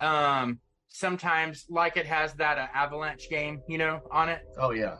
Um, 0.00 0.60
sometimes 0.88 1.66
like 1.68 1.96
it 1.96 2.06
has 2.06 2.32
that 2.34 2.58
uh, 2.58 2.66
avalanche 2.74 3.28
game, 3.28 3.62
you 3.68 3.78
know, 3.78 4.00
on 4.10 4.28
it, 4.28 4.40
Oh 4.60 4.70
yeah. 4.70 4.96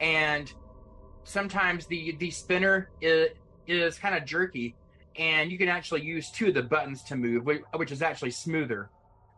and 0.00 0.52
sometimes 1.28 1.86
the 1.86 2.16
the 2.18 2.30
spinner 2.30 2.88
is, 3.00 3.28
is 3.66 3.98
kind 3.98 4.14
of 4.14 4.24
jerky 4.24 4.74
and 5.16 5.52
you 5.52 5.58
can 5.58 5.68
actually 5.68 6.00
use 6.00 6.30
two 6.30 6.48
of 6.48 6.54
the 6.54 6.62
buttons 6.62 7.02
to 7.02 7.16
move 7.16 7.46
which 7.74 7.92
is 7.92 8.02
actually 8.02 8.30
smoother. 8.30 8.88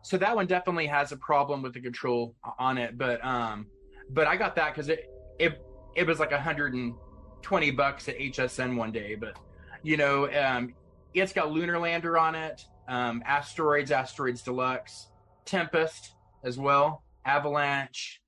So 0.02 0.16
that 0.18 0.34
one 0.34 0.46
definitely 0.46 0.86
has 0.86 1.12
a 1.12 1.16
problem 1.16 1.62
with 1.62 1.74
the 1.74 1.80
control 1.80 2.34
on 2.58 2.78
it 2.78 2.96
but 2.96 3.22
um 3.24 3.66
but 4.10 4.26
i 4.26 4.36
got 4.36 4.54
that 4.54 4.74
because 4.74 4.88
it 4.88 5.10
it 5.38 5.60
it 5.94 6.06
was 6.06 6.18
like 6.18 6.30
120 6.30 7.70
bucks 7.72 8.08
at 8.08 8.18
hsn 8.18 8.76
one 8.76 8.92
day 8.92 9.14
but 9.14 9.36
you 9.82 9.96
know 9.96 10.30
um 10.32 10.74
it's 11.12 11.32
got 11.32 11.50
lunar 11.50 11.78
lander 11.78 12.16
on 12.16 12.34
it 12.34 12.64
um 12.88 13.22
asteroids 13.26 13.90
asteroids 13.90 14.42
deluxe 14.42 15.08
tempest 15.44 16.14
as 16.44 16.56
well 16.56 17.02
avalanche 17.26 18.22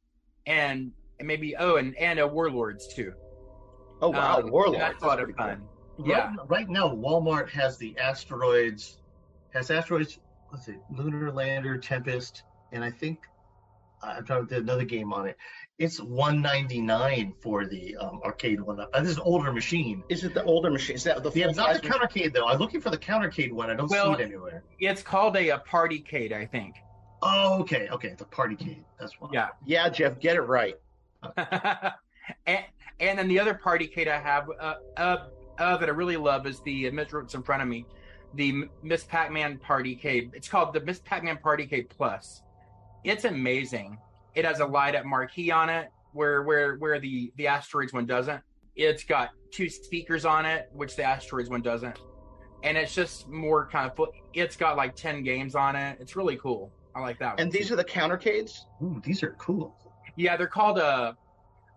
and 0.46 0.92
maybe 1.20 1.56
oh 1.56 1.76
and 1.76 1.96
and 1.96 2.18
a 2.18 2.26
warlords 2.26 2.92
too 2.94 3.14
oh 4.02 4.10
wow 4.10 4.38
um, 4.40 4.50
warlord 4.50 4.78
that's 4.80 5.02
a 5.02 5.06
lot 5.06 5.20
of 5.20 5.30
fun 5.36 5.62
yeah 6.04 6.28
Right, 6.36 6.48
right 6.48 6.68
now, 6.68 6.88
Walmart 6.88 7.48
has 7.50 7.76
the 7.78 7.96
asteroids, 7.98 8.98
has 9.52 9.70
asteroids. 9.70 10.18
Let's 10.50 10.64
see, 10.66 10.74
Lunar 10.90 11.30
Lander, 11.30 11.76
Tempest, 11.78 12.42
and 12.72 12.82
I 12.82 12.90
think 12.90 13.20
I'm 14.02 14.24
trying 14.24 14.46
to 14.46 14.54
do 14.54 14.60
another 14.62 14.84
game 14.84 15.12
on 15.12 15.28
it. 15.28 15.36
It's 15.78 16.00
199 16.00 17.34
for 17.42 17.66
the 17.66 17.96
um, 17.96 18.20
arcade 18.24 18.60
one. 18.60 18.80
Uh, 18.80 18.86
this 19.00 19.10
is 19.10 19.16
an 19.18 19.22
older 19.24 19.52
machine. 19.52 20.02
is 20.08 20.24
it 20.24 20.32
the 20.34 20.42
older 20.44 20.70
machine 20.70 20.96
is 20.96 21.04
that 21.04 21.22
the 21.22 21.30
Yeah, 21.34 21.46
not 21.46 21.54
the 21.54 21.62
size 21.62 21.82
machine? 21.82 21.92
countercade 22.00 22.32
though. 22.34 22.48
I'm 22.48 22.58
looking 22.58 22.80
for 22.80 22.90
the 22.90 22.98
countercade 22.98 23.52
one. 23.52 23.70
I 23.70 23.74
don't 23.74 23.88
Well- 23.90 24.16
see 24.16 24.22
it 24.22 24.26
anywhere. 24.26 24.64
it's 24.80 25.02
called 25.02 25.36
a, 25.36 25.50
a 25.50 25.58
partycade 25.60 26.32
i 26.32 26.46
think 26.46 26.76
Oh, 27.24 27.60
okay, 27.60 27.88
okay, 27.92 28.14
the 28.18 28.24
partycade. 28.24 28.82
That's 28.98 29.20
one. 29.20 29.30
yeah 29.32 29.48
yeah 29.64 29.88
jeff 29.90 30.18
get 30.18 30.36
it 30.36 30.42
right 30.42 30.74
and, 32.46 32.64
and 33.02 33.18
then 33.18 33.28
the 33.28 33.38
other 33.38 33.52
partycade 33.62 34.08
I 34.08 34.18
have 34.18 34.48
uh, 34.60 34.74
uh, 34.96 35.16
uh, 35.58 35.76
that 35.76 35.88
I 35.88 35.92
really 35.92 36.16
love 36.16 36.46
is 36.46 36.60
the 36.60 36.88
uh, 36.88 36.92
Miss 36.92 37.12
Roots 37.12 37.34
in 37.34 37.42
front 37.42 37.60
of 37.60 37.68
me, 37.68 37.84
the 38.34 38.64
Ms. 38.82 39.04
Pac-Man 39.04 39.58
Partycade. 39.58 40.30
It's 40.34 40.48
called 40.48 40.72
the 40.72 40.80
Ms. 40.80 41.00
Pac-Man 41.00 41.38
Partycade 41.44 41.90
Plus. 41.90 42.42
It's 43.04 43.24
amazing. 43.24 43.98
It 44.34 44.44
has 44.44 44.60
a 44.60 44.66
light 44.66 44.94
up 44.94 45.04
marquee 45.04 45.50
on 45.50 45.68
it 45.68 45.90
where 46.12 46.42
where 46.42 46.76
where 46.76 47.00
the 47.00 47.32
the 47.36 47.48
asteroids 47.48 47.92
one 47.92 48.06
doesn't. 48.06 48.40
It's 48.76 49.04
got 49.04 49.30
two 49.50 49.68
speakers 49.68 50.24
on 50.24 50.46
it, 50.46 50.70
which 50.72 50.96
the 50.96 51.02
asteroids 51.02 51.50
one 51.50 51.60
doesn't. 51.60 51.98
And 52.62 52.78
it's 52.78 52.94
just 52.94 53.28
more 53.28 53.66
kind 53.66 53.90
of. 53.90 54.08
It's 54.32 54.56
got 54.56 54.76
like 54.76 54.94
ten 54.94 55.24
games 55.24 55.56
on 55.56 55.74
it. 55.74 55.98
It's 56.00 56.14
really 56.14 56.36
cool. 56.36 56.72
I 56.94 57.00
like 57.00 57.18
that. 57.18 57.40
and 57.40 57.48
one, 57.48 57.50
these 57.50 57.72
are 57.72 57.76
the 57.76 57.84
countercades 57.84 58.66
Ooh, 58.82 59.00
these 59.02 59.22
are 59.22 59.34
cool. 59.38 59.74
Yeah, 60.14 60.36
they're 60.36 60.46
called 60.46 60.78
uh 60.78 61.14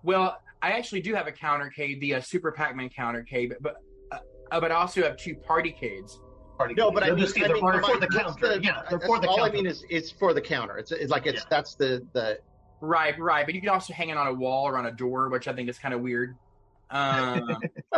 well, 0.03 0.39
I 0.61 0.71
actually 0.71 1.01
do 1.01 1.13
have 1.13 1.27
a 1.27 1.31
countercade, 1.31 1.99
the 1.99 2.15
uh, 2.15 2.21
Super 2.21 2.51
Pac-Man 2.51 2.89
countercade, 2.89 3.49
but 3.49 3.61
but, 3.61 4.21
uh, 4.51 4.59
but 4.59 4.71
I 4.71 4.75
also 4.75 5.03
have 5.03 5.17
two 5.17 5.35
partycades. 5.35 6.13
Party 6.57 6.73
No, 6.73 6.89
but 6.89 7.03
I 7.03 7.09
mean, 7.09 7.17
just- 7.19 7.37
I 7.39 7.47
mean, 7.49 7.59
for, 7.59 7.81
for 7.83 7.99
the 7.99 8.07
counter. 8.07 8.47
the- 8.47 8.63
yeah, 8.63 8.81
they're 8.89 8.97
that's 8.99 9.05
for 9.05 9.19
the 9.19 9.27
all 9.27 9.37
counter. 9.37 9.51
I 9.51 9.53
mean 9.53 9.65
is 9.65 9.83
it's 9.89 10.09
for 10.11 10.33
the 10.33 10.39
counter. 10.41 10.77
It's, 10.77 10.91
it's 10.91 11.11
like 11.11 11.25
it's 11.25 11.39
Yeah. 11.41 11.47
that's 11.49 11.75
the 11.75 12.05
the 12.13 12.39
Right, 12.81 13.17
right, 13.19 13.45
but 13.45 13.55
you 13.55 13.61
can 13.61 13.69
also 13.69 13.93
hang 13.93 14.09
it 14.09 14.17
on 14.17 14.27
a 14.27 14.33
wall 14.33 14.65
or 14.67 14.77
on 14.77 14.85
a 14.85 14.91
door, 14.91 15.29
which 15.29 15.47
I 15.47 15.53
think 15.53 15.69
is 15.69 15.77
kind 15.79 15.93
of 15.93 16.01
weird. 16.01 16.35
Um, 16.91 17.57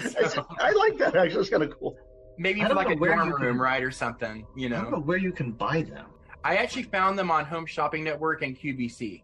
so 0.00 0.46
I 0.58 0.70
like 0.72 0.96
that 0.98 1.14
actually. 1.16 1.40
It's 1.42 1.50
kind 1.50 1.62
of 1.62 1.70
cool. 1.78 1.96
maybe 2.38 2.62
for 2.62 2.74
like 2.74 2.90
a 2.90 2.94
where 2.96 3.14
dorm 3.14 3.28
you 3.28 3.34
can- 3.36 3.46
room, 3.46 3.60
right, 3.60 3.82
or 3.82 3.90
something. 3.90 4.46
You 4.56 4.66
I 4.68 4.70
don't 4.70 4.84
know, 4.84 4.90
know 4.98 5.02
where 5.02 5.18
you 5.18 5.32
can 5.32 5.52
buy 5.52 5.82
them. 5.82 6.06
I 6.44 6.56
actually 6.56 6.84
found 6.84 7.18
them 7.18 7.30
on 7.30 7.44
Home 7.44 7.66
Shopping 7.66 8.02
Network 8.04 8.42
and 8.42 8.58
QVC. 8.58 9.22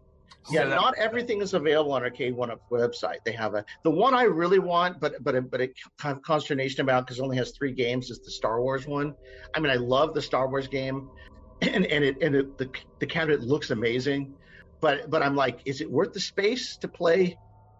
Yeah, 0.51 0.63
So 0.63 0.69
that- 0.69 0.75
not 0.75 0.97
everything 0.97 1.41
is 1.41 1.53
available 1.53 1.91
on 1.93 2.03
Arcade 2.03 2.35
One 2.35 2.51
website. 2.71 3.17
They 3.25 3.33
have 3.33 3.53
a 3.55 3.63
the 3.83 3.91
one 3.91 4.13
I 4.13 4.23
really 4.23 4.59
want, 4.59 4.99
but 4.99 5.23
but 5.23 5.49
but 5.51 5.61
it 5.61 5.73
kind 5.99 6.15
of 6.17 6.23
consternation 6.23 6.81
about 6.81 7.05
because 7.05 7.19
it 7.19 7.23
only 7.23 7.37
has 7.37 7.51
three 7.57 7.71
games 7.71 8.09
is 8.09 8.19
the 8.19 8.31
Star 8.31 8.61
Wars 8.61 8.87
one. 8.87 9.13
I 9.55 9.59
mean, 9.59 9.71
I 9.71 9.75
love 9.75 10.13
the 10.13 10.21
Star 10.21 10.47
Wars 10.49 10.67
game, 10.67 11.09
and 11.61 11.85
and 11.85 12.03
it 12.03 12.17
and 12.21 12.35
it, 12.35 12.57
the 12.57 12.69
the 12.99 13.05
cabinet 13.07 13.41
looks 13.41 13.69
amazing, 13.71 14.33
but 14.81 15.09
but 15.09 15.21
I'm 15.21 15.35
like, 15.35 15.59
is 15.65 15.81
it 15.81 15.89
worth 15.91 16.13
the 16.13 16.19
space 16.19 16.77
to 16.77 16.87
play 16.87 17.37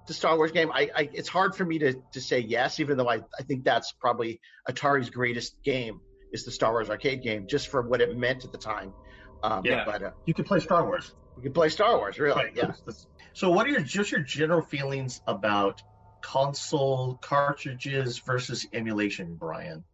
the 0.07 0.13
Star 0.13 0.35
Wars 0.37 0.51
game? 0.51 0.71
I, 0.73 0.89
I 0.95 1.09
it's 1.13 1.29
hard 1.29 1.55
for 1.55 1.65
me 1.65 1.79
to 1.79 1.93
to 2.13 2.21
say 2.21 2.39
yes, 2.39 2.79
even 2.79 2.97
though 2.97 3.09
I 3.09 3.15
I 3.39 3.43
think 3.47 3.63
that's 3.63 3.93
probably 3.93 4.39
Atari's 4.69 5.09
greatest 5.09 5.55
game 5.63 6.01
is 6.33 6.45
the 6.45 6.51
Star 6.51 6.71
Wars 6.73 6.89
arcade 6.91 7.23
game, 7.23 7.47
just 7.47 7.69
for 7.69 7.81
what 7.81 8.01
it 8.01 8.15
meant 8.15 8.45
at 8.45 8.51
the 8.51 8.57
time. 8.59 8.93
Um, 9.41 9.65
Yeah. 9.65 9.83
but 9.85 10.03
uh, 10.03 10.11
You 10.25 10.33
can 10.35 10.45
play 10.45 10.59
Star 10.59 10.85
Wars. 10.85 11.15
You 11.39 11.43
can 11.43 11.53
play 11.53 11.69
Star 11.69 11.97
Wars, 11.97 12.19
really. 12.19 12.43
Right. 12.43 12.51
Yeah. 12.53 12.73
So, 13.31 13.49
what 13.49 13.65
are 13.65 13.69
your 13.69 13.79
just 13.79 14.11
your 14.11 14.19
general 14.19 14.61
feelings 14.61 15.21
about 15.25 15.81
console 16.21 17.17
cartridges 17.21 18.19
versus 18.19 18.67
emulation, 18.73 19.35
Brian? 19.35 19.85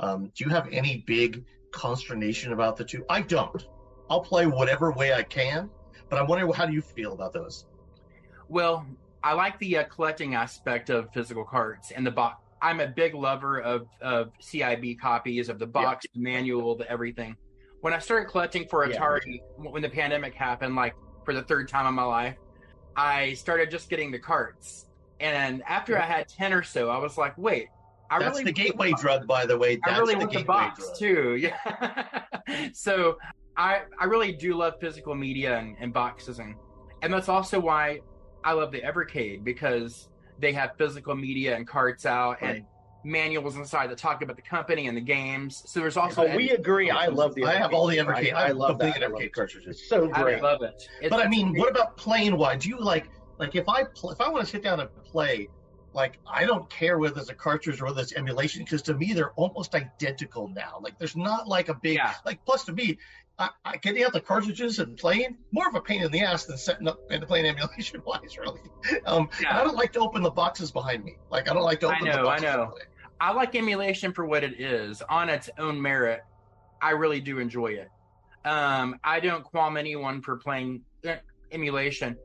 Um, 0.00 0.32
do 0.34 0.44
you 0.44 0.50
have 0.50 0.68
any 0.72 1.04
big 1.06 1.44
consternation 1.70 2.52
about 2.52 2.76
the 2.76 2.84
two? 2.84 3.04
I 3.08 3.20
don't. 3.20 3.64
I'll 4.08 4.22
play 4.22 4.46
whatever 4.46 4.90
way 4.90 5.12
I 5.12 5.22
can, 5.22 5.70
but 6.08 6.18
I'm 6.18 6.26
wondering 6.26 6.52
how 6.52 6.66
do 6.66 6.72
you 6.72 6.82
feel 6.82 7.12
about 7.12 7.32
those? 7.32 7.66
Well, 8.48 8.84
I 9.22 9.34
like 9.34 9.60
the 9.60 9.76
uh, 9.76 9.84
collecting 9.84 10.34
aspect 10.34 10.90
of 10.90 11.12
physical 11.12 11.44
cards 11.44 11.92
and 11.92 12.04
the 12.04 12.10
box. 12.10 12.42
I'm 12.60 12.80
a 12.80 12.88
big 12.88 13.14
lover 13.14 13.60
of, 13.60 13.86
of 14.00 14.32
CIB 14.42 14.98
copies 14.98 15.48
of 15.48 15.60
the 15.60 15.68
box, 15.68 16.06
the 16.12 16.20
manual, 16.20 16.74
the 16.74 16.90
everything. 16.90 17.36
When 17.80 17.92
I 17.94 17.98
started 17.98 18.28
collecting 18.30 18.66
for 18.68 18.86
Yeah. 18.86 18.98
Atari, 18.98 19.40
when 19.56 19.82
the 19.82 19.88
pandemic 19.88 20.34
happened, 20.34 20.76
like 20.76 20.94
for 21.24 21.34
the 21.34 21.42
third 21.42 21.68
time 21.68 21.86
in 21.86 21.94
my 21.94 22.02
life, 22.04 22.36
I 22.96 23.34
started 23.34 23.70
just 23.70 23.88
getting 23.88 24.10
the 24.10 24.18
cards. 24.18 24.86
And 25.20 25.62
after 25.66 25.98
I 25.98 26.04
had 26.04 26.28
10 26.28 26.52
or 26.52 26.62
so, 26.62 26.88
I 26.90 26.98
was 26.98 27.16
like, 27.18 27.36
wait, 27.38 27.68
I 28.10 28.18
That's 28.18 28.30
really 28.32 28.44
the 28.44 28.52
gateway 28.52 28.92
drug, 28.92 29.26
by 29.26 29.46
the 29.46 29.56
way. 29.56 29.78
That's 29.84 29.96
I 29.96 30.00
really 30.00 30.14
the 30.14 30.20
want 30.20 30.32
the 30.32 30.42
box 30.44 30.86
drug. 30.86 30.98
too. 30.98 31.36
Yeah. 31.40 32.22
so 32.72 33.18
I 33.56 33.82
I 33.98 34.04
really 34.06 34.32
do 34.32 34.54
love 34.54 34.74
physical 34.80 35.14
media 35.14 35.58
and, 35.58 35.76
and 35.78 35.92
boxes 35.92 36.38
and 36.38 36.54
and 37.02 37.12
that's 37.12 37.28
also 37.28 37.60
why 37.60 38.00
I 38.44 38.52
love 38.52 38.72
the 38.72 38.80
Evercade 38.80 39.44
because 39.44 40.08
they 40.38 40.52
have 40.52 40.76
physical 40.76 41.14
media 41.14 41.54
and 41.56 41.66
cards 41.66 42.04
out 42.06 42.38
and 42.40 42.64
manuals 43.04 43.56
inside 43.56 43.90
that 43.90 43.98
talk 43.98 44.22
about 44.22 44.36
the 44.36 44.42
company 44.42 44.86
and 44.88 44.96
the 44.96 45.00
games. 45.00 45.62
So 45.66 45.80
there's 45.80 45.96
also 45.96 46.26
Oh, 46.26 46.36
we 46.36 46.50
agree. 46.50 46.90
I 46.90 47.06
love 47.06 47.34
the. 47.34 47.44
I 47.44 47.54
have 47.54 47.72
all 47.72 47.86
the 47.86 47.96
Evercade. 47.96 48.34
I, 48.34 48.48
I 48.48 48.50
love 48.52 48.78
the 48.78 48.86
that. 48.86 49.00
Evercade 49.00 49.32
cartridges. 49.32 49.76
It's 49.78 49.88
so 49.88 50.10
I 50.12 50.22
great. 50.22 50.42
love 50.42 50.62
it. 50.62 50.88
It's- 51.00 51.10
But 51.10 51.24
I 51.24 51.28
mean, 51.28 51.52
great. 51.52 51.60
what 51.60 51.70
about 51.70 51.96
playing 51.96 52.36
wise? 52.36 52.62
Do 52.62 52.68
you 52.68 52.78
like 52.78 53.08
like 53.38 53.54
if 53.54 53.68
I 53.68 53.84
pl- 53.84 54.10
if 54.10 54.20
I 54.20 54.28
want 54.28 54.44
to 54.44 54.50
sit 54.50 54.62
down 54.62 54.80
and 54.80 54.90
play, 55.04 55.48
like 55.92 56.18
I 56.26 56.44
don't 56.44 56.68
care 56.70 56.98
whether 56.98 57.18
it's 57.20 57.30
a 57.30 57.34
cartridge 57.34 57.80
or 57.80 57.86
whether 57.86 58.02
it's 58.02 58.12
emulation 58.14 58.62
because 58.64 58.82
to 58.82 58.94
me 58.94 59.12
they're 59.12 59.32
almost 59.32 59.74
identical 59.74 60.48
now. 60.48 60.78
Like 60.80 60.98
there's 60.98 61.16
not 61.16 61.48
like 61.48 61.68
a 61.68 61.74
big 61.74 61.96
Yeah. 61.96 62.14
like 62.24 62.44
plus 62.44 62.64
to 62.66 62.72
me. 62.72 62.98
I, 63.38 63.48
I 63.64 63.76
getting 63.78 64.04
out 64.04 64.12
the 64.12 64.20
cartridges 64.20 64.80
and 64.80 64.98
playing 64.98 65.38
more 65.50 65.66
of 65.66 65.74
a 65.74 65.80
pain 65.80 66.02
in 66.02 66.12
the 66.12 66.20
ass 66.20 66.44
than 66.44 66.58
setting 66.58 66.86
up 66.86 67.00
and 67.10 67.26
playing 67.26 67.46
emulation 67.46 68.02
wise, 68.06 68.36
really. 68.38 68.60
Um, 69.06 69.30
and 69.38 69.46
I 69.46 69.64
don't 69.64 69.76
like 69.76 69.94
to 69.94 70.00
open 70.00 70.22
the 70.22 70.30
boxes 70.30 70.70
behind 70.70 71.02
me. 71.04 71.16
Like 71.30 71.48
I 71.50 71.54
don't 71.54 71.62
like 71.62 71.80
to 71.80 71.88
I 71.88 71.94
open 71.94 72.08
the 72.10 72.16
know, 72.16 72.28
I 72.28 72.38
know. 72.38 72.62
and 72.64 72.70
play. 72.72 72.80
I 73.20 73.32
like 73.32 73.54
emulation 73.54 74.12
for 74.12 74.24
what 74.26 74.42
it 74.44 74.60
is 74.60 75.02
on 75.08 75.28
its 75.28 75.50
own 75.58 75.80
merit. 75.80 76.20
I 76.82 76.90
really 76.90 77.20
do 77.20 77.38
enjoy 77.38 77.68
it. 77.72 77.88
Um, 78.44 78.98
I 79.04 79.20
don't 79.20 79.44
qualm 79.44 79.76
anyone 79.76 80.22
for 80.22 80.36
playing 80.36 80.82
eh, 81.04 81.16
emulation. 81.52 82.16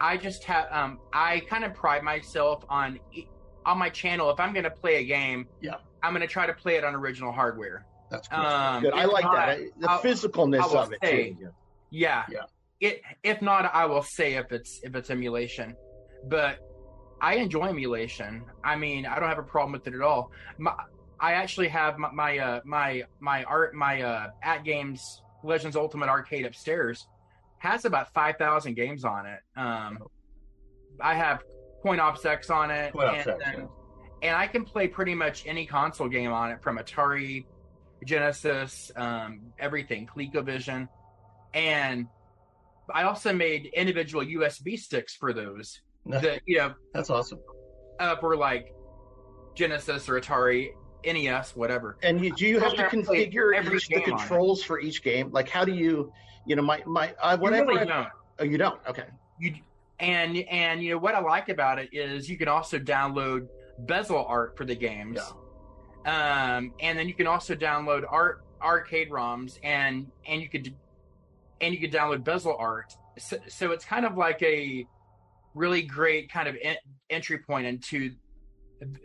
I 0.00 0.16
just 0.16 0.44
have 0.44 0.66
um, 0.72 0.98
I 1.12 1.40
kind 1.40 1.64
of 1.64 1.74
pride 1.74 2.02
myself 2.02 2.64
on 2.70 2.98
on 3.66 3.76
my 3.78 3.90
channel. 3.90 4.30
If 4.30 4.40
I'm 4.40 4.52
going 4.54 4.64
to 4.64 4.70
play 4.70 4.96
a 4.96 5.04
game, 5.04 5.46
Yeah. 5.60 5.74
I'm 6.02 6.12
going 6.14 6.22
to 6.26 6.32
try 6.32 6.46
to 6.46 6.54
play 6.54 6.76
it 6.76 6.84
on 6.84 6.94
original 6.94 7.30
hardware. 7.30 7.84
That's 8.10 8.26
cool. 8.26 8.40
Um, 8.40 8.82
Good. 8.82 8.94
I 8.94 9.04
like 9.04 9.24
not, 9.24 9.36
that. 9.48 9.58
The 9.78 9.90
I'll- 9.90 10.00
physicalness 10.00 10.74
of 10.74 10.92
it 10.94 10.98
say- 11.02 11.32
too. 11.32 11.50
Yeah. 11.90 12.24
Yeah. 12.30 12.40
It 12.80 13.02
if 13.22 13.42
not, 13.42 13.70
I 13.74 13.84
will 13.84 14.02
say 14.02 14.34
if 14.34 14.50
it's 14.52 14.80
if 14.82 14.94
it's 14.94 15.10
emulation, 15.10 15.76
but 16.28 16.60
I 17.20 17.34
enjoy 17.36 17.68
emulation. 17.68 18.42
I 18.64 18.76
mean, 18.76 19.06
I 19.06 19.18
don't 19.18 19.28
have 19.28 19.38
a 19.38 19.42
problem 19.42 19.72
with 19.72 19.86
it 19.86 19.94
at 19.94 20.00
all. 20.00 20.30
My, 20.58 20.74
I 21.20 21.32
actually 21.32 21.68
have 21.68 21.98
my 21.98 22.10
my 22.10 22.38
uh, 22.38 22.60
my 22.64 23.04
my 23.20 23.44
art 23.44 23.74
my 23.74 24.02
uh, 24.02 24.30
AtGames 24.44 25.00
Legends 25.44 25.76
Ultimate 25.76 26.08
Arcade 26.08 26.46
upstairs 26.46 27.06
has 27.58 27.84
about 27.84 28.12
five 28.14 28.36
thousand 28.36 28.74
games 28.74 29.04
on 29.04 29.26
it. 29.26 29.40
Um, 29.56 29.98
I 31.00 31.14
have 31.14 31.42
Coin 31.82 32.00
Ops 32.00 32.24
on 32.50 32.70
it, 32.70 32.94
and, 32.94 33.04
X, 33.04 33.26
yeah. 33.26 33.64
and 34.22 34.36
I 34.36 34.46
can 34.46 34.64
play 34.64 34.88
pretty 34.88 35.14
much 35.14 35.44
any 35.46 35.66
console 35.66 36.08
game 36.08 36.32
on 36.32 36.50
it 36.50 36.62
from 36.62 36.78
Atari, 36.78 37.44
Genesis, 38.04 38.90
um, 38.96 39.52
everything, 39.58 40.08
ColecoVision, 40.14 40.88
and 41.52 42.06
I 42.92 43.04
also 43.04 43.32
made 43.32 43.66
individual 43.74 44.24
USB 44.24 44.78
sticks 44.78 45.14
for 45.14 45.32
those. 45.32 45.80
That 46.06 46.40
you 46.46 46.58
know, 46.58 46.74
That's 46.94 47.10
awesome. 47.10 47.38
uh, 47.98 48.16
for 48.16 48.36
like 48.36 48.74
Genesis 49.54 50.08
or 50.08 50.20
Atari, 50.20 50.70
NES, 51.04 51.54
whatever. 51.56 51.96
And 52.02 52.24
you, 52.24 52.34
do 52.34 52.46
you 52.46 52.58
have 52.60 52.70
to 52.72 52.76
Those 52.76 52.86
are 52.86 53.02
played 53.04 53.32
configure 53.32 53.54
every 53.56 53.76
each, 53.76 53.88
the 53.88 53.94
game 54.00 54.02
on 54.04 54.08
it. 54.08 54.18
controls 54.18 54.62
for 54.62 54.80
each 54.80 55.02
game? 55.02 55.30
Like, 55.30 55.48
how 55.48 55.64
do 55.64 55.72
you, 55.72 56.12
you 56.46 56.56
know, 56.56 56.62
my 56.62 56.82
my 56.86 57.14
uh, 57.22 57.32
You 57.36 57.42
whatever. 57.42 57.66
really 57.68 57.80
I- 57.80 57.84
don't. 57.84 58.08
oh, 58.38 58.44
you 58.44 58.58
don't. 58.58 58.80
Okay. 58.88 59.04
You 59.38 59.54
and 59.98 60.36
and 60.50 60.82
you 60.82 60.92
know 60.92 60.98
what 60.98 61.14
I 61.14 61.20
like 61.20 61.48
about 61.50 61.78
it 61.78 61.90
is 61.92 62.28
you 62.28 62.38
can 62.38 62.48
also 62.48 62.78
download 62.78 63.48
bezel 63.80 64.24
art 64.26 64.56
for 64.56 64.64
the 64.64 64.74
games. 64.74 65.18
Um, 66.06 66.72
and 66.80 66.98
then 66.98 67.08
you 67.08 67.14
can 67.14 67.26
also 67.26 67.54
download 67.54 68.04
art 68.08 68.42
arcade 68.62 69.10
ROMs 69.10 69.58
and 69.62 70.06
and 70.26 70.40
you 70.40 70.48
could 70.48 70.74
and 71.60 71.74
you 71.74 71.80
could 71.80 71.92
download 71.92 72.24
bezel 72.24 72.56
art. 72.58 72.94
So, 73.18 73.36
so 73.48 73.72
it's 73.72 73.84
kind 73.84 74.06
of 74.06 74.16
like 74.16 74.42
a 74.42 74.86
really 75.54 75.82
great 75.82 76.30
kind 76.30 76.48
of 76.48 76.56
en- 76.62 76.76
entry 77.10 77.38
point 77.38 77.66
into 77.66 78.10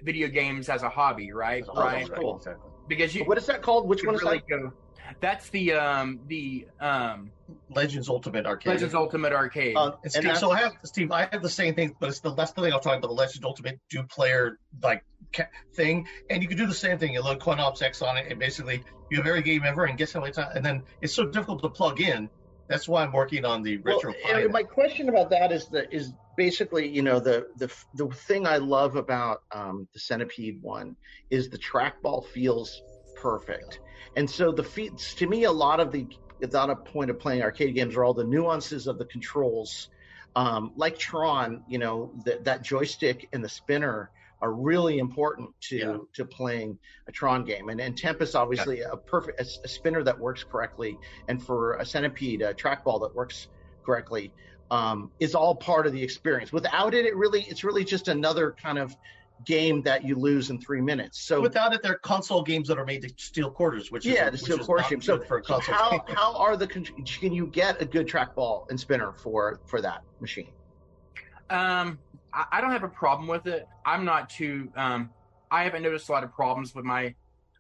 video 0.04 0.28
games 0.28 0.70
as 0.70 0.84
a 0.84 0.90
hobby, 0.90 1.32
right? 1.32 1.64
Oh, 1.68 1.82
right. 1.82 2.08
that's 2.08 2.20
cool. 2.20 2.38
Exactly. 2.38 2.72
Because 2.88 3.16
you 3.16 3.24
What 3.26 3.38
is 3.38 3.46
that 3.48 3.62
called? 3.62 3.88
Which 3.88 4.04
one 4.06 4.16
is 4.16 4.22
really 4.22 4.38
that? 4.50 4.62
go. 4.62 4.74
That's 5.22 5.50
the 5.50 5.74
um 5.74 6.20
the 6.28 6.68
um 6.80 7.32
Legends 7.70 8.10
Ultimate 8.10 8.46
Arcade. 8.46 8.74
Legends 8.74 8.96
Ultimate 8.96 9.34
Arcade. 9.34 9.76
Uh, 9.76 9.86
And 9.86 9.94
and 10.04 10.12
Steve, 10.12 10.24
that's- 10.24 10.40
so 10.40 10.52
I 10.52 10.60
have 10.60 10.74
Steve, 10.84 11.12
I 11.12 11.28
have 11.32 11.42
the 11.44 11.50
same 11.50 11.76
thing, 11.76 11.96
but 12.00 12.10
it's 12.10 12.22
the 12.22 12.34
that's 12.34 12.52
the 12.54 12.62
thing 12.62 12.74
I'll 12.74 12.80
talk 12.80 12.98
about 12.98 13.08
the 13.10 13.14
Legends 13.14 13.44
Ultimate 13.44 13.80
two 13.92 14.04
player 14.04 14.58
like 14.82 15.04
ca- 15.34 15.50
thing, 15.76 16.08
and 16.30 16.42
you 16.42 16.48
can 16.48 16.58
do 16.58 16.66
the 16.66 16.74
same 16.74 16.98
thing. 16.98 17.14
You 17.14 17.22
load 17.22 17.40
Coin 17.40 17.60
Ops 17.60 17.82
X 17.82 18.02
on 18.02 18.18
it, 18.18 18.28
and 18.30 18.40
basically 18.40 18.84
you 19.12 19.18
have 19.18 19.28
every 19.28 19.44
game 19.44 19.64
ever, 19.64 19.86
and 19.86 19.98
guess 19.98 20.14
how 20.14 20.22
many 20.22 20.32
times? 20.32 20.54
And 20.56 20.66
then 20.66 20.84
it's 21.02 21.14
so 21.14 21.26
difficult 21.26 21.62
to 21.64 21.70
plug 21.70 22.02
in. 22.02 22.30
That's 22.68 22.88
why 22.88 23.04
I'm 23.04 23.12
working 23.12 23.46
on 23.46 23.62
the 23.62 23.78
retro. 23.78 24.12
and 24.28 24.52
my 24.52 24.64
question 24.64 25.10
about 25.10 25.30
that 25.30 25.52
is 25.52 25.68
the 25.68 25.94
is 25.94 26.14
basically 26.36 26.88
you 26.88 27.02
know 27.02 27.20
the 27.20 27.48
the 27.58 27.74
the 27.94 28.08
thing 28.08 28.48
I 28.48 28.58
love 28.58 28.96
about 28.96 29.42
um, 29.52 29.88
the 29.94 30.00
Centipede 30.00 30.62
one 30.62 30.96
is 31.30 31.50
the 31.50 31.58
trackball 31.58 32.26
feels 32.26 32.82
perfect, 33.16 33.80
and 34.16 34.30
so 34.30 34.52
the 34.52 34.64
feet 34.64 34.98
to 35.18 35.28
me 35.28 35.44
a 35.46 35.52
lot 35.52 35.80
of 35.80 35.92
the 35.92 36.08
a 36.42 36.76
point 36.76 37.10
of 37.10 37.20
playing 37.20 37.42
arcade 37.42 37.74
games 37.76 37.96
are 37.96 38.04
all 38.04 38.14
the 38.14 38.24
nuances 38.24 38.88
of 38.88 38.98
the 38.98 39.06
controls, 39.06 39.90
um, 40.36 40.72
like 40.76 40.98
Tron. 40.98 41.64
You 41.68 41.80
know 41.80 42.14
that 42.26 42.44
that 42.46 42.64
joystick 42.64 43.28
and 43.34 43.44
the 43.44 43.50
spinner 43.50 44.12
are 44.42 44.54
really 44.54 45.00
important 45.00 45.50
to 45.70 45.78
Yeah. 45.78 45.98
to 46.14 46.26
playing 46.26 46.78
a 47.08 47.12
Tron 47.12 47.46
game, 47.46 47.70
and 47.70 47.80
and 47.80 47.98
Tempest 47.98 48.36
obviously 48.36 48.82
a 48.82 48.98
perfect 48.98 49.40
a, 49.40 49.46
a 49.64 49.68
spinner 49.68 50.04
that 50.04 50.20
works 50.20 50.44
correctly, 50.44 50.98
and 51.28 51.42
for 51.42 51.76
a 51.76 51.86
Centipede 51.86 52.42
a 52.42 52.54
trackball 52.54 53.02
that 53.02 53.16
works 53.16 53.48
correctly 53.86 54.34
um, 54.72 55.12
is 55.20 55.36
all 55.36 55.56
part 55.56 55.88
of 55.88 55.94
the 55.94 56.02
experience. 56.02 56.52
Without 56.52 56.94
it, 56.94 57.06
it 57.06 57.16
really 57.16 57.42
it's 57.44 57.64
really 57.64 57.84
just 57.84 58.08
another 58.08 58.56
kind 58.62 58.78
of 58.78 58.96
game 59.46 59.82
that 59.84 60.06
you 60.06 60.16
lose 60.16 60.50
in 60.50 60.60
three 60.60 60.82
minutes. 60.82 61.20
So 61.20 61.42
Without 61.42 61.74
it, 61.74 61.84
they're 61.84 61.98
console 61.98 62.42
games 62.42 62.68
that 62.70 62.78
are 62.78 62.86
made 62.86 63.02
to 63.02 63.10
steal 63.18 63.52
quarters, 63.52 63.92
which 63.92 64.06
yeah, 64.06 64.14
is, 64.14 64.26
the 64.26 64.32
which 64.32 64.42
steel 64.42 64.60
is 64.60 64.66
core 64.66 64.78
not 64.78 64.90
game. 64.90 65.02
So, 65.02 65.20
for 65.20 65.40
a 65.40 65.44
so 65.44 65.56
console 65.56 65.76
how 65.76 65.90
game. 65.92 66.16
how 66.16 66.36
are 66.38 66.58
the 66.58 66.68
can 66.68 67.34
you 67.34 67.48
get 67.48 67.82
a 67.82 67.86
good 67.86 68.08
trackball 68.08 68.70
and 68.70 68.80
spinner 68.80 69.14
for 69.14 69.60
for 69.68 69.82
that 69.82 70.02
machine? 70.20 70.50
Um, 71.50 72.00
I, 72.34 72.46
I 72.54 72.62
don't 72.62 72.72
have 72.72 72.84
a 72.84 72.90
problem 72.90 73.28
with 73.28 73.46
it. 73.48 73.68
I'm 73.86 74.06
not 74.06 74.30
too. 74.30 74.70
Um, 74.76 75.12
I 75.52 75.64
haven't 75.64 75.84
noticed 75.84 76.10
a 76.10 76.12
lot 76.12 76.24
of 76.24 76.34
problems 76.34 76.74
with 76.74 76.86
my 76.86 77.14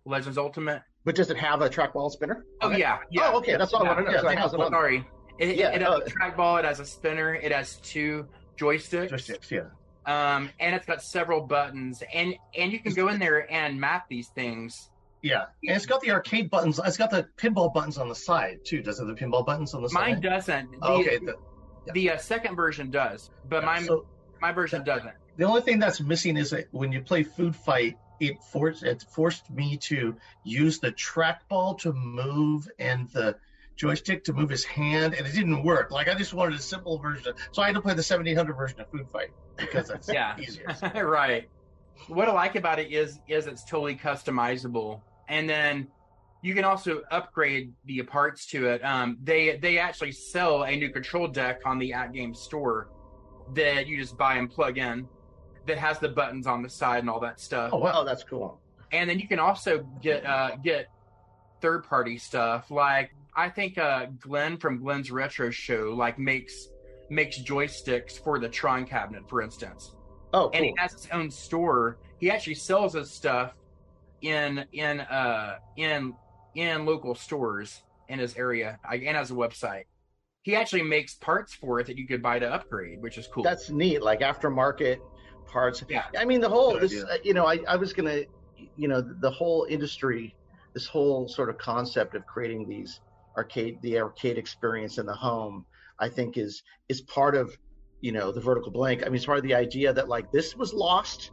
Legends 0.06 0.38
Ultimate. 0.38 0.82
But 1.03 1.16
does 1.16 1.30
it 1.30 1.38
have 1.38 1.62
a 1.62 1.70
trackball 1.70 2.10
spinner? 2.10 2.45
Oh 2.62 2.72
yeah, 2.72 2.97
yeah. 3.12 3.30
Oh, 3.32 3.38
okay. 3.38 3.56
That's 3.58 3.74
all 3.74 3.84
I 3.84 3.88
want 3.88 3.99
to 3.99 4.06
know. 4.06 4.12
Yeah, 4.12 4.22
So 4.22 4.28
it 4.30 4.38
have 4.39 4.53
it. 4.53 4.70
Sorry, 4.70 5.06
it, 5.40 5.58
Yeah, 5.58 5.70
it 5.70 5.82
has 5.82 5.90
uh, 5.90 6.00
a 6.06 6.10
trackball. 6.10 6.60
It 6.60 6.66
has 6.66 6.80
a 6.80 6.86
spinner. 6.86 7.34
It 7.34 7.52
has 7.52 7.76
two 7.78 8.28
joysticks. 8.58 9.12
Joysticks, 9.12 9.52
yeah. 9.52 9.64
Um, 10.06 10.50
and 10.60 10.76
it's 10.76 10.86
got 10.86 11.02
several 11.02 11.42
buttons, 11.42 12.04
and 12.14 12.36
and 12.58 12.72
you 12.72 12.80
can 12.80 12.94
go 12.94 13.08
in 13.08 13.20
there 13.20 13.52
and 13.52 13.80
map 13.80 14.08
these 14.08 14.28
things. 14.30 14.90
Yeah, 15.24 15.46
and 15.64 15.76
it's 15.76 15.88
got 15.88 16.02
the 16.02 16.12
arcade 16.12 16.52
buttons. 16.52 16.80
It's 16.86 16.98
got 16.98 17.10
the 17.10 17.28
pinball 17.38 17.74
buttons 17.74 17.98
on 17.98 18.08
the 18.10 18.16
side 18.16 18.60
too. 18.64 18.82
Does 18.84 19.00
it 19.00 19.08
have 19.08 19.16
the 19.18 19.20
pinball 19.26 19.44
buttons 19.46 19.74
on 19.74 19.82
the 19.82 19.90
Mine 19.92 19.94
side? 19.94 20.12
Mine 20.12 20.22
doesn't. 20.22 20.72
The, 20.72 20.78
Oh, 20.84 21.00
okay. 21.02 21.18
The, 21.18 21.36
The 21.94 22.10
uh, 22.12 22.18
second 22.18 22.56
version 22.56 22.92
does, 22.92 23.32
but 23.50 23.64
my 23.64 23.82
So- 23.82 24.06
my 24.42 24.52
version 24.52 24.84
doesn't. 24.84 25.14
The 25.38 25.44
only 25.46 25.62
thing 25.62 25.80
that's 25.80 26.00
missing 26.00 26.38
is 26.38 26.52
that 26.52 26.68
when 26.72 26.92
you 26.92 27.02
play 27.02 27.24
Food 27.24 27.56
Fight, 27.56 27.98
it 28.20 28.38
forced 28.52 28.84
it 28.84 29.04
forced 29.10 29.50
me 29.50 29.78
to 29.78 30.16
use 30.44 30.80
the 30.80 30.92
trackball 30.92 31.80
to 31.80 31.92
move 31.94 32.70
and 32.78 33.10
the 33.10 33.36
joystick 33.76 34.23
to 34.26 34.34
move 34.34 34.49
his 34.49 34.63
hand, 34.63 35.13
and 35.13 35.26
it 35.26 35.34
didn't 35.34 35.63
work. 35.63 35.91
Like 35.91 36.07
I 36.07 36.15
just 36.15 36.34
wanted 36.34 36.57
a 36.59 36.61
simple 36.61 36.97
version, 36.99 37.34
so 37.51 37.61
I 37.61 37.67
had 37.67 37.76
to 37.76 37.82
play 37.82 37.93
the 37.93 37.97
1700 37.97 38.53
version 38.53 38.80
of 38.80 38.89
Food 38.89 39.07
Fight 39.11 39.30
because 39.57 39.88
that's 39.88 40.07
Yeah. 40.07 40.36
easier. 40.39 40.76
right. 40.95 41.49
What 42.07 42.28
I 42.28 42.34
like 42.34 42.55
about 42.55 42.80
it 42.80 42.91
is 42.91 43.19
is 43.28 43.47
it's 43.47 43.63
totally 43.63 43.95
customizable, 43.95 45.01
and 45.28 45.49
then 45.49 45.88
you 46.41 46.53
can 46.53 46.63
also 46.63 47.01
upgrade 47.09 47.73
the 47.86 48.01
parts 48.03 48.45
to 48.47 48.67
it. 48.69 48.84
Um, 48.84 49.17
they 49.23 49.57
they 49.57 49.80
actually 49.80 50.11
sell 50.11 50.63
a 50.63 50.76
new 50.76 50.89
control 50.89 51.28
deck 51.28 51.61
on 51.65 51.80
the 51.80 51.91
AtGame 51.91 52.36
store 52.36 52.88
that 53.55 53.88
you 53.88 53.97
just 53.97 54.17
buy 54.17 54.36
and 54.36 54.49
plug 54.49 54.78
in, 54.78 55.07
that 55.67 55.78
has 55.78 55.99
the 55.99 56.09
buttons 56.09 56.47
on 56.47 56.61
the 56.61 56.69
side 56.69 56.99
and 56.99 57.09
all 57.09 57.19
that 57.21 57.39
stuff. 57.39 57.71
Oh 57.73 57.78
wow, 57.78 58.03
that's 58.03 58.23
cool. 58.23 58.61
And 58.91 59.09
then 59.09 59.19
you 59.19 59.28
can 59.28 59.39
also 59.39 59.84
get 60.01 60.26
uh, 60.26 60.57
get 60.63 60.88
third 61.61 61.84
party 61.86 62.17
stuff 62.17 62.69
like 62.69 63.09
I 63.36 63.50
think 63.50 63.78
uh, 63.78 64.08
Glenn 64.20 64.58
from 64.58 64.80
Glenn's 64.80 65.12
Retro 65.12 65.50
Show 65.52 65.94
like 65.96 66.18
makes 66.18 66.70
makes 67.10 67.40
joysticks 67.42 68.18
for 68.18 68.40
the 68.40 68.50
Tron 68.50 68.86
cabinet, 68.86 69.30
for 69.30 69.42
instance 69.42 69.96
Oh, 70.36 70.50
and 70.54 70.66
he 70.66 70.74
has 70.78 70.92
his 70.92 71.08
own 71.14 71.32
store. 71.32 71.98
He 72.20 72.30
actually 72.30 72.56
sells 72.56 72.94
his 72.94 73.10
stuff 73.10 73.54
in 74.22 74.66
in 74.74 75.00
uh 75.00 75.60
in 75.78 76.14
in 76.56 76.86
local 76.86 77.16
stores 77.16 77.84
in 78.10 78.20
his 78.20 78.36
area 78.36 78.78
and 78.92 79.16
has 79.16 79.32
a 79.32 79.34
website. 79.34 79.86
He 80.42 80.54
actually 80.54 80.84
makes 80.84 81.16
parts 81.16 81.54
for 81.54 81.80
it 81.80 81.88
that 81.88 81.98
you 81.98 82.06
could 82.06 82.22
buy 82.22 82.40
to 82.40 82.54
upgrade, 82.54 83.02
which 83.02 83.18
is 83.18 83.28
cool. 83.28 83.44
That's 83.44 83.70
neat, 83.70 84.04
like 84.04 84.20
aftermarket 84.20 85.00
parts. 85.48 85.84
Yeah. 85.88 86.04
I 86.18 86.26
mean, 86.26 86.42
the 86.42 86.50
whole 86.50 86.78
this, 86.78 87.02
uh, 87.02 87.18
you 87.24 87.34
know, 87.34 87.46
I, 87.46 87.60
I 87.66 87.78
was 87.78 87.94
gonna, 87.94 88.24
you 88.76 88.90
know, 88.90 89.02
the 89.02 89.32
whole 89.32 89.66
industry, 89.70 90.36
this 90.74 90.86
whole 90.86 91.30
sort 91.30 91.50
of 91.50 91.58
concept 91.58 92.14
of 92.14 92.26
creating 92.26 92.68
these 92.68 93.00
arcade, 93.38 93.82
the 93.82 94.00
arcade 94.00 94.38
experience 94.38 94.98
in 94.98 95.06
the 95.06 95.14
home, 95.14 95.66
I 96.00 96.10
think 96.10 96.38
is 96.38 96.64
is 96.90 97.02
part 97.02 97.36
of, 97.36 97.58
you 98.02 98.12
know, 98.12 98.32
the 98.32 98.42
vertical 98.42 98.72
blank. 98.72 99.02
I 99.02 99.06
mean, 99.06 99.16
it's 99.16 99.26
part 99.26 99.38
of 99.38 99.44
the 99.44 99.56
idea 99.56 99.94
that 99.94 100.08
like 100.10 100.32
this 100.32 100.56
was 100.56 100.74
lost, 100.74 101.32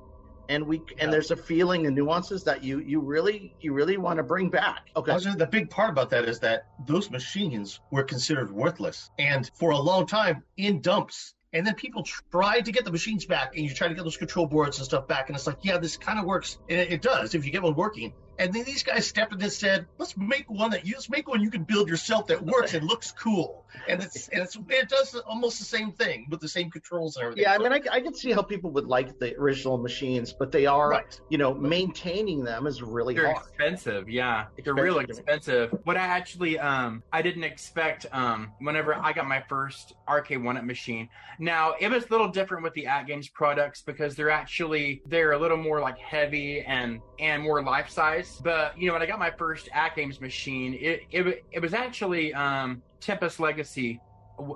and 0.49 0.67
we 0.67 0.79
Yeah. 0.79 1.05
and 1.05 1.13
there's 1.13 1.31
a 1.31 1.37
feeling 1.37 1.87
and 1.87 1.95
nuances 1.97 2.45
that 2.45 2.63
you 2.65 2.81
you 2.81 3.01
really 3.01 3.55
you 3.61 3.73
really 3.73 3.97
want 3.97 4.17
to 4.19 4.23
bring 4.23 4.51
back. 4.51 4.89
Okay. 4.97 5.13
Also, 5.13 5.31
the 5.33 5.47
big 5.47 5.71
part 5.71 5.91
about 5.91 6.11
that 6.11 6.25
is 6.29 6.41
that 6.41 6.65
those 6.87 7.11
machines 7.11 7.81
were 7.91 8.03
considered 8.05 8.51
worthless, 8.51 9.11
and 9.19 9.51
for 9.55 9.71
a 9.71 9.79
long 9.79 10.07
time 10.07 10.43
in 10.57 10.81
dumps. 10.81 11.35
And 11.55 11.67
then 11.67 11.75
people 11.75 12.03
tried 12.31 12.65
to 12.65 12.73
get 12.73 12.87
the 12.87 12.91
machines 12.91 13.27
back, 13.27 13.55
and 13.55 13.63
you 13.67 13.75
try 13.75 13.87
to 13.87 13.93
get 13.95 14.05
those 14.05 14.17
control 14.17 14.47
boards 14.47 14.79
and 14.79 14.87
stuff 14.87 15.07
back, 15.07 15.29
and 15.29 15.37
it's 15.37 15.47
like, 15.47 15.59
yeah, 15.63 15.77
this 15.77 15.99
kind 15.99 16.19
of 16.19 16.25
works, 16.25 16.57
and 16.71 16.81
it, 16.81 16.93
it 16.93 17.03
does 17.03 17.35
if 17.35 17.45
you 17.45 17.53
get 17.53 17.63
one 17.63 17.75
working. 17.75 18.15
And 18.43 18.53
then 18.53 18.65
these 18.65 18.83
guys 18.83 19.07
stepped 19.07 19.33
in 19.33 19.41
and 19.41 19.53
said, 19.53 19.87
let's 19.99 20.17
make 20.17 20.51
one 20.51 20.71
that 20.73 20.85
you 20.85 20.95
let's 20.95 21.09
make 21.09 21.29
one 21.29 21.41
you 21.41 21.51
can 21.51 21.63
build 21.63 21.89
yourself 21.89 22.27
that 22.27 22.45
works 22.45 22.75
and 22.75 22.85
looks 22.85 23.13
cool, 23.13 23.65
and 23.89 24.03
it's 24.03 24.27
and 24.29 24.43
it's 24.43 24.57
it 24.69 24.89
does 24.89 25.15
almost 25.27 25.61
the 25.61 25.65
same 25.65 25.93
thing 25.93 26.27
with 26.29 26.41
the 26.41 26.49
same 26.49 26.69
controls 26.69 27.17
and 27.17 27.25
everything. 27.25 27.45
Yeah, 27.45 27.53
I 27.55 27.59
mean, 27.59 27.73
I, 27.73 27.81
I 27.91 28.01
can 28.01 28.15
see 28.15 28.33
how 28.33 28.43
people 28.43 28.71
would 28.73 28.87
like 28.87 29.19
the 29.21 29.37
original 29.37 29.79
machines, 29.79 30.33
but 30.33 30.51
they 30.51 30.67
are, 30.67 30.91
Right. 30.91 31.21
you 31.29 31.39
know, 31.39 31.55
maintaining 31.55 32.43
them 32.43 32.67
is 32.67 32.83
really 32.83 33.15
They're 33.15 33.33
hard. 33.33 33.47
expensive, 33.47 34.09
yeah. 34.09 34.47
They're 34.65 34.75
real 34.75 34.99
Expensive. 34.99 35.25
expensive. 35.29 35.81
What 35.85 35.97
I 35.97 36.01
actually 36.01 36.59
um 36.59 37.03
I 37.13 37.23
didn't 37.23 37.45
expect 37.45 38.07
um 38.13 38.53
whenever 38.59 38.95
I 38.95 39.13
got 39.13 39.27
my 39.29 39.43
first 39.49 39.93
arcade 40.09 40.43
one 40.43 40.57
up 40.57 40.65
machine. 40.65 41.09
Now 41.39 41.75
it 41.81 41.89
was 41.91 42.05
a 42.07 42.09
little 42.09 42.29
different 42.29 42.65
with 42.65 42.75
the 42.75 42.87
AtGames 42.87 43.33
products 43.33 43.83
because 43.83 44.17
they're 44.17 44.31
actually 44.31 45.01
they're 45.07 45.33
a 45.33 45.39
little 45.39 45.57
more 45.57 45.81
like 45.81 45.99
heavy 45.99 46.63
and 46.63 47.01
and 47.21 47.43
more 47.43 47.63
life 47.63 47.89
size. 47.89 48.32
But 48.41 48.79
you 48.79 48.87
know 48.87 48.93
when 48.95 49.03
I 49.03 49.07
got 49.07 49.19
my 49.19 49.31
first 49.31 49.69
AtGames 49.71 50.21
machine, 50.21 50.75
it 50.75 51.03
it 51.11 51.45
it 51.51 51.61
was 51.61 51.75
actually 51.75 52.33
um 52.35 52.83
Tempest 53.01 53.41
Legacy 53.41 54.01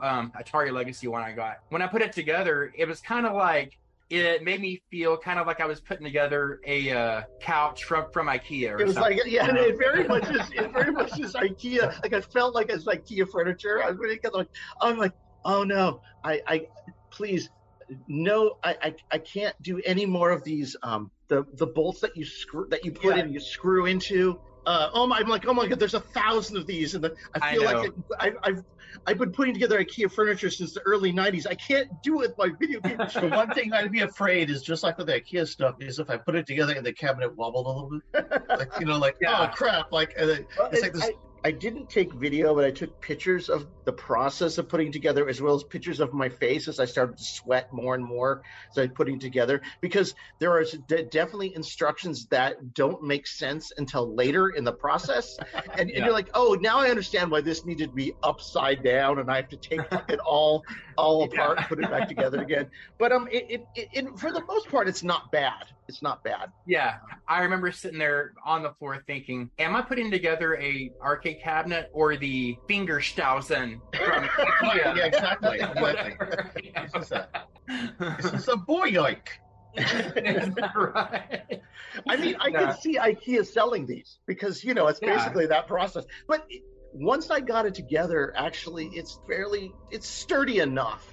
um 0.03 0.33
Atari 0.39 0.73
Legacy 0.73 1.09
one 1.09 1.23
I 1.23 1.33
got. 1.33 1.59
When 1.71 1.83
I 1.83 1.87
put 1.87 2.03
it 2.03 2.13
together, 2.13 2.73
it 2.77 2.87
was 2.87 3.01
kind 3.01 3.27
of 3.27 3.35
like 3.35 3.79
it 4.09 4.45
made 4.45 4.61
me 4.61 4.81
feel 4.91 5.17
kind 5.17 5.41
of 5.41 5.47
like 5.47 5.61
I 5.61 5.67
was 5.67 5.81
putting 5.81 6.05
together 6.05 6.61
a 6.65 6.91
uh, 6.93 7.23
couch 7.41 7.85
from 7.85 8.11
from 8.13 8.29
IKEA. 8.29 8.73
Or 8.73 8.81
It 8.81 8.87
was 8.87 8.95
something. 8.95 9.19
like, 9.19 9.27
yeah, 9.27 9.49
it 9.53 9.77
very 9.79 10.07
much 10.07 10.31
is. 10.31 10.49
It 10.53 10.73
very 10.73 10.93
much 10.93 11.19
is 11.19 11.35
IKEA. 11.35 12.03
Like 12.03 12.13
I 12.13 12.21
felt 12.21 12.55
like 12.55 12.71
it's 12.71 12.85
IKEA 12.85 13.29
furniture. 13.29 13.83
I 13.83 13.91
was 13.91 13.99
really 13.99 14.21
like, 14.33 14.49
I'm 14.81 14.97
like, 14.97 15.13
oh 15.45 15.65
no, 15.65 16.03
I, 16.23 16.41
I, 16.47 16.67
please, 17.11 17.51
no, 18.07 18.59
I, 18.63 18.77
I, 18.83 18.95
I 19.13 19.19
can't 19.19 19.61
do 19.63 19.81
any 19.85 20.07
more 20.07 20.31
of 20.31 20.45
these. 20.45 20.77
Um, 20.83 21.11
the 21.29 21.45
the 21.55 21.67
bolts 21.67 22.01
that 22.01 22.17
you 22.17 22.25
screw 22.25 22.67
that 22.71 22.85
you 22.85 22.93
put 22.93 23.17
Yeah. 23.17 23.25
in, 23.25 23.33
you 23.33 23.41
screw 23.41 23.87
into. 23.87 24.41
Uh, 24.67 24.91
oh 24.95 25.07
my! 25.07 25.19
I'm 25.19 25.29
like, 25.29 25.47
oh 25.47 25.55
my 25.55 25.69
god! 25.69 25.79
There's 25.79 25.95
a 25.95 26.01
thousand 26.01 26.57
of 26.57 26.67
these, 26.67 26.97
and 26.97 27.05
the, 27.05 27.15
I 27.41 27.51
I 27.51 27.55
feel 27.55 27.65
like 27.65 27.75
know. 27.77 27.83
it, 27.85 27.93
I, 28.19 28.33
I've 28.43 28.65
I've 29.07 29.19
been 29.19 29.31
putting 29.31 29.55
together 29.55 29.79
IKEA 29.83 30.11
furniture 30.11 30.51
since 30.51 30.73
the 30.75 30.81
early 30.81 31.13
'90s. 31.13 31.47
I 31.49 31.55
can't 31.55 31.89
do 32.03 32.23
it 32.23 32.31
with 32.37 32.39
my 32.39 32.51
video 32.59 32.81
games. 32.81 33.15
The 33.21 33.29
one 33.29 33.51
thing 33.55 33.73
I'd 33.73 33.93
be 33.93 34.01
afraid 34.01 34.51
is 34.51 34.63
just 34.63 34.83
like 34.83 34.99
with 34.99 35.07
the 35.07 35.21
IKEA 35.21 35.47
stuff 35.47 35.77
is 35.81 36.01
if 36.01 36.11
I 36.11 36.17
put 36.17 36.35
it 36.35 36.47
together 36.49 36.75
and 36.75 36.85
the 36.85 36.93
cabinet 36.93 37.37
wobbled 37.37 37.67
a 37.67 37.69
little 37.71 38.01
bit, 38.13 38.43
like 38.49 38.73
you 38.81 38.87
know, 38.87 38.99
like 38.99 39.15
Yeah. 39.21 39.49
oh 39.49 39.55
crap, 39.55 39.93
like 39.93 40.15
Well, 40.19 40.31
it's 40.31 40.79
it- 40.79 40.83
like 40.83 40.93
this. 40.95 41.05
I, 41.05 41.13
I 41.45 41.53
didn't 41.53 41.89
take 41.89 42.13
video, 42.13 42.55
but 42.55 42.65
I 42.65 42.71
took 42.73 43.01
pictures 43.01 43.49
of 43.49 43.69
the 43.85 43.93
process 43.93 44.59
of 44.59 44.69
putting 44.69 44.91
together, 44.91 45.29
as 45.29 45.41
well 45.41 45.55
as 45.55 45.63
pictures 45.65 46.01
of 46.01 46.13
my 46.13 46.29
face 46.29 46.67
as 46.67 46.81
I 46.81 46.85
started 46.87 47.17
to 47.19 47.25
sweat 47.25 47.69
more 47.73 47.95
and 47.95 48.05
more 48.05 48.43
as 48.77 48.83
I 48.83 48.89
putting 48.89 49.21
together. 49.21 49.61
Because 49.81 50.15
there 50.41 50.53
are 50.53 50.65
definitely 51.13 51.55
instructions 51.55 52.27
that 52.29 52.75
don't 52.75 53.03
make 53.03 53.27
sense 53.27 53.71
until 53.77 54.15
later 54.15 54.49
in 54.51 54.65
the 54.65 54.73
process, 54.73 55.37
and, 55.73 55.81
and 55.81 55.91
Yeah. 55.91 56.05
you're 56.07 56.13
like, 56.15 56.31
oh, 56.35 56.57
now 56.61 56.79
I 56.79 56.91
understand 56.91 57.31
why 57.31 57.43
this 57.43 57.65
needed 57.65 57.91
to 57.91 57.95
be 57.95 58.13
upside 58.23 58.83
down, 58.83 59.19
and 59.21 59.31
I 59.31 59.37
have 59.37 59.49
to 59.49 59.57
take 59.57 59.81
it 60.09 60.19
all 60.21 60.63
all 60.97 61.25
apart 61.25 61.59
and 61.59 61.67
put 61.67 61.79
it 61.83 61.91
back 61.91 62.09
together 62.15 62.41
again. 62.43 62.69
But 62.99 63.13
um, 63.13 63.29
it, 63.31 63.67
it, 63.75 63.89
it, 63.93 64.19
for 64.19 64.33
the 64.33 64.43
most 64.47 64.69
part, 64.69 64.89
it's 64.89 65.03
not 65.03 65.31
bad. 65.31 65.65
It's 65.89 66.03
not 66.03 66.25
bad. 66.25 66.51
Yeah, 66.67 66.97
I 67.29 67.43
remember 67.43 67.71
sitting 67.71 67.99
there 67.99 68.33
on 68.45 68.63
the 68.63 68.71
floor 68.75 69.03
thinking, 69.07 69.51
"Am 69.59 69.77
I 69.77 69.83
putting 69.83 70.11
together 70.11 70.57
a 70.57 70.91
arcade 71.01 71.41
cabinet 71.43 71.91
or 71.93 72.17
the 72.17 72.57
Fingerstausen 72.69 73.81
from 74.05 74.25
IKEA?" 74.63 74.97
yeah, 74.97 75.05
exactly. 75.07 75.59
exactly. 75.61 76.73
This 76.93 77.05
is 77.07 77.13
a, 77.13 77.29
this 78.21 78.33
is 78.33 78.49
a 78.49 78.57
boy 78.57 78.91
yoink. 78.91 79.29
Right? 79.77 81.61
I 82.09 82.17
mean, 82.17 82.37
I 82.41 82.49
Yeah. 82.49 82.73
could 82.73 82.81
see 82.81 82.97
IKEA 82.99 83.47
selling 83.47 83.87
these 83.87 84.19
because 84.27 84.65
you 84.65 84.75
know 84.75 84.87
it's 84.89 85.01
Yeah. 85.03 85.17
basically 85.17 85.47
that 85.47 85.67
process. 85.67 86.05
But 86.27 86.47
once 86.99 87.31
I 87.31 87.41
got 87.41 87.67
it 87.67 87.75
together, 87.75 88.33
actually, 88.37 88.87
it's 88.93 89.19
fairly 89.27 89.73
it's 89.91 90.09
sturdy 90.09 90.59
enough. 90.61 91.13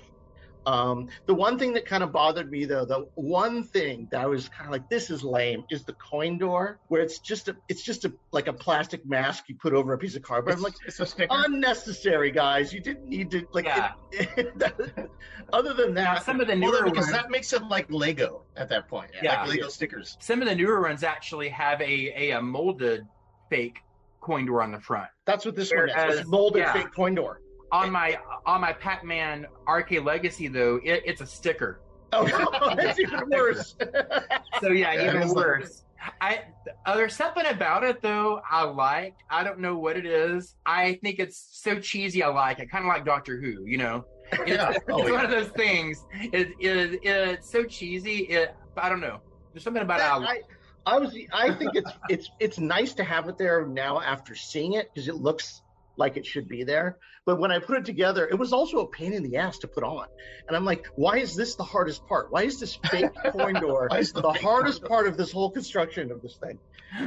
Um, 0.66 1.10
the 1.26 1.34
one 1.34 1.60
thing 1.60 1.74
that 1.74 1.86
kind 1.86 2.04
of 2.04 2.14
bothered 2.14 2.50
me, 2.50 2.66
though, 2.66 2.86
the 2.86 3.06
one 3.16 3.64
thing 3.64 4.08
that 4.12 4.22
I 4.22 4.26
was 4.28 4.48
kind 4.48 4.66
of 4.66 4.72
like, 4.72 4.90
this 4.90 5.10
is 5.10 5.22
lame, 5.22 5.66
is 5.70 5.84
the 5.84 5.94
coin 5.94 6.38
door, 6.38 6.80
where 6.88 7.02
it's 7.02 7.20
just 7.20 7.50
a, 7.50 7.58
it's 7.68 7.82
just 7.82 8.06
a 8.06 8.14
like 8.32 8.48
a 8.48 8.54
plastic 8.54 9.06
mask 9.06 9.50
you 9.50 9.56
put 9.56 9.74
over 9.74 9.94
a 9.94 9.98
piece 9.98 10.16
of 10.16 10.22
cardboard. 10.22 10.56
I'm 10.56 10.62
like, 10.62 10.76
it's 10.86 11.00
a 11.00 11.06
sticker. 11.06 11.28
unnecessary, 11.32 12.32
guys. 12.32 12.74
You 12.74 12.80
didn't 12.80 13.08
need 13.08 13.30
to 13.32 13.46
like. 13.52 13.66
Yeah. 13.66 13.92
it- 14.12 14.58
that- 14.60 15.10
other 15.52 15.74
than 15.74 15.94
that, 15.96 16.24
some 16.24 16.40
of 16.40 16.48
the 16.48 16.56
newer 16.56 16.84
because 16.86 17.08
ones, 17.08 17.12
that 17.12 17.30
makes 17.30 17.52
it 17.52 17.64
like 17.68 17.92
Lego 17.92 18.44
at 18.56 18.70
that 18.70 18.88
point. 18.88 19.12
Yeah. 19.22 19.42
like 19.42 19.50
Lego 19.50 19.68
stickers. 19.68 20.18
some 20.22 20.42
of 20.42 20.48
the 20.48 20.56
newer 20.56 20.82
ones 20.82 21.04
actually 21.04 21.50
have 21.50 21.82
a, 21.82 22.30
a, 22.30 22.32
a 22.32 22.42
molded 22.42 23.06
fake 23.50 23.80
coin 24.24 24.46
door 24.46 24.62
on 24.64 24.72
the 24.72 24.80
front. 24.80 25.08
that's 25.26 25.46
what 25.46 25.56
this 25.56 25.72
one 25.72 25.90
is. 25.90 26.20
It's 26.20 26.28
molded 26.28 26.62
yeah. 26.62 26.74
fake 26.74 26.94
coin 26.96 27.14
door. 27.16 27.42
On 27.72 27.92
my 27.92 28.18
on 28.46 28.62
my 28.62 28.74
Pac-Man 28.74 29.46
Arcade 29.68 30.04
Legacy 30.04 30.48
though, 30.48 30.80
it, 30.84 31.04
it's 31.06 31.22
a 31.22 31.26
sticker. 31.28 31.82
Oh, 32.12 32.26
that's 32.78 33.00
even 33.00 33.30
worse. 33.30 33.76
So 34.62 34.70
yeah, 34.70 34.94
Yeah, 34.94 35.10
even 35.10 35.22
it's 35.24 35.34
like- 35.34 35.46
worse. 35.46 35.84
I 36.22 36.42
uh, 36.86 36.96
there's 36.98 37.16
something 37.16 37.46
about 37.46 37.84
it 37.86 38.02
though 38.02 38.42
I 38.50 38.64
like. 38.64 39.16
I 39.30 39.44
don't 39.44 39.60
know 39.60 39.78
what 39.78 39.96
it 39.98 40.06
is. 40.06 40.56
I 40.66 41.00
think 41.02 41.18
it's 41.20 41.38
so 41.64 41.80
cheesy. 41.80 42.22
I 42.24 42.28
like 42.28 42.60
it, 42.60 42.70
kind 42.70 42.84
of 42.84 42.90
like 42.90 43.06
Doctor 43.06 43.40
Who. 43.40 43.66
You 43.66 43.78
know, 43.78 44.06
it's, 44.34 44.50
Yeah. 44.52 44.72
it's 44.72 44.86
Oh, 44.90 44.98
one 45.00 45.14
yeah. 45.14 45.24
of 45.24 45.32
those 45.32 45.48
things. 45.50 46.06
It, 46.14 46.50
it, 46.60 47.00
it's 47.04 47.50
so 47.50 47.64
cheesy. 47.64 48.20
It 48.26 48.54
I 48.78 48.90
don't 48.90 49.00
know. 49.02 49.22
There's 49.54 49.64
something 49.64 49.82
about 49.84 50.00
it. 50.02 50.04
I, 50.04 50.16
like. 50.18 50.44
I, 50.44 50.56
I 50.86 51.00
was 51.00 51.16
I 51.32 51.54
think 51.54 51.76
it's 51.76 51.92
it's 52.10 52.30
it's 52.40 52.60
nice 52.60 52.94
to 52.96 53.04
have 53.04 53.30
it 53.30 53.38
there 53.38 53.66
now 53.66 54.02
after 54.02 54.36
seeing 54.36 54.74
it 54.74 54.90
because 54.94 55.08
it 55.08 55.16
looks 55.16 55.62
like 55.98 56.18
it 56.18 56.26
should 56.26 56.48
be 56.48 56.64
there. 56.64 56.98
But 57.26 57.40
when 57.40 57.52
I 57.52 57.60
put 57.60 57.78
it 57.78 57.86
together, 57.86 58.28
it 58.28 58.36
was 58.36 58.52
also 58.52 58.80
a 58.80 58.88
pain 58.88 59.14
in 59.14 59.24
the 59.24 59.38
ass 59.38 59.60
to 59.60 59.68
put 59.68 59.84
on. 59.84 60.08
And 60.48 60.58
I'm 60.58 60.66
like, 60.66 60.88
why 60.96 61.18
is 61.18 61.36
this 61.36 61.56
the 61.56 61.64
hardest 61.64 62.06
part? 62.08 62.32
Why 62.32 62.44
is 62.44 62.60
this 62.60 62.78
fake 62.90 63.12
coin 63.32 63.54
door 63.54 63.88
the 63.90 64.22
the 64.22 64.34
hardest 64.34 64.82
door? 64.82 64.90
part 64.90 65.08
of 65.08 65.18
this 65.18 65.32
whole 65.32 65.52
construction 65.52 66.12
of 66.12 66.22
this 66.22 66.38
thing? 66.38 66.60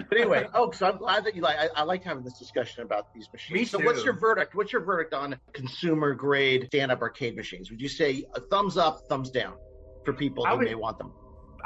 But 0.08 0.18
anyway, 0.18 0.46
oh, 0.54 0.70
so 0.70 0.86
I'm 0.86 0.98
glad 0.98 1.24
that 1.24 1.36
you 1.36 1.42
like. 1.42 1.58
I, 1.58 1.68
I 1.76 1.82
like 1.82 2.02
having 2.02 2.24
this 2.24 2.38
discussion 2.38 2.82
about 2.82 3.12
these 3.14 3.28
machines. 3.32 3.58
Me 3.58 3.64
so, 3.64 3.78
what's 3.78 4.04
your 4.04 4.14
verdict? 4.14 4.54
What's 4.54 4.72
your 4.72 4.82
verdict 4.82 5.14
on 5.14 5.38
consumer 5.52 6.14
grade 6.14 6.66
stand-up 6.66 7.02
arcade 7.02 7.36
machines? 7.36 7.70
Would 7.70 7.80
you 7.80 7.88
say 7.88 8.24
a 8.34 8.40
thumbs 8.40 8.76
up, 8.76 9.02
thumbs 9.08 9.30
down 9.30 9.54
for 10.04 10.12
people 10.12 10.46
I 10.46 10.52
who 10.52 10.58
would- 10.58 10.66
may 10.66 10.74
want 10.74 10.98
them? 10.98 11.12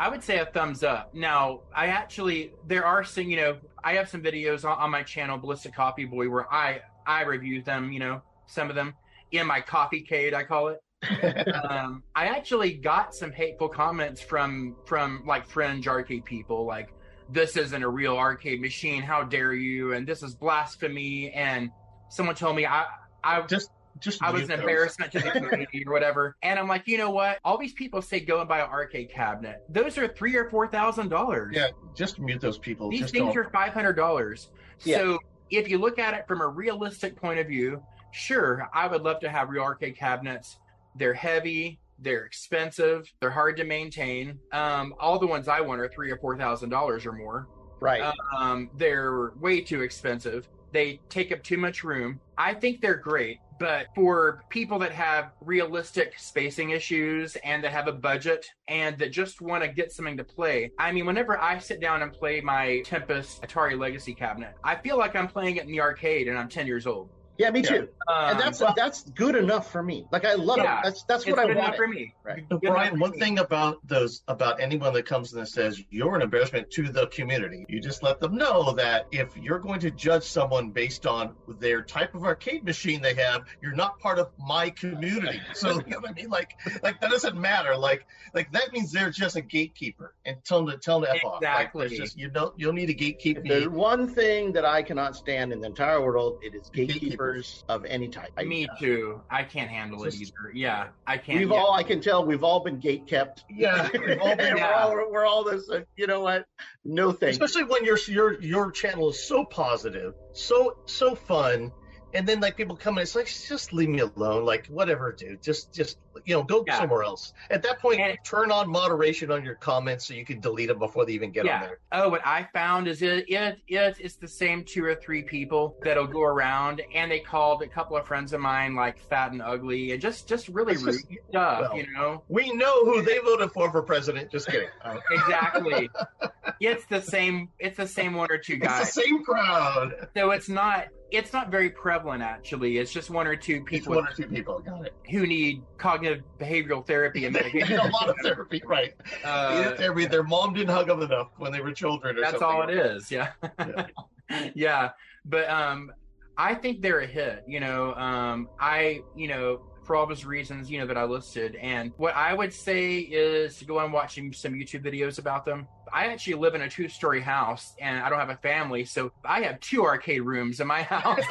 I 0.01 0.09
would 0.09 0.24
say 0.24 0.38
a 0.38 0.46
thumbs 0.46 0.82
up. 0.82 1.14
Now, 1.14 1.61
I 1.76 1.88
actually 1.88 2.53
there 2.66 2.86
are 2.86 3.05
some, 3.05 3.28
you 3.28 3.36
know, 3.36 3.59
I 3.84 3.92
have 3.94 4.09
some 4.09 4.22
videos 4.22 4.64
on, 4.64 4.78
on 4.78 4.90
my 4.90 5.03
channel, 5.03 5.38
Ballistik 5.38 5.74
Coffee 5.74 6.07
Boy, 6.07 6.30
where 6.30 6.51
I 6.53 6.80
I 7.07 7.22
review 7.24 7.62
them, 7.62 7.92
you 7.92 8.01
know, 8.01 8.22
some 8.46 8.70
of 8.70 8.76
them 8.76 8.94
in 9.30 9.46
my 9.46 9.61
coffee 9.61 10.01
cade, 10.01 10.32
I 10.32 10.44
call 10.44 10.68
it. 10.68 10.80
um, 11.70 12.03
I 12.14 12.28
actually 12.28 12.72
got 12.72 13.14
some 13.14 13.30
hateful 13.30 13.68
comments 13.68 14.22
from 14.22 14.76
from 14.86 15.22
like 15.26 15.46
fringe 15.46 15.86
arcade 15.86 16.24
people, 16.24 16.64
like 16.64 16.94
this 17.28 17.59
isn't 17.59 17.82
a 17.82 17.88
real 17.88 18.16
arcade 18.16 18.62
machine. 18.62 19.03
How 19.03 19.22
dare 19.22 19.53
you? 19.53 19.92
And 19.92 20.07
this 20.07 20.22
is 20.22 20.34
blasphemy. 20.34 21.30
And 21.32 21.70
someone 22.09 22.36
told 22.36 22.57
me 22.57 22.64
I 22.64 22.86
I 23.22 23.42
just 23.42 23.70
just 24.01 24.22
I 24.22 24.30
was 24.30 24.40
mute 24.40 24.51
an 24.51 24.57
those. 24.57 24.61
embarrassment 24.61 25.12
to 25.12 25.20
the 25.20 25.30
community 25.32 25.84
or 25.86 25.92
whatever. 25.92 26.36
And 26.42 26.59
I'm 26.59 26.68
like, 26.68 26.86
you 26.86 26.98
know 26.98 27.11
what? 27.11 27.38
All 27.44 27.59
these 27.59 27.72
people 27.72 28.03
say 28.03 28.20
go 28.20 28.40
and 28.40 28.48
buy 28.48 28.61
an 28.61 28.70
arcade 28.70 29.11
cabinet. 29.11 29.62
Those 29.68 29.98
are 29.98 30.09
three 30.09 30.36
or 30.36 30.51
four 30.51 30.66
thousand 30.66 31.09
dollars. 31.09 31.55
Yeah, 31.57 31.68
just 31.94 32.18
mute 32.18 32.40
those 32.40 32.59
people. 32.59 32.90
These 32.90 33.01
just 33.03 33.12
things 33.12 33.34
don't. 33.34 33.46
are 33.46 33.51
five 33.51 33.72
hundred 33.72 33.94
dollars. 33.94 34.51
Yeah. 34.84 34.98
So 34.98 35.18
if 35.51 35.68
you 35.68 35.78
look 35.78 35.98
at 35.98 36.14
it 36.14 36.26
from 36.26 36.40
a 36.40 36.48
realistic 36.48 37.16
point 37.16 37.38
of 37.38 37.46
view, 37.48 37.82
sure, 38.12 38.68
I 38.72 38.86
would 38.86 39.03
love 39.03 39.20
to 39.20 39.28
have 39.28 39.51
real 39.51 39.62
arcade 39.62 39.96
cabinets. 39.96 40.59
They're 40.96 41.14
heavy, 41.14 41.78
they're 41.98 42.24
expensive, 42.24 43.12
they're 43.20 43.30
hard 43.30 43.57
to 43.59 43.64
maintain. 43.64 44.38
Um, 44.53 44.94
all 44.98 45.18
the 45.18 45.26
ones 45.26 45.48
I 45.48 45.61
want 45.61 45.80
are 45.80 45.88
three 45.88 46.11
or 46.11 46.16
four 46.18 46.36
thousand 46.36 46.70
dollars 46.70 47.07
or 47.07 47.12
more. 47.12 47.48
Right. 47.80 48.12
Um, 48.36 48.70
they're 48.76 49.32
way 49.40 49.61
too 49.62 49.80
expensive. 49.82 50.48
They 50.72 51.01
take 51.09 51.32
up 51.32 51.42
too 51.42 51.57
much 51.57 51.82
room. 51.82 52.20
I 52.36 52.55
think 52.55 52.80
they're 52.80 52.94
great, 52.96 53.38
but 53.61 53.89
for 53.95 54.43
people 54.49 54.79
that 54.79 54.91
have 54.91 55.33
realistic 55.43 56.15
spacing 56.17 56.71
issues 56.71 57.37
and 57.45 57.63
that 57.63 57.71
have 57.71 57.87
a 57.89 57.93
budget 57.93 58.47
and 58.69 58.99
that 58.99 59.13
just 59.13 59.43
want 59.43 59.63
to 59.63 59.69
get 59.69 59.93
something 59.93 60.17
to 60.17 60.25
play, 60.25 60.71
I 60.79 60.91
mean, 60.91 61.05
whenever 61.05 61.39
I 61.39 61.59
sit 61.59 61.79
down 61.79 62.01
and 62.03 62.11
play 62.11 62.41
my 62.41 62.81
Tempest 62.87 63.43
Atari 63.43 63.79
Legacy 63.79 64.15
cabinet, 64.15 64.55
I 64.65 64.77
feel 64.77 64.99
like 64.99 65.15
I'm 65.15 65.29
playing 65.29 65.57
it 65.57 65.65
in 65.65 65.71
the 65.71 65.81
arcade 65.81 66.27
and 66.27 66.39
I'm 66.39 66.49
10 66.49 66.67
years 66.67 66.87
old. 66.87 67.11
Yeah, 67.41 67.51
me 67.51 67.62
too. 67.62 67.88
Um, 68.09 68.30
and 68.30 68.41
that's 68.41 68.62
that's 68.76 69.03
good 69.11 69.34
enough 69.36 69.70
for 69.72 69.82
me. 69.82 70.07
Like 70.12 70.24
I 70.24 70.34
love 70.34 70.59
Yeah, 70.59 70.78
it. 70.78 70.84
That's 70.84 71.03
that's 71.05 71.22
it's 71.24 71.30
what 71.30 71.38
I 71.38 71.47
good 71.47 71.53
enough 71.57 71.64
want. 71.68 71.76
for 71.76 71.88
me. 71.88 72.14
Right. 72.22 72.45
But 72.49 72.61
Good 72.61 72.70
Brian, 72.72 72.93
for 72.95 72.99
one 72.99 73.11
me. 73.12 73.18
thing 73.18 73.38
about 73.38 73.78
those, 73.86 74.22
about 74.28 74.61
anyone 74.61 74.93
that 74.95 75.07
comes 75.07 75.32
in 75.32 75.38
and 75.38 75.49
says 75.49 75.82
you're 75.91 76.14
an 76.16 76.22
embarrassment 76.22 76.70
to 76.72 76.88
the 76.91 77.07
community, 77.09 77.64
you 77.68 77.80
just 77.80 78.03
let 78.03 78.20
them 78.20 78.36
know 78.36 78.72
that 78.74 79.07
if 79.12 79.36
you're 79.36 79.59
going 79.59 79.80
to 79.80 79.91
judge 79.91 80.24
someone 80.24 80.70
based 80.70 81.07
on 81.07 81.34
their 81.59 81.82
type 81.82 82.14
of 82.14 82.24
arcade 82.24 82.64
machine 82.64 83.01
they 83.01 83.14
have, 83.14 83.43
you're 83.62 83.74
not 83.74 83.99
part 84.01 84.18
of 84.18 84.28
my 84.38 84.70
community. 84.70 85.41
So 85.55 85.70
you 85.86 85.93
know 85.93 86.01
what 86.01 86.11
I 86.11 86.12
mean? 86.12 86.28
Like, 86.30 86.51
like 86.82 87.01
that 87.01 87.11
doesn't 87.11 87.36
matter. 87.41 87.76
Like, 87.76 88.07
like 88.34 88.53
that 88.53 88.72
means 88.72 88.93
they're 88.93 89.11
just 89.11 89.36
a 89.36 89.41
gatekeeper 89.41 90.14
and 90.26 90.36
tell 90.45 90.64
them 90.64 90.74
to 90.74 90.78
tell 90.78 91.01
them 91.01 91.11
to 91.12 91.16
f 91.16 91.24
off. 91.24 91.41
Like, 91.43 91.51
Exactly. 91.51 91.88
there's 91.88 91.99
just 91.99 92.18
you 92.18 92.28
don't 92.28 92.53
you'll 92.59 92.72
need 92.72 92.86
to 92.86 92.95
gatekeep 92.95 93.38
If 93.38 93.43
me. 93.45 93.49
there's 93.51 93.68
one 93.68 94.09
thing 94.09 94.53
that 94.53 94.64
I 94.64 94.82
cannot 94.82 95.16
stand 95.16 95.53
in 95.53 95.61
the 95.61 95.66
entire 95.66 96.05
world, 96.05 96.38
it 96.43 96.55
is 96.55 96.68
gatekeepers 96.72 97.30
Gatekeepers. 97.33 97.64
of 97.68 97.85
any 97.85 98.09
type. 98.09 98.31
I- 98.37 98.45
Me 98.45 98.68
too. 98.78 99.20
I 99.31 99.43
can't 99.45 99.70
handle 99.70 100.05
it 100.05 100.14
either. 100.14 100.33
Yeah, 100.55 100.89
I 101.07 101.18
can't. 101.18 101.39
We've 101.39 101.51
yeah. 101.51 101.57
all, 101.57 101.72
I 101.72 101.83
can 101.83 102.01
tell, 102.01 102.24
we've 102.24 102.45
all 102.45 102.61
been 102.61 102.78
gate 102.78 103.07
kept. 103.07 103.45
Yeah, 103.51 103.89
we've 103.93 104.20
all 104.20 104.37
been- 104.37 104.55
we're 104.57 104.64
all, 104.64 105.11
we're 105.11 105.26
all 105.26 105.45
this. 105.45 105.68
Uh, 105.70 105.81
you 105.97 106.07
know 106.07 106.20
what? 106.20 106.47
No 106.85 107.12
thanks. 107.12 107.37
especially 107.37 107.64
when 107.64 107.85
your 107.85 107.99
your 108.09 108.41
your 108.41 108.70
channel 108.72 109.11
is 109.11 109.22
so 109.26 109.45
positive, 109.45 110.14
so 110.33 110.78
so 110.87 111.14
fun, 111.14 111.72
and 112.15 112.27
then 112.29 112.41
like 112.41 112.57
people 112.57 112.77
come 112.77 112.99
in, 112.99 113.03
it's 113.03 113.15
like 113.15 113.27
just 113.27 113.73
leave 113.73 113.89
me 113.89 114.01
alone, 114.01 114.45
like 114.45 114.67
whatever, 114.67 115.13
dude, 115.13 115.43
just 115.43 115.73
just 115.73 115.99
you 116.25 116.35
know 116.35 116.43
go 116.43 116.65
Yeah. 116.67 116.79
somewhere 116.79 117.03
else. 117.03 117.33
At 117.51 117.63
that 117.63 117.79
point, 117.81 118.01
And- 118.01 118.19
turn 118.25 118.51
on 118.51 118.69
moderation 118.69 119.31
on 119.31 119.45
your 119.45 119.55
comments 119.55 120.07
so 120.07 120.15
you 120.15 120.25
can 120.25 120.41
delete 120.41 120.69
them 120.69 120.79
before 120.79 121.07
they 121.07 121.13
even 121.13 121.31
get 121.31 121.49
on 121.49 121.61
there. 121.61 121.79
Oh, 121.93 122.09
what 122.09 122.21
I 122.27 122.49
found 122.53 122.89
is 122.89 123.01
it, 123.03 123.25
it 123.29 123.59
it 123.69 123.97
it's 124.01 124.17
the 124.17 124.29
same 124.29 124.65
two 124.65 124.85
or 124.85 124.95
three 124.95 125.23
people 125.23 125.77
that'll 125.83 126.07
go 126.07 126.23
around 126.23 126.83
and 126.95 127.11
they 127.11 127.21
called 127.21 127.63
a 127.63 127.69
couple 127.69 127.97
of 127.97 128.07
friends 128.07 128.33
of 128.33 128.41
mine 128.41 128.75
like 128.75 128.99
fat 128.99 129.33
and 129.33 129.41
ugly 129.41 129.93
and 129.93 130.01
just 130.03 130.29
just 130.29 130.49
really 130.49 130.75
It's 130.75 130.83
rude 130.83 130.95
just- 130.95 131.07
stuff, 131.31 131.61
well, 131.71 131.77
you 131.77 131.87
know. 131.93 132.23
We 132.29 132.53
know 132.53 132.85
who 132.85 133.03
they 133.03 133.19
voted 133.19 133.53
for 133.53 133.71
for 133.71 133.83
president. 133.83 134.31
Just 134.31 134.49
kidding. 134.49 134.69
Uh, 134.85 134.97
Exactly. 135.11 135.89
it's 136.61 136.85
the 136.87 137.01
same 137.01 137.49
it's 137.59 137.77
the 137.77 137.87
same 137.87 138.15
one 138.15 138.29
or 138.31 138.39
two 138.39 138.55
it's 138.55 138.63
the 138.63 138.67
guys. 138.69 138.93
same 138.93 139.25
crowd. 139.25 140.09
So 140.17 140.31
it's 140.33 140.49
not 140.49 140.87
it's 141.13 141.33
not 141.33 141.51
very 141.51 141.71
prevalent 141.71 142.23
actually. 142.23 142.79
It's 142.79 142.93
just 142.93 143.11
one 143.11 143.27
or 143.27 143.37
two 143.37 143.57
It's 143.57 143.69
people 143.71 143.97
one 143.97 144.07
or 144.07 144.13
two 144.13 144.27
people. 144.27 144.61
Got 144.61 144.87
it. 144.87 144.95
who 145.11 145.27
need 145.27 145.63
cognitive 145.79 146.23
behavioral 146.39 146.87
therapy 146.87 147.25
and 147.27 147.35
They 147.35 147.41
need 147.53 147.55
medication. 147.55 147.79
a 147.81 147.91
lot 147.91 148.09
of 148.09 148.17
therapy, 148.23 148.63
right? 148.67 148.95
Uh, 149.25 149.75
therapy. 149.77 150.07
Their 150.07 150.23
mom 150.23 150.55
didn't 150.55 150.71
hug 150.75 150.87
them 150.89 151.03
enough 151.03 151.29
when 151.39 151.53
they 151.53 151.61
were 151.61 151.73
children, 151.73 152.17
or 152.17 152.21
That's 152.21 152.43
all 152.43 152.63
it 152.69 152.71
is. 152.71 153.11
Yeah. 153.11 153.33
Yeah. 153.59 153.87
yeah. 154.55 154.91
But 155.25 155.49
um 155.51 155.93
I 156.37 156.55
think 156.55 156.81
they're 156.81 157.01
a 157.01 157.07
hit, 157.07 157.43
you 157.47 157.61
know. 157.61 157.95
Um 157.95 158.49
I, 158.59 159.01
you 159.15 159.29
know, 159.29 159.61
for 159.85 159.97
all 159.97 160.07
those 160.07 160.25
reasons, 160.25 160.71
you 160.71 160.79
know, 160.79 160.87
that 160.87 160.97
I 160.97 161.05
listed. 161.05 161.57
And 161.57 161.93
what 161.97 162.15
I 162.15 162.33
would 162.33 162.53
say 162.53 162.99
is 162.99 163.57
to 163.59 163.65
go 163.65 163.81
and 163.81 163.93
watch 163.93 164.15
some 164.15 164.53
YouTube 164.55 164.85
videos 164.85 165.19
about 165.19 165.45
them. 165.45 165.67
I 165.93 166.07
actually 166.07 166.34
live 166.34 166.55
in 166.55 166.62
a 166.62 166.68
two 166.68 166.88
story 166.88 167.20
house 167.20 167.74
and 167.80 168.01
I 168.01 168.09
don't 168.09 168.18
have 168.18 168.30
a 168.30 168.36
family, 168.36 168.84
so 168.84 169.12
I 169.24 169.43
have 169.43 169.61
two 169.61 169.84
arcade 169.84 170.22
rooms 170.22 170.61
in 170.61 170.66
my 170.66 170.82
house. 170.95 171.24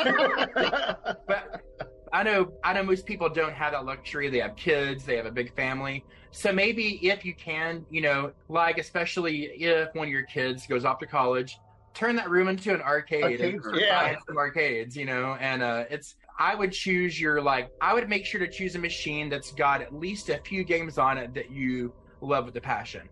but 1.27 1.61
I 2.11 2.23
know 2.23 2.51
I 2.63 2.73
know 2.73 2.83
most 2.83 3.05
people 3.05 3.29
don't 3.29 3.53
have 3.53 3.73
that 3.73 3.85
luxury. 3.85 4.29
They 4.29 4.39
have 4.39 4.55
kids, 4.55 5.05
they 5.05 5.17
have 5.17 5.25
a 5.25 5.31
big 5.31 5.55
family. 5.55 6.03
So 6.31 6.51
maybe 6.51 7.07
if 7.07 7.25
you 7.25 7.33
can, 7.33 7.85
you 7.89 8.01
know, 8.01 8.31
like 8.47 8.77
especially 8.77 9.45
if 9.45 9.93
one 9.93 10.07
of 10.07 10.11
your 10.11 10.23
kids 10.23 10.67
goes 10.67 10.85
off 10.85 10.99
to 10.99 11.07
college, 11.07 11.57
turn 11.93 12.15
that 12.17 12.29
room 12.29 12.47
into 12.47 12.73
an 12.73 12.81
arcade, 12.81 13.23
Arcade 13.23 13.41
and. 13.41 13.63
Yeah. 13.75 14.13
buy 14.13 14.17
some 14.27 14.37
arcades, 14.37 14.95
you 14.95 15.05
know, 15.05 15.37
and 15.39 15.61
uh 15.61 15.85
it's 15.89 16.15
I 16.37 16.55
would 16.55 16.71
choose 16.71 17.19
your 17.19 17.41
like 17.41 17.69
I 17.81 17.93
would 17.93 18.07
make 18.09 18.25
sure 18.25 18.39
to 18.39 18.49
choose 18.49 18.75
a 18.75 18.79
machine 18.79 19.29
that's 19.29 19.51
got 19.51 19.81
at 19.81 19.93
least 19.93 20.29
a 20.29 20.37
few 20.39 20.63
games 20.63 20.97
on 20.97 21.17
it 21.17 21.33
that 21.33 21.51
you 21.51 21.93
love 22.21 22.45
with 22.45 22.55
a 22.55 22.61
passion. 22.61 23.07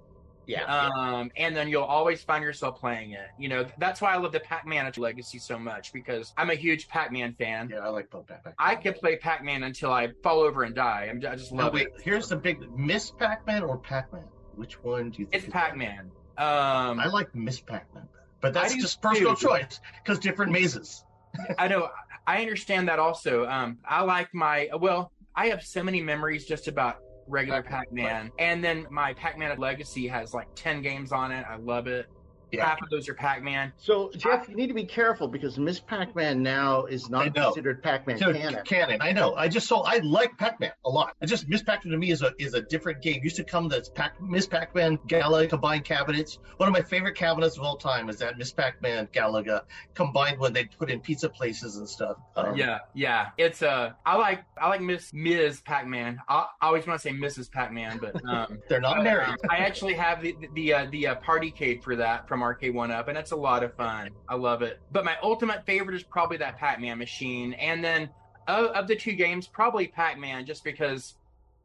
Yeah. 0.47 0.89
Um, 0.95 1.29
and 1.35 1.55
then 1.55 1.67
you'll 1.67 1.83
always 1.83 2.23
find 2.23 2.43
yourself 2.43 2.79
playing 2.79 3.11
it. 3.11 3.27
You 3.37 3.49
know, 3.49 3.65
that's 3.77 4.01
why 4.01 4.13
I 4.13 4.17
love 4.17 4.31
the 4.31 4.39
Pac-Man 4.39 4.91
Legacy 4.97 5.39
so 5.39 5.59
much 5.59 5.91
because 5.91 6.33
I'm 6.37 6.49
a 6.49 6.55
huge 6.55 6.87
Pac-Man 6.87 7.33
fan. 7.33 7.69
Yeah, 7.71 7.79
I 7.79 7.89
like 7.89 8.09
both 8.09 8.27
Pac-Man. 8.27 8.53
I 8.57 8.75
could 8.75 8.95
play 8.95 9.17
Pac-Man 9.17 9.63
until 9.63 9.91
I 9.91 10.09
fall 10.23 10.39
over 10.39 10.63
and 10.63 10.73
die. 10.73 11.07
I'm, 11.09 11.17
I 11.17 11.35
just 11.35 11.51
love 11.51 11.73
wait, 11.73 11.87
it. 11.87 12.01
here's 12.01 12.29
the 12.29 12.37
big 12.37 12.71
Miss 12.77 13.11
Pac-Man 13.11 13.63
or 13.63 13.77
Pac-Man? 13.77 14.23
Which 14.55 14.81
one 14.83 15.11
do 15.11 15.19
you 15.19 15.25
think? 15.25 15.43
It's 15.43 15.53
better? 15.53 15.65
Pac-Man. 15.67 16.11
Um, 16.37 16.99
I 16.99 17.07
like 17.07 17.33
Miss 17.35 17.59
Pac-Man, 17.59 18.07
but 18.41 18.53
that's 18.53 18.75
just 18.75 19.01
personal 19.01 19.35
too. 19.35 19.47
choice 19.47 19.79
because 20.03 20.19
different 20.19 20.51
mazes. 20.51 21.03
I 21.57 21.67
know. 21.67 21.89
I 22.25 22.41
understand 22.41 22.87
that 22.89 22.99
also. 22.99 23.45
Um, 23.45 23.79
I 23.87 24.03
like 24.03 24.33
my 24.33 24.69
well. 24.79 25.11
I 25.35 25.47
have 25.47 25.63
so 25.63 25.83
many 25.83 26.01
memories 26.01 26.45
just 26.45 26.67
about 26.67 26.97
regular 27.27 27.61
Pac-Man, 27.61 28.31
and 28.39 28.63
then 28.63 28.87
my 28.89 29.13
Pac-Man 29.13 29.57
Legacy 29.57 30.07
has 30.07 30.33
like 30.33 30.47
ten 30.55 30.81
games 30.81 31.11
on 31.11 31.31
it. 31.31 31.45
I 31.49 31.57
love 31.57 31.87
it. 31.87 32.07
Yeah. 32.51 32.65
Half 32.65 32.81
of 32.81 32.89
those 32.89 33.09
are 33.09 33.13
Pac-Man. 33.13 33.73
So 33.77 34.11
Jeff, 34.15 34.47
you 34.47 34.55
need 34.55 34.67
to 34.67 34.73
be 34.73 34.85
careful 34.85 35.27
because 35.27 35.57
Miss 35.57 35.79
Pac-Man 35.79 36.41
now 36.41 36.85
is 36.85 37.09
not 37.09 37.33
considered 37.33 37.83
Pac-Man 37.83 38.17
So, 38.17 38.31
canon. 38.33 38.63
canon. 38.63 39.01
I 39.01 39.11
know. 39.11 39.35
I 39.35 39.47
just 39.47 39.67
saw. 39.67 39.81
I 39.81 39.97
like 39.97 40.37
Pac-Man 40.37 40.71
a 40.85 40.89
lot. 40.89 41.13
I 41.21 41.25
just 41.25 41.47
Miss 41.49 41.61
Pac-Man 41.63 41.91
to 41.91 41.97
me 41.97 42.11
is 42.11 42.21
a 42.21 42.31
is 42.39 42.53
a 42.53 42.61
different 42.61 43.01
game. 43.01 43.21
Used 43.23 43.35
to 43.37 43.43
come 43.43 43.67
that's 43.67 43.89
Pac 43.89 44.21
Miss 44.21 44.47
Pac-Man 44.47 44.97
Galaga 45.07 45.49
combined 45.49 45.83
cabinets. 45.85 46.39
One 46.57 46.67
of 46.69 46.73
my 46.73 46.81
favorite 46.81 47.15
cabinets 47.15 47.57
of 47.57 47.63
all 47.63 47.75
time 47.77 48.09
is 48.09 48.17
that 48.19 48.37
Miss 48.37 48.51
Pac-Man 48.51 49.07
Galaga 49.13 49.61
combined 49.93 50.39
when 50.39 50.53
they 50.53 50.65
put 50.65 50.89
in 50.89 50.99
pizza 51.01 51.29
places 51.29 51.77
and 51.77 51.87
stuff. 51.89 52.17
Um, 52.35 52.55
Yeah, 52.55 52.79
yeah. 52.93 53.27
It's 53.37 53.61
uh, 53.61 53.91
I 54.05 54.15
like 54.17 54.43
I 54.61 54.69
like 54.69 54.81
Miss 54.81 55.11
Ms. 55.13 55.61
Pac-Man. 55.61 56.19
I, 56.29 56.45
I 56.61 56.67
always 56.67 56.87
want 56.87 57.01
to 57.01 57.03
say 57.07 57.13
Mrs. 57.13 57.51
Pac-Man, 57.51 57.99
but 58.01 58.15
um, 58.25 58.59
They're 58.69 58.79
not 58.81 59.03
married. 59.03 59.35
I 59.49 59.57
actually 59.57 59.95
have 59.95 60.21
the 60.21 60.35
the 60.53 60.73
uh, 60.73 60.85
the 60.91 61.07
uh, 61.07 61.15
Partycade 61.15 61.83
for 61.83 61.95
that 61.97 62.27
from 62.27 62.36
Arcade 62.41 62.73
One 62.73 62.91
Up, 62.91 63.07
and 63.07 63.17
it's 63.17 63.31
a 63.31 63.35
lot 63.35 63.63
of 63.63 63.73
fun. 63.75 64.09
I 64.27 64.35
love 64.35 64.61
it. 64.61 64.79
But 64.91 65.05
my 65.05 65.15
ultimate 65.21 65.65
favorite 65.65 65.95
is 65.95 66.03
probably 66.03 66.37
that 66.37 66.57
Pac-Man 66.57 66.97
machine, 66.97 67.53
and 67.53 67.83
then 67.83 68.09
of, 68.47 68.67
of 68.67 68.87
the 68.87 68.95
two 68.95 69.13
games, 69.13 69.47
probably 69.47 69.87
Pac-Man, 69.87 70.45
just 70.45 70.63
because 70.63 71.15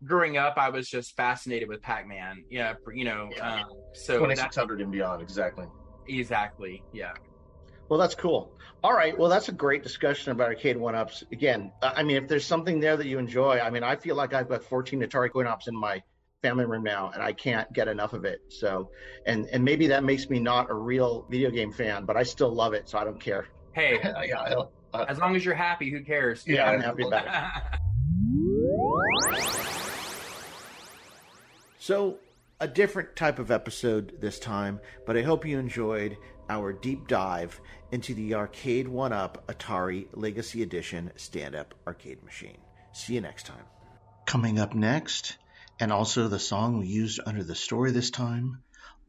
growing 0.05 0.37
up 0.37 0.55
I 0.57 0.68
was 0.70 0.89
just 0.89 1.16
fascinated 1.16 1.68
with 1.68 1.83
Pac-Man. 1.83 2.45
Yeah, 2.51 2.75
you 2.93 3.05
know. 3.05 3.31
Um, 3.41 3.64
so 3.93 4.18
Twenty 4.18 4.35
that, 4.35 4.43
six 4.43 4.57
hundred 4.57 4.81
and 4.81 4.91
beyond, 4.91 5.23
exactly. 5.23 5.66
exactly. 6.09 6.83
Yeah. 6.93 7.12
Well, 7.89 7.99
that's 7.99 8.14
cool. 8.14 8.53
All 8.83 8.95
right. 8.95 9.16
Well, 9.16 9.29
that's 9.29 9.49
a 9.49 9.53
great 9.53 9.83
discussion 9.83 10.33
about 10.33 10.49
arcade 10.49 10.77
one 10.77 10.95
ups. 10.95 11.23
Again, 11.31 11.73
I 11.83 12.03
mean, 12.03 12.16
if 12.16 12.27
there's 12.27 12.47
something 12.47 12.81
there 12.81 12.97
that 12.97 13.07
you 13.07 13.18
enjoy, 13.18 13.61
I 13.61 13.70
mean, 13.70 13.83
I 13.83 13.97
feel 13.97 14.16
like 14.16 14.33
I've 14.33 14.49
got 14.49 14.64
14 14.64 15.03
Atari 15.03 15.31
coin 15.31 15.47
ops 15.47 15.68
in 15.68 15.77
my 15.77 16.03
family 16.43 16.64
room 16.64 16.82
now, 16.82 17.11
and 17.14 17.22
I 17.22 17.32
can't 17.32 17.72
get 17.72 17.88
enough 17.88 18.12
of 18.12 18.24
it. 18.24 18.40
So, 18.49 18.90
and 19.26 19.47
and 19.47 19.64
maybe 19.64 19.86
that 19.88 20.05
makes 20.05 20.28
me 20.28 20.40
not 20.40 20.70
a 20.70 20.74
real 20.74 21.24
video 21.30 21.51
game 21.51 21.72
fan, 21.72 22.05
but 22.05 22.16
I 22.16 22.24
still 22.24 22.53
love 22.53 22.74
it, 22.74 22.88
so 22.88 22.99
I 22.99 23.05
don't 23.05 23.20
care. 23.20 23.47
Hey, 23.72 23.99
yeah, 24.26 24.64
I, 24.93 25.05
as 25.05 25.18
long 25.18 25.36
as 25.36 25.45
you're 25.45 25.55
happy, 25.55 25.90
who 25.90 26.03
cares? 26.03 26.45
Yeah, 26.47 26.68
I'm 26.68 26.80
happy 26.80 27.07
about 27.07 27.26
it. 27.26 27.78
So, 31.78 32.18
a 32.61 32.68
different 32.68 33.16
type 33.16 33.40
of 33.40 33.51
episode 33.51 34.20
this 34.20 34.38
time, 34.38 34.78
but 35.05 35.16
I 35.16 35.22
hope 35.22 35.45
you 35.45 35.59
enjoyed 35.59 36.16
our 36.49 36.72
deep 36.72 37.09
dive 37.09 37.61
into 37.90 38.14
the 38.14 38.34
Arcade 38.34 38.86
One 38.86 39.12
Up 39.12 39.45
Atari 39.49 40.07
Legacy 40.12 40.62
Edition 40.62 41.11
stand 41.16 41.57
up 41.57 41.74
arcade 41.84 42.22
machine. 42.22 42.59
See 42.93 43.14
you 43.14 43.20
next 43.20 43.47
time. 43.47 43.64
Coming 44.26 44.61
up 44.61 44.76
next, 44.76 45.38
and 45.83 45.91
also 45.91 46.28
the 46.28 46.39
song 46.39 46.78
we 46.78 46.87
used 46.87 47.18
under 47.26 47.43
the 47.43 47.57
story 47.57 47.91
this 47.91 48.12
time, 48.12 48.62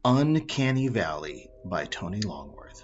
Uncanny 0.04 0.88
Valley 0.88 1.48
by 1.64 1.84
Tony 1.84 2.20
Longworth. 2.20 2.82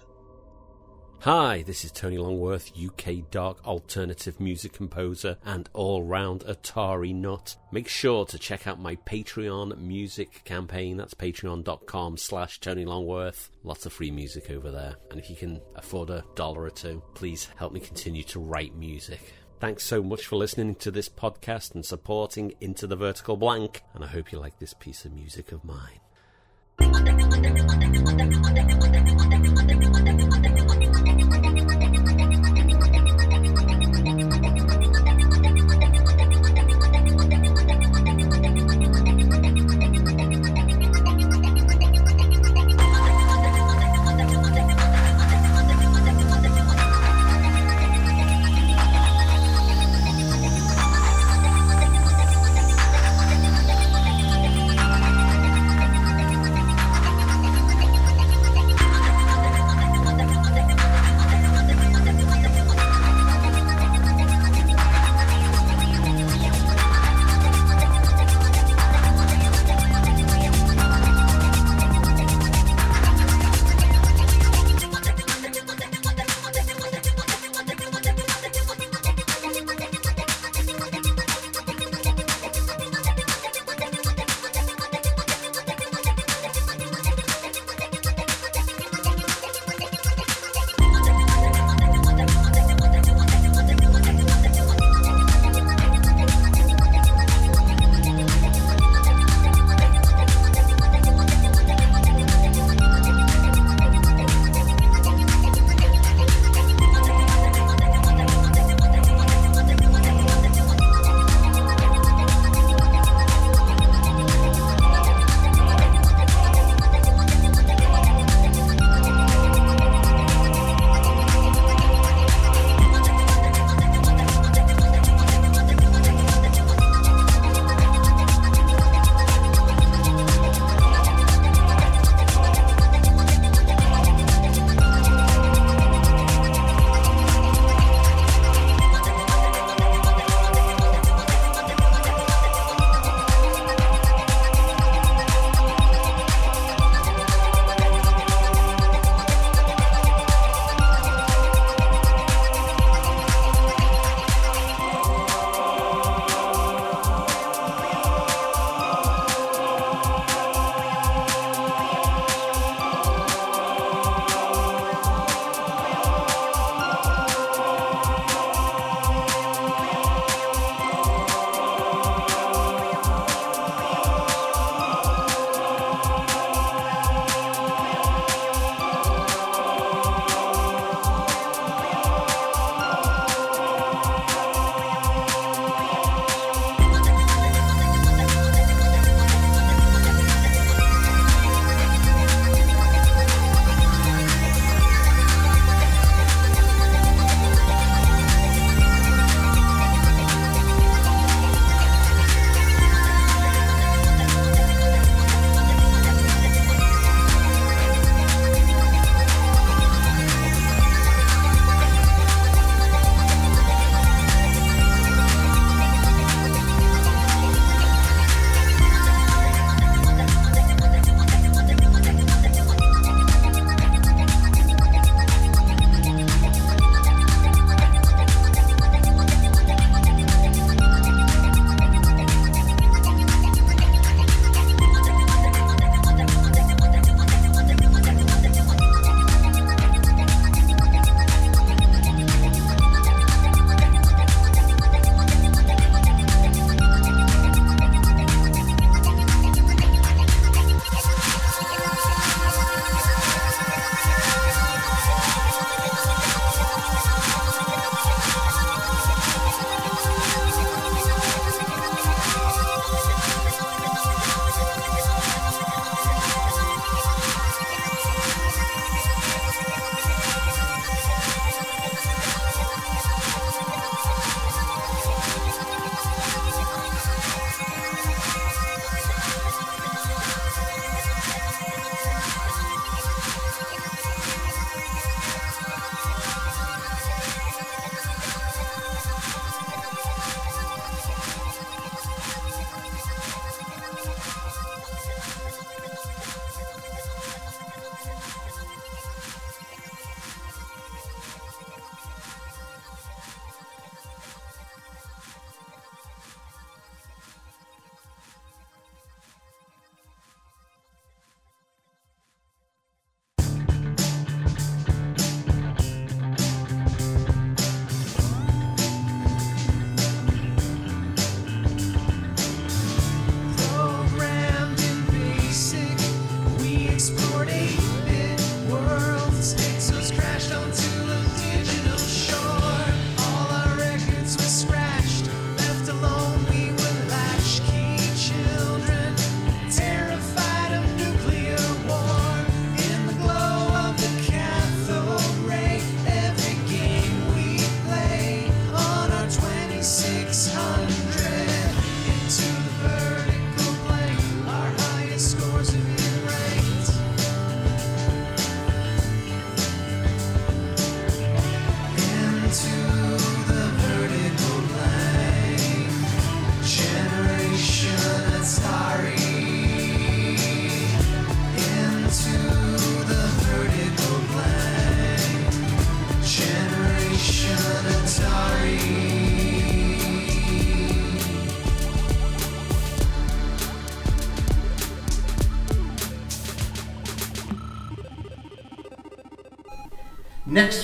Hi, 1.23 1.65
this 1.67 1.85
is 1.85 1.91
Tony 1.91 2.17
Longworth, 2.17 2.71
UK 2.81 3.29
dark 3.33 3.67
alternative 3.67 4.39
music 4.39 4.73
composer 4.73 5.39
and 5.45 5.69
all 5.73 6.05
round 6.05 6.43
Atari 6.43 7.13
nut. 7.13 7.57
Make 7.73 7.89
sure 7.89 8.25
to 8.27 8.39
check 8.39 8.69
out 8.69 8.79
my 8.79 8.95
Patreon 8.95 9.77
music 9.79 10.45
campaign. 10.45 10.97
That's 10.97 11.15
patreon.com 11.15 12.17
slash 12.17 12.61
Tony 12.61 12.85
Longworth. 12.85 13.51
Lots 13.65 13.87
of 13.87 13.93
free 13.93 14.13
music 14.13 14.53
over 14.53 14.71
there. 14.71 14.95
And 15.11 15.19
if 15.19 15.29
you 15.29 15.35
can 15.35 15.61
afford 15.75 16.11
a 16.11 16.25
dollar 16.37 16.63
or 16.63 16.71
two, 16.71 17.03
please 17.15 17.49
help 17.57 17.73
me 17.73 17.81
continue 17.81 18.23
to 18.23 18.39
write 18.39 18.77
music. 18.77 19.35
Thanks 19.61 19.85
so 19.85 20.03
much 20.03 20.25
for 20.25 20.37
listening 20.37 20.75
to 20.77 20.91
this 20.91 21.11
podcast 21.11 21.75
and 21.75 21.85
supporting 21.85 22.55
Into 22.63 22.87
the 22.87 22.97
Vertical 22.97 23.37
Blank, 23.37 23.83
and 23.93 24.03
I 24.03 24.07
hope 24.07 24.33
you 24.33 24.39
like 24.39 24.59
this 24.59 24.73
piece 24.73 25.05
of 25.05 25.13
music 25.13 25.53
of 25.53 25.63
mine. 25.65 26.01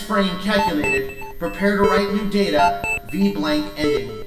Frame 0.07 0.39
calculated. 0.39 1.37
Prepare 1.41 1.79
to 1.79 1.83
write 1.83 2.15
new 2.15 2.31
data. 2.31 2.81
V 3.11 3.33
blank 3.33 3.67
ending. 3.77 4.25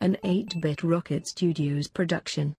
An 0.00 0.16
8-bit 0.24 0.82
Rocket 0.82 1.28
Studios 1.28 1.86
production. 1.86 2.56